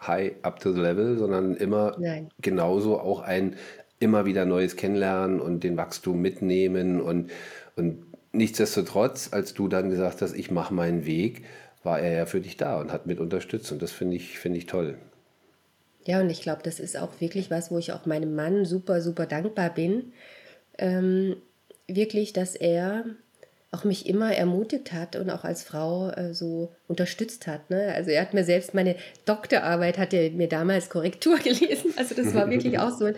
high 0.00 0.32
up 0.42 0.58
to 0.58 0.72
the 0.72 0.80
level, 0.80 1.18
sondern 1.18 1.54
immer 1.54 1.96
Nein. 1.98 2.28
genauso 2.40 2.98
auch 2.98 3.20
ein 3.20 3.56
immer 4.02 4.24
wieder 4.24 4.44
Neues 4.44 4.76
kennenlernen 4.76 5.40
und 5.40 5.64
den 5.64 5.76
Wachstum 5.76 6.20
mitnehmen 6.20 7.00
und, 7.00 7.30
und 7.76 8.04
nichtsdestotrotz, 8.32 9.30
als 9.32 9.54
du 9.54 9.68
dann 9.68 9.90
gesagt 9.90 10.22
hast, 10.22 10.34
ich 10.34 10.50
mache 10.50 10.74
meinen 10.74 11.06
Weg, 11.06 11.44
war 11.82 12.00
er 12.00 12.12
ja 12.12 12.26
für 12.26 12.40
dich 12.40 12.56
da 12.56 12.80
und 12.80 12.92
hat 12.92 13.06
mit 13.06 13.20
unterstützt 13.20 13.72
und 13.72 13.82
das 13.82 13.92
finde 13.92 14.16
ich, 14.16 14.38
find 14.38 14.56
ich 14.56 14.66
toll. 14.66 14.98
Ja, 16.04 16.20
und 16.20 16.30
ich 16.30 16.42
glaube, 16.42 16.62
das 16.64 16.80
ist 16.80 16.96
auch 16.96 17.20
wirklich 17.20 17.50
was, 17.50 17.70
wo 17.70 17.78
ich 17.78 17.92
auch 17.92 18.06
meinem 18.06 18.34
Mann 18.34 18.64
super, 18.64 19.00
super 19.00 19.26
dankbar 19.26 19.70
bin. 19.72 20.12
Ähm, 20.78 21.36
wirklich, 21.86 22.32
dass 22.32 22.56
er 22.56 23.04
auch 23.70 23.84
mich 23.84 24.06
immer 24.06 24.34
ermutigt 24.34 24.92
hat 24.92 25.16
und 25.16 25.30
auch 25.30 25.44
als 25.44 25.62
Frau 25.62 26.10
äh, 26.10 26.34
so 26.34 26.72
unterstützt 26.88 27.46
hat. 27.46 27.70
Ne? 27.70 27.92
Also 27.94 28.10
er 28.10 28.20
hat 28.20 28.34
mir 28.34 28.44
selbst 28.44 28.74
meine 28.74 28.96
Doktorarbeit, 29.24 29.96
hat 29.96 30.12
er 30.12 30.30
mir 30.30 30.48
damals 30.48 30.90
Korrektur 30.90 31.38
gelesen. 31.42 31.94
Also 31.96 32.14
das 32.14 32.34
war 32.34 32.50
wirklich 32.50 32.78
auch 32.78 32.90
so 32.90 33.06
ein 33.06 33.16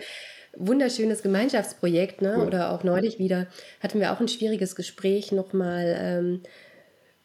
wunderschönes 0.57 1.21
Gemeinschaftsprojekt. 1.21 2.21
Ne? 2.21 2.35
Cool. 2.37 2.47
Oder 2.47 2.71
auch 2.71 2.83
neulich 2.83 3.19
wieder 3.19 3.47
hatten 3.81 3.99
wir 3.99 4.11
auch 4.11 4.19
ein 4.19 4.27
schwieriges 4.27 4.75
Gespräch 4.75 5.31
nochmal. 5.31 5.97
Ähm, 5.99 6.41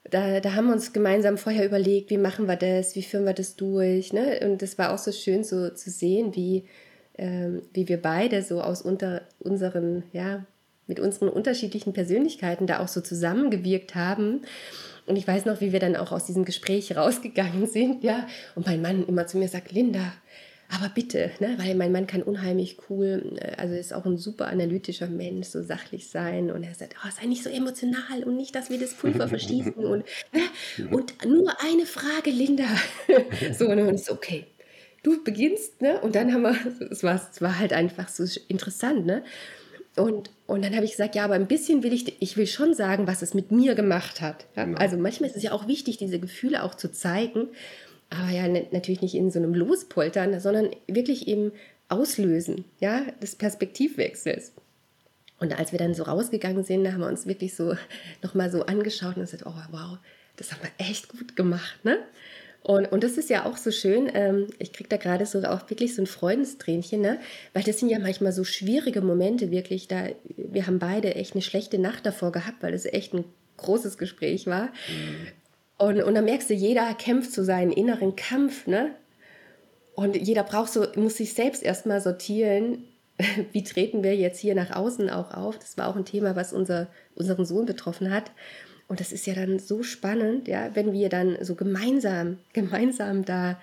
da, 0.04 0.40
da 0.40 0.54
haben 0.54 0.66
wir 0.66 0.72
uns 0.72 0.92
gemeinsam 0.92 1.38
vorher 1.38 1.64
überlegt, 1.64 2.10
wie 2.10 2.18
machen 2.18 2.46
wir 2.48 2.56
das, 2.56 2.96
wie 2.96 3.02
führen 3.02 3.26
wir 3.26 3.34
das 3.34 3.56
durch. 3.56 4.12
Ne? 4.12 4.40
Und 4.42 4.62
das 4.62 4.78
war 4.78 4.92
auch 4.92 4.98
so 4.98 5.12
schön 5.12 5.44
so 5.44 5.70
zu 5.70 5.90
sehen, 5.90 6.34
wie, 6.34 6.66
ähm, 7.18 7.62
wie 7.72 7.88
wir 7.88 8.00
beide 8.00 8.42
so 8.42 8.60
aus 8.60 8.82
unter 8.82 9.22
unseren, 9.38 10.04
ja, 10.12 10.44
mit 10.86 10.98
unseren 10.98 11.28
unterschiedlichen 11.28 11.92
Persönlichkeiten 11.92 12.66
da 12.66 12.80
auch 12.80 12.88
so 12.88 13.00
zusammengewirkt 13.00 13.94
haben. 13.94 14.42
Und 15.06 15.16
ich 15.16 15.26
weiß 15.26 15.44
noch, 15.44 15.60
wie 15.60 15.72
wir 15.72 15.80
dann 15.80 15.96
auch 15.96 16.12
aus 16.12 16.26
diesem 16.26 16.44
Gespräch 16.44 16.96
rausgegangen 16.96 17.66
sind, 17.66 18.02
ja. 18.02 18.26
Und 18.54 18.66
mein 18.66 18.82
Mann 18.82 19.06
immer 19.06 19.26
zu 19.26 19.38
mir 19.38 19.48
sagt, 19.48 19.72
Linda, 19.72 20.12
aber 20.70 20.88
bitte, 20.88 21.32
ne, 21.40 21.56
weil 21.58 21.74
mein 21.74 21.90
Mann 21.90 22.06
kann 22.06 22.22
unheimlich 22.22 22.78
cool, 22.88 23.36
äh, 23.40 23.56
also 23.56 23.74
ist 23.74 23.92
auch 23.92 24.06
ein 24.06 24.16
super 24.16 24.46
analytischer 24.46 25.08
Mensch, 25.08 25.48
so 25.48 25.62
sachlich 25.62 26.08
sein 26.08 26.50
und 26.50 26.62
er 26.62 26.74
sagt, 26.74 26.94
oh, 27.04 27.10
sei 27.18 27.26
nicht 27.26 27.42
so 27.42 27.50
emotional 27.50 28.22
und 28.24 28.36
nicht, 28.36 28.54
dass 28.54 28.70
wir 28.70 28.78
das 28.78 28.94
Pulver 28.94 29.28
verschießen 29.28 29.74
und, 29.74 30.04
ne, 30.32 30.88
und 30.90 31.24
nur 31.26 31.52
eine 31.60 31.86
Frage, 31.86 32.30
Linda. 32.30 32.64
so, 33.58 33.66
und 33.68 33.76
dann 33.78 33.94
ist 33.94 34.10
okay. 34.10 34.46
Du 35.02 35.24
beginnst, 35.24 35.80
ne? 35.80 35.98
Und 36.02 36.14
dann 36.14 36.30
haben 36.32 36.42
wir, 36.42 36.54
es 36.90 37.02
war, 37.02 37.14
es 37.32 37.40
war 37.40 37.58
halt 37.58 37.72
einfach 37.72 38.08
so 38.08 38.24
interessant, 38.48 39.06
ne? 39.06 39.24
Und, 39.96 40.30
und 40.46 40.62
dann 40.62 40.74
habe 40.76 40.84
ich 40.84 40.92
gesagt, 40.92 41.14
ja, 41.14 41.24
aber 41.24 41.34
ein 41.34 41.48
bisschen 41.48 41.82
will 41.82 41.92
ich, 41.92 42.20
ich 42.22 42.36
will 42.36 42.46
schon 42.46 42.74
sagen, 42.74 43.06
was 43.06 43.22
es 43.22 43.34
mit 43.34 43.50
mir 43.50 43.74
gemacht 43.74 44.20
hat. 44.20 44.46
Ja? 44.56 44.64
Genau. 44.64 44.78
Also 44.78 44.96
manchmal 44.98 45.30
ist 45.30 45.36
es 45.36 45.42
ja 45.42 45.52
auch 45.52 45.66
wichtig, 45.66 45.96
diese 45.96 46.20
Gefühle 46.20 46.62
auch 46.62 46.74
zu 46.74 46.92
zeigen 46.92 47.48
aber 48.10 48.30
ja 48.30 48.46
natürlich 48.48 49.02
nicht 49.02 49.14
in 49.14 49.30
so 49.30 49.38
einem 49.38 49.54
Lospoltern, 49.54 50.38
sondern 50.40 50.70
wirklich 50.86 51.28
eben 51.28 51.52
auslösen, 51.88 52.64
ja, 52.80 53.02
des 53.22 53.36
Perspektivwechsels. 53.36 54.52
Und 55.38 55.58
als 55.58 55.72
wir 55.72 55.78
dann 55.78 55.94
so 55.94 56.02
rausgegangen 56.02 56.64
sind, 56.64 56.92
haben 56.92 57.00
wir 57.00 57.08
uns 57.08 57.26
wirklich 57.26 57.54
so 57.54 57.74
nochmal 58.22 58.50
so 58.50 58.66
angeschaut 58.66 59.16
und 59.16 59.22
gesagt, 59.22 59.46
oh 59.46 59.54
wow, 59.70 59.98
das 60.36 60.52
haben 60.52 60.60
wir 60.62 60.86
echt 60.86 61.08
gut 61.08 61.36
gemacht, 61.36 61.84
ne? 61.84 61.98
Und, 62.62 62.92
und 62.92 63.02
das 63.02 63.16
ist 63.16 63.30
ja 63.30 63.46
auch 63.46 63.56
so 63.56 63.70
schön, 63.70 64.10
ähm, 64.12 64.48
ich 64.58 64.72
kriege 64.72 64.88
da 64.88 64.98
gerade 64.98 65.24
so 65.24 65.42
auch 65.44 65.70
wirklich 65.70 65.94
so 65.94 66.02
ein 66.02 66.06
Freudenstränchen, 66.06 67.00
ne? 67.00 67.18
weil 67.54 67.62
das 67.62 67.78
sind 67.78 67.88
ja 67.88 67.98
manchmal 67.98 68.32
so 68.32 68.44
schwierige 68.44 69.00
Momente 69.00 69.50
wirklich. 69.50 69.88
Da, 69.88 70.08
wir 70.36 70.66
haben 70.66 70.78
beide 70.78 71.14
echt 71.14 71.32
eine 71.32 71.40
schlechte 71.42 71.78
Nacht 71.78 72.04
davor 72.04 72.32
gehabt, 72.32 72.62
weil 72.62 72.72
das 72.72 72.84
echt 72.84 73.14
ein 73.14 73.24
großes 73.56 73.96
Gespräch 73.96 74.46
war. 74.46 74.66
Mhm. 74.66 75.28
Und, 75.80 76.02
und 76.02 76.14
dann 76.14 76.26
merkst 76.26 76.50
du, 76.50 76.54
jeder 76.54 76.92
kämpft 76.92 77.32
so 77.32 77.42
seinen 77.42 77.72
inneren 77.72 78.14
Kampf, 78.14 78.66
ne? 78.66 78.94
Und 79.94 80.14
jeder 80.14 80.42
braucht 80.42 80.70
so, 80.70 80.86
muss 80.96 81.16
sich 81.16 81.32
selbst 81.32 81.62
erstmal 81.62 82.02
sortieren, 82.02 82.84
wie 83.52 83.64
treten 83.64 84.02
wir 84.02 84.14
jetzt 84.14 84.38
hier 84.38 84.54
nach 84.54 84.76
außen 84.76 85.08
auch 85.08 85.32
auf. 85.32 85.58
Das 85.58 85.78
war 85.78 85.88
auch 85.88 85.96
ein 85.96 86.04
Thema, 86.04 86.36
was 86.36 86.52
unser, 86.52 86.88
unseren 87.14 87.46
Sohn 87.46 87.64
betroffen 87.64 88.10
hat. 88.10 88.30
Und 88.88 89.00
das 89.00 89.10
ist 89.10 89.26
ja 89.26 89.32
dann 89.32 89.58
so 89.58 89.82
spannend, 89.82 90.48
ja, 90.48 90.68
wenn 90.74 90.92
wir 90.92 91.08
dann 91.08 91.38
so 91.40 91.54
gemeinsam, 91.54 92.36
gemeinsam 92.52 93.24
da 93.24 93.58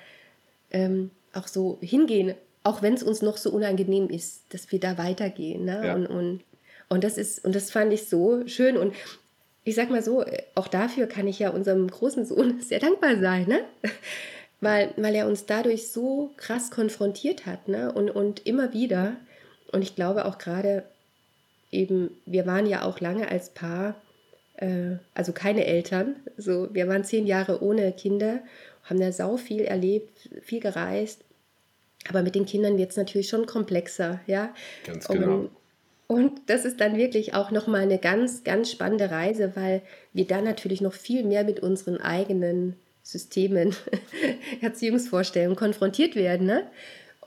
ähm, 0.71 1.11
auch 1.33 1.47
so 1.47 1.77
hingehen, 1.81 2.33
auch 2.63 2.81
wenn 2.81 2.95
es 2.95 3.03
uns 3.03 3.21
noch 3.21 3.37
so 3.37 3.51
unangenehm 3.51 4.09
ist, 4.09 4.41
dass 4.49 4.71
wir 4.71 4.79
da 4.79 4.97
weitergehen. 4.97 5.65
Ne? 5.65 5.85
Ja. 5.85 5.93
Und, 5.93 6.07
und, 6.07 6.43
und 6.89 7.03
das 7.03 7.19
ist, 7.19 7.45
und 7.45 7.53
das 7.53 7.69
fand 7.69 7.93
ich 7.93 8.09
so 8.09 8.47
schön. 8.47 8.75
Und 8.75 8.95
ich 9.67 9.75
sag 9.75 9.89
mal 9.89 10.01
so, 10.01 10.23
auch 10.55 10.69
dafür 10.69 11.07
kann 11.07 11.27
ich 11.27 11.39
ja 11.39 11.49
unserem 11.49 11.89
großen 11.89 12.25
Sohn 12.25 12.61
sehr 12.61 12.79
dankbar 12.79 13.17
sein, 13.17 13.47
ne? 13.47 13.65
Weil, 14.61 14.93
weil 14.95 15.13
er 15.13 15.27
uns 15.27 15.45
dadurch 15.45 15.91
so 15.91 16.31
krass 16.37 16.71
konfrontiert 16.71 17.45
hat, 17.45 17.67
ne? 17.67 17.91
Und, 17.91 18.09
und 18.09 18.47
immer 18.47 18.73
wieder. 18.73 19.17
Und 19.73 19.81
ich 19.81 19.93
glaube 19.93 20.23
auch 20.23 20.37
gerade 20.37 20.83
eben, 21.69 22.11
wir 22.25 22.45
waren 22.45 22.65
ja 22.65 22.83
auch 22.83 23.01
lange 23.01 23.29
als 23.29 23.49
Paar, 23.49 24.01
äh, 24.55 24.95
also 25.13 25.33
keine 25.33 25.65
Eltern. 25.65 26.15
So, 26.37 26.73
wir 26.73 26.87
waren 26.87 27.03
zehn 27.03 27.27
Jahre 27.27 27.61
ohne 27.61 27.91
Kinder, 27.91 28.39
haben 28.83 29.01
da 29.01 29.11
sau 29.11 29.35
viel 29.35 29.63
erlebt, 29.63 30.29
viel 30.43 30.61
gereist. 30.61 31.25
Aber 32.07 32.21
mit 32.21 32.35
den 32.35 32.45
Kindern 32.45 32.77
wird 32.77 32.91
es 32.91 32.97
natürlich 32.97 33.27
schon 33.27 33.45
komplexer, 33.45 34.21
ja. 34.27 34.53
Ganz 34.85 35.09
genau. 35.09 35.33
Und, 35.33 35.49
Und 36.07 36.49
das 36.49 36.63
ist 36.63 36.79
dann 36.79 36.95
wirklich 36.95 37.33
auch 37.33 37.51
nochmal 37.51 37.81
eine 37.81 37.99
ganz, 37.99 38.45
ganz 38.45 38.71
spannende 38.71 39.11
Reise, 39.11 39.51
weil 39.55 39.81
wir 40.13 40.25
dann 40.25 40.45
natürlich 40.45 40.79
noch 40.79 40.93
viel 40.93 41.23
mehr 41.23 41.43
mit 41.43 41.59
unseren 41.59 41.97
eigenen 41.97 42.75
Systemen, 43.03 43.75
Erziehungsvorstellungen 44.61 45.57
konfrontiert 45.57 46.15
werden. 46.15 46.47
Ne? 46.47 46.63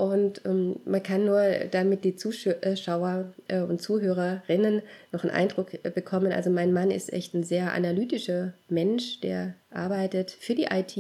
Und 0.01 0.41
ähm, 0.47 0.81
man 0.87 1.03
kann 1.03 1.27
nur 1.27 1.43
damit 1.71 2.05
die 2.05 2.17
Zuschauer 2.17 3.35
äh, 3.49 3.61
und 3.61 3.83
Zuhörerinnen 3.83 4.81
noch 5.13 5.25
einen 5.25 5.33
Eindruck 5.33 5.75
äh, 5.75 5.91
bekommen. 5.91 6.33
Also 6.33 6.49
mein 6.49 6.73
Mann 6.73 6.91
ist 6.91 7.13
echt 7.13 7.35
ein 7.35 7.45
sehr 7.45 7.75
analytischer 7.75 8.55
Mensch, 8.71 9.21
der 9.21 9.55
arbeitet 9.71 10.31
für 10.31 10.55
die 10.55 10.69
IT 10.71 10.97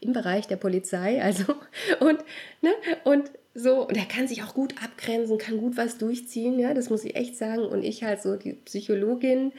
im 0.00 0.12
Bereich 0.12 0.48
der 0.48 0.56
Polizei. 0.56 1.22
Also 1.22 1.44
und, 2.00 2.18
ne, 2.60 2.72
und 3.04 3.30
so, 3.54 3.86
und 3.86 3.96
er 3.96 4.06
kann 4.06 4.28
sich 4.28 4.42
auch 4.42 4.54
gut 4.54 4.74
abgrenzen, 4.82 5.36
kann 5.36 5.58
gut 5.58 5.76
was 5.76 5.98
durchziehen, 5.98 6.58
ja, 6.58 6.72
das 6.72 6.88
muss 6.88 7.04
ich 7.04 7.16
echt 7.16 7.36
sagen. 7.36 7.62
Und 7.62 7.82
ich 7.82 8.02
halt 8.02 8.22
so 8.22 8.36
die 8.36 8.54
Psychologin, 8.54 9.52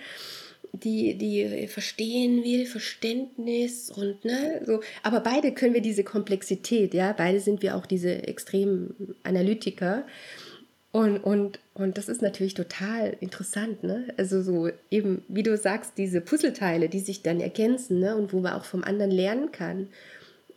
die, 0.72 1.16
die 1.16 1.68
verstehen 1.68 2.44
will, 2.44 2.66
Verständnis 2.66 3.92
und 3.92 4.26
ne, 4.26 4.62
so. 4.66 4.80
Aber 5.04 5.20
beide 5.20 5.54
können 5.54 5.76
wir 5.76 5.82
diese 5.82 6.04
Komplexität, 6.04 6.96
ja, 6.96 7.14
beide 7.14 7.40
sind 7.40 7.62
wir 7.62 7.76
auch 7.76 7.86
diese 7.86 8.28
extremen 8.28 9.16
Analytiker. 9.22 10.06
Und, 10.92 11.18
und, 11.18 11.60
und 11.74 11.98
das 11.98 12.08
ist 12.08 12.22
natürlich 12.22 12.54
total 12.54 13.18
interessant, 13.20 13.84
ne? 13.84 14.08
Also 14.18 14.44
so 14.44 14.70
eben, 14.92 15.24
wie 15.28 15.42
du 15.42 15.58
sagst, 15.58 15.94
diese 15.98 16.22
Puzzleteile, 16.22 16.88
die 16.88 17.00
sich 17.00 17.24
dann 17.24 17.40
ergänzen, 17.40 18.00
ne? 18.00 18.16
Und 18.16 18.32
wo 18.32 18.40
man 18.42 18.54
auch 18.54 18.66
vom 18.66 18.84
anderen 18.84 19.10
lernen 19.10 19.52
kann 19.52 19.88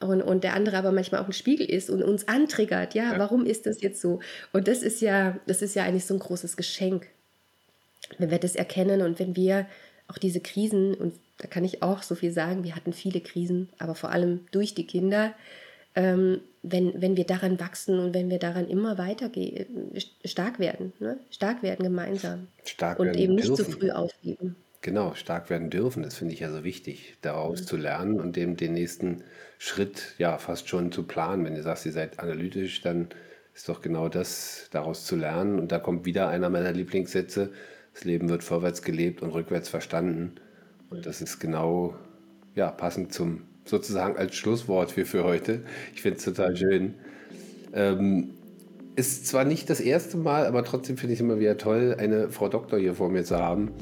und, 0.01 0.23
und 0.23 0.45
der 0.45 0.55
andere 0.55 0.77
aber 0.77 0.93
manchmal 0.93 1.23
auch 1.23 1.27
ein 1.27 1.33
Spiegel 1.33 1.69
ist 1.69 1.91
und 1.91 2.03
uns 2.03 2.29
antriggert, 2.29 2.95
ja, 2.95 3.13
ja, 3.13 3.19
warum 3.19 3.47
ist 3.47 3.67
das 3.67 3.81
jetzt 3.81 4.01
so? 4.01 4.21
Und 4.53 4.69
das 4.69 4.83
ist 4.83 5.01
ja, 5.01 5.39
das 5.47 5.63
ist 5.63 5.75
ja 5.75 5.85
eigentlich 5.85 6.07
so 6.07 6.15
ein 6.15 6.21
großes 6.21 6.57
Geschenk, 6.57 7.07
wenn 8.19 8.31
wir 8.31 8.39
das 8.39 8.57
erkennen 8.57 9.03
und 9.03 9.19
wenn 9.19 9.37
wir 9.37 9.67
auch 10.09 10.19
diese 10.19 10.41
Krisen, 10.41 10.95
und 10.95 11.15
da 11.39 11.49
kann 11.49 11.65
ich 11.65 11.83
auch 11.83 12.03
so 12.03 12.15
viel 12.15 12.31
sagen, 12.31 12.65
wir 12.65 12.77
hatten 12.77 12.93
viele 12.93 13.21
Krisen, 13.21 13.71
aber 13.79 13.95
vor 13.95 14.11
allem 14.11 14.47
durch 14.53 14.75
die 14.75 14.87
Kinder, 14.87 15.35
ähm, 15.95 16.41
wenn, 16.63 17.01
wenn 17.01 17.17
wir 17.17 17.25
daran 17.25 17.59
wachsen 17.59 17.99
und 17.99 18.15
wenn 18.15 18.29
wir 18.29 18.39
daran 18.39 18.69
immer 18.69 18.99
weiter 18.99 19.31
stark 20.25 20.59
werden, 20.59 20.93
ne? 20.99 21.19
stark 21.31 21.63
werden 21.63 21.85
gemeinsam 21.85 22.49
stark 22.65 22.99
und 22.99 23.07
werden 23.07 23.19
eben 23.19 23.35
nicht 23.35 23.49
dürfen. 23.49 23.65
zu 23.65 23.79
früh 23.79 23.91
aufgeben. 23.91 24.57
Genau, 24.83 25.15
stark 25.15 25.51
werden 25.51 25.71
dürfen, 25.71 26.03
das 26.03 26.17
finde 26.17 26.35
ich 26.35 26.41
ja 26.41 26.51
so 26.51 26.63
wichtig, 26.63 27.17
daraus 27.21 27.63
mhm. 27.63 27.67
zu 27.67 27.77
lernen 27.77 28.21
und 28.21 28.37
dem 28.37 28.57
den 28.57 28.75
nächsten 28.75 29.25
Schritt 29.59 30.15
ja 30.19 30.39
fast 30.39 30.69
schon 30.69 30.93
zu 30.93 31.03
planen. 31.03 31.45
Wenn 31.45 31.55
du 31.55 31.63
sagst, 31.63 31.87
ihr 31.87 31.93
seid 31.93 32.21
analytisch, 32.21 32.83
dann 32.83 33.09
ist 33.55 33.69
doch 33.69 33.81
genau 33.81 34.09
das, 34.09 34.69
daraus 34.71 35.05
zu 35.05 35.17
lernen. 35.17 35.59
Und 35.59 35.73
da 35.73 35.79
kommt 35.79 36.05
wieder 36.05 36.29
einer 36.29 36.51
meiner 36.51 36.73
Lieblingssätze, 36.73 37.51
das 37.95 38.05
Leben 38.05 38.29
wird 38.29 38.45
vorwärts 38.45 38.83
gelebt 38.83 39.23
und 39.23 39.31
rückwärts 39.31 39.69
verstanden. 39.69 40.35
Und 40.91 41.07
das 41.07 41.23
ist 41.23 41.39
genau 41.39 41.97
ja, 42.55 42.71
passend 42.71 43.13
zum 43.13 43.43
sozusagen 43.65 44.17
als 44.17 44.37
Schlusswort 44.37 44.93
für, 44.93 45.05
für 45.05 45.25
heute. 45.25 45.63
Ich 45.95 46.03
finde 46.03 46.19
es 46.19 46.25
total 46.25 46.57
schön. 46.57 46.95
Ähm, 47.73 48.31
ist 48.95 49.27
zwar 49.27 49.45
nicht 49.45 49.69
das 49.69 49.81
erste 49.81 50.17
Mal, 50.17 50.47
aber 50.47 50.65
trotzdem 50.65 50.97
finde 50.97 51.15
ich 51.15 51.21
es 51.21 51.25
immer 51.25 51.39
wieder 51.39 51.59
toll, 51.59 51.97
eine 51.99 52.31
Frau 52.31 52.49
Doktor 52.49 52.79
hier 52.79 52.95
vor 52.95 53.11
mir 53.11 53.25
zu 53.25 53.37
haben. 53.37 53.73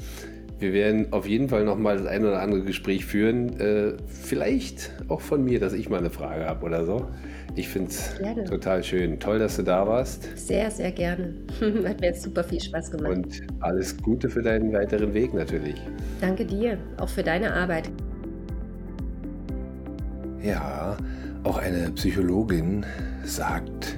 Wir 0.57 0.71
werden 0.71 1.11
auf 1.11 1.27
jeden 1.27 1.49
Fall 1.49 1.65
noch 1.65 1.77
mal 1.77 1.97
das 1.97 2.07
ein 2.07 2.23
oder 2.23 2.39
andere 2.39 2.61
Gespräch 2.61 3.05
führen. 3.05 3.59
Äh, 3.59 3.93
vielleicht 4.07 4.91
auch 5.09 5.19
von 5.19 5.43
mir, 5.43 5.59
dass 5.59 5.73
ich 5.73 5.89
mal 5.89 5.97
eine 5.97 6.09
Frage 6.09 6.45
habe 6.45 6.65
oder 6.65 6.85
so. 6.85 7.07
Ich 7.55 7.67
finde 7.67 7.89
es 7.89 8.15
total 8.49 8.81
schön. 8.81 9.19
Toll, 9.19 9.39
dass 9.39 9.57
du 9.57 9.63
da 9.63 9.85
warst. 9.85 10.37
Sehr, 10.37 10.71
sehr 10.71 10.91
gerne. 10.91 11.33
Hat 11.85 11.99
mir 11.99 12.07
jetzt 12.07 12.23
super 12.23 12.43
viel 12.43 12.61
Spaß 12.61 12.91
gemacht. 12.91 13.11
Und 13.11 13.41
alles 13.59 13.97
Gute 13.97 14.29
für 14.29 14.41
deinen 14.41 14.71
weiteren 14.71 15.13
Weg 15.13 15.33
natürlich. 15.33 15.75
Danke 16.21 16.45
dir, 16.45 16.77
auch 16.97 17.09
für 17.09 17.23
deine 17.23 17.53
Arbeit. 17.53 17.89
Ja, 20.41 20.95
auch 21.43 21.57
eine 21.57 21.91
Psychologin 21.91 22.85
sagt, 23.25 23.97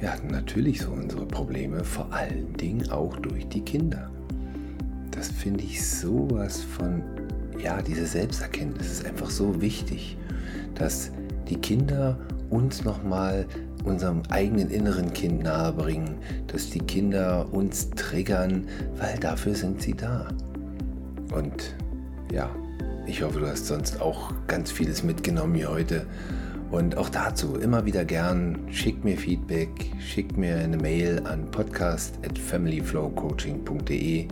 wir 0.00 0.12
hatten 0.12 0.28
natürlich 0.28 0.80
so 0.80 0.90
unsere 0.90 1.26
Probleme, 1.26 1.84
vor 1.84 2.12
allen 2.12 2.52
Dingen 2.54 2.90
auch 2.90 3.16
durch 3.18 3.48
die 3.48 3.60
Kinder 3.60 4.10
das 5.16 5.28
finde 5.28 5.64
ich 5.64 5.84
sowas 5.84 6.62
von, 6.62 7.02
ja, 7.58 7.80
diese 7.80 8.06
Selbsterkenntnis 8.06 8.92
ist 8.92 9.06
einfach 9.06 9.30
so 9.30 9.60
wichtig, 9.60 10.18
dass 10.74 11.10
die 11.48 11.56
Kinder 11.56 12.18
uns 12.50 12.84
nochmal 12.84 13.46
unserem 13.84 14.22
eigenen 14.28 14.70
inneren 14.70 15.12
Kind 15.12 15.42
nahebringen, 15.42 16.16
dass 16.48 16.70
die 16.70 16.80
Kinder 16.80 17.46
uns 17.52 17.90
triggern, 17.90 18.66
weil 18.98 19.18
dafür 19.18 19.54
sind 19.54 19.80
sie 19.80 19.94
da. 19.94 20.28
Und 21.32 21.74
ja, 22.32 22.50
ich 23.06 23.22
hoffe, 23.22 23.40
du 23.40 23.46
hast 23.46 23.66
sonst 23.66 24.00
auch 24.00 24.32
ganz 24.48 24.70
vieles 24.70 25.02
mitgenommen 25.02 25.54
hier 25.54 25.70
heute. 25.70 26.06
Und 26.70 26.96
auch 26.96 27.08
dazu 27.08 27.56
immer 27.56 27.86
wieder 27.86 28.04
gern, 28.04 28.58
schick 28.72 29.04
mir 29.04 29.16
Feedback, 29.16 29.70
schick 30.00 30.36
mir 30.36 30.56
eine 30.56 30.76
Mail 30.76 31.22
an 31.24 31.48
podcast 31.52 32.18
at 32.24 32.36
familyflowcoaching.de. 32.36 34.26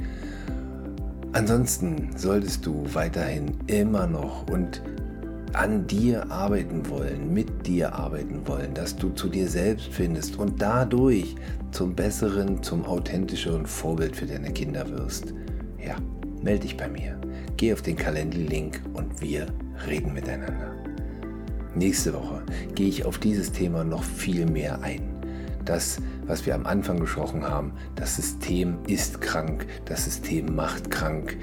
Ansonsten 1.35 2.11
solltest 2.17 2.65
du 2.65 2.85
weiterhin 2.93 3.55
immer 3.67 4.07
noch 4.07 4.49
und 4.49 4.81
an 5.53 5.85
dir 5.89 6.31
arbeiten 6.31 6.89
wollen, 6.89 7.35
mit 7.35 7.67
dir 7.67 7.93
arbeiten 7.93 8.47
wollen, 8.47 8.73
dass 8.73 8.95
du 8.95 9.11
zu 9.11 9.29
dir 9.29 9.49
selbst 9.49 9.89
findest 9.89 10.39
und 10.39 10.63
dadurch 10.63 11.35
zum 11.73 11.97
besseren, 11.97 12.63
zum 12.63 12.85
authentischeren 12.87 13.67
Vorbild 13.67 14.15
für 14.15 14.27
deine 14.27 14.53
Kinder 14.53 14.89
wirst. 14.91 15.35
Ja, 15.85 15.97
melde 16.41 16.61
dich 16.61 16.77
bei 16.77 16.89
mir. 16.89 17.19
Geh 17.57 17.73
auf 17.73 17.83
den 17.83 17.97
Calendly-Link 17.97 18.81
und 18.95 19.21
wir 19.21 19.47
reden 19.89 20.13
miteinander. 20.13 20.73
Nächste 21.75 22.15
Woche 22.15 22.45
gehe 22.77 22.89
ich 22.89 23.05
auf 23.05 23.19
dieses 23.19 23.51
Thema 23.51 23.83
noch 23.83 24.05
viel 24.05 24.47
mehr 24.47 24.81
ein 24.83 25.14
das, 25.65 25.99
was 26.27 26.47
wir 26.47 26.55
am 26.55 26.67
Anfang 26.67 26.99
gesprochen 27.01 27.45
haben, 27.47 27.73
das 27.97 28.17
System 28.17 28.79
ist 28.87 29.21
krank, 29.21 29.67
das 29.87 30.05
System 30.05 30.55
macht 30.55 30.91
krank. 30.91 31.37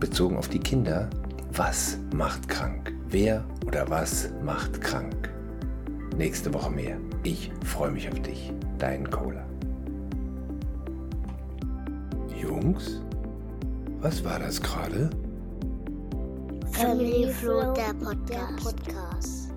Bezogen 0.00 0.36
auf 0.36 0.48
die 0.48 0.58
Kinder, 0.58 1.08
was 1.52 1.98
macht 2.14 2.48
krank? 2.48 2.92
Wer 3.08 3.44
oder 3.66 3.88
was 3.88 4.30
macht 4.44 4.80
krank? 4.80 5.30
Nächste 6.16 6.52
Woche 6.52 6.70
mehr. 6.70 6.96
Ich 7.22 7.50
freue 7.64 7.90
mich 7.90 8.08
auf 8.08 8.20
dich. 8.20 8.52
Dein 8.78 9.08
Cola. 9.10 9.44
Jungs, 12.40 13.02
was 14.00 14.24
war 14.24 14.38
das 14.38 14.60
gerade? 14.60 15.10
Family 16.72 17.28
Flow, 17.32 17.74
der 17.74 17.94
Podcast. 18.62 19.47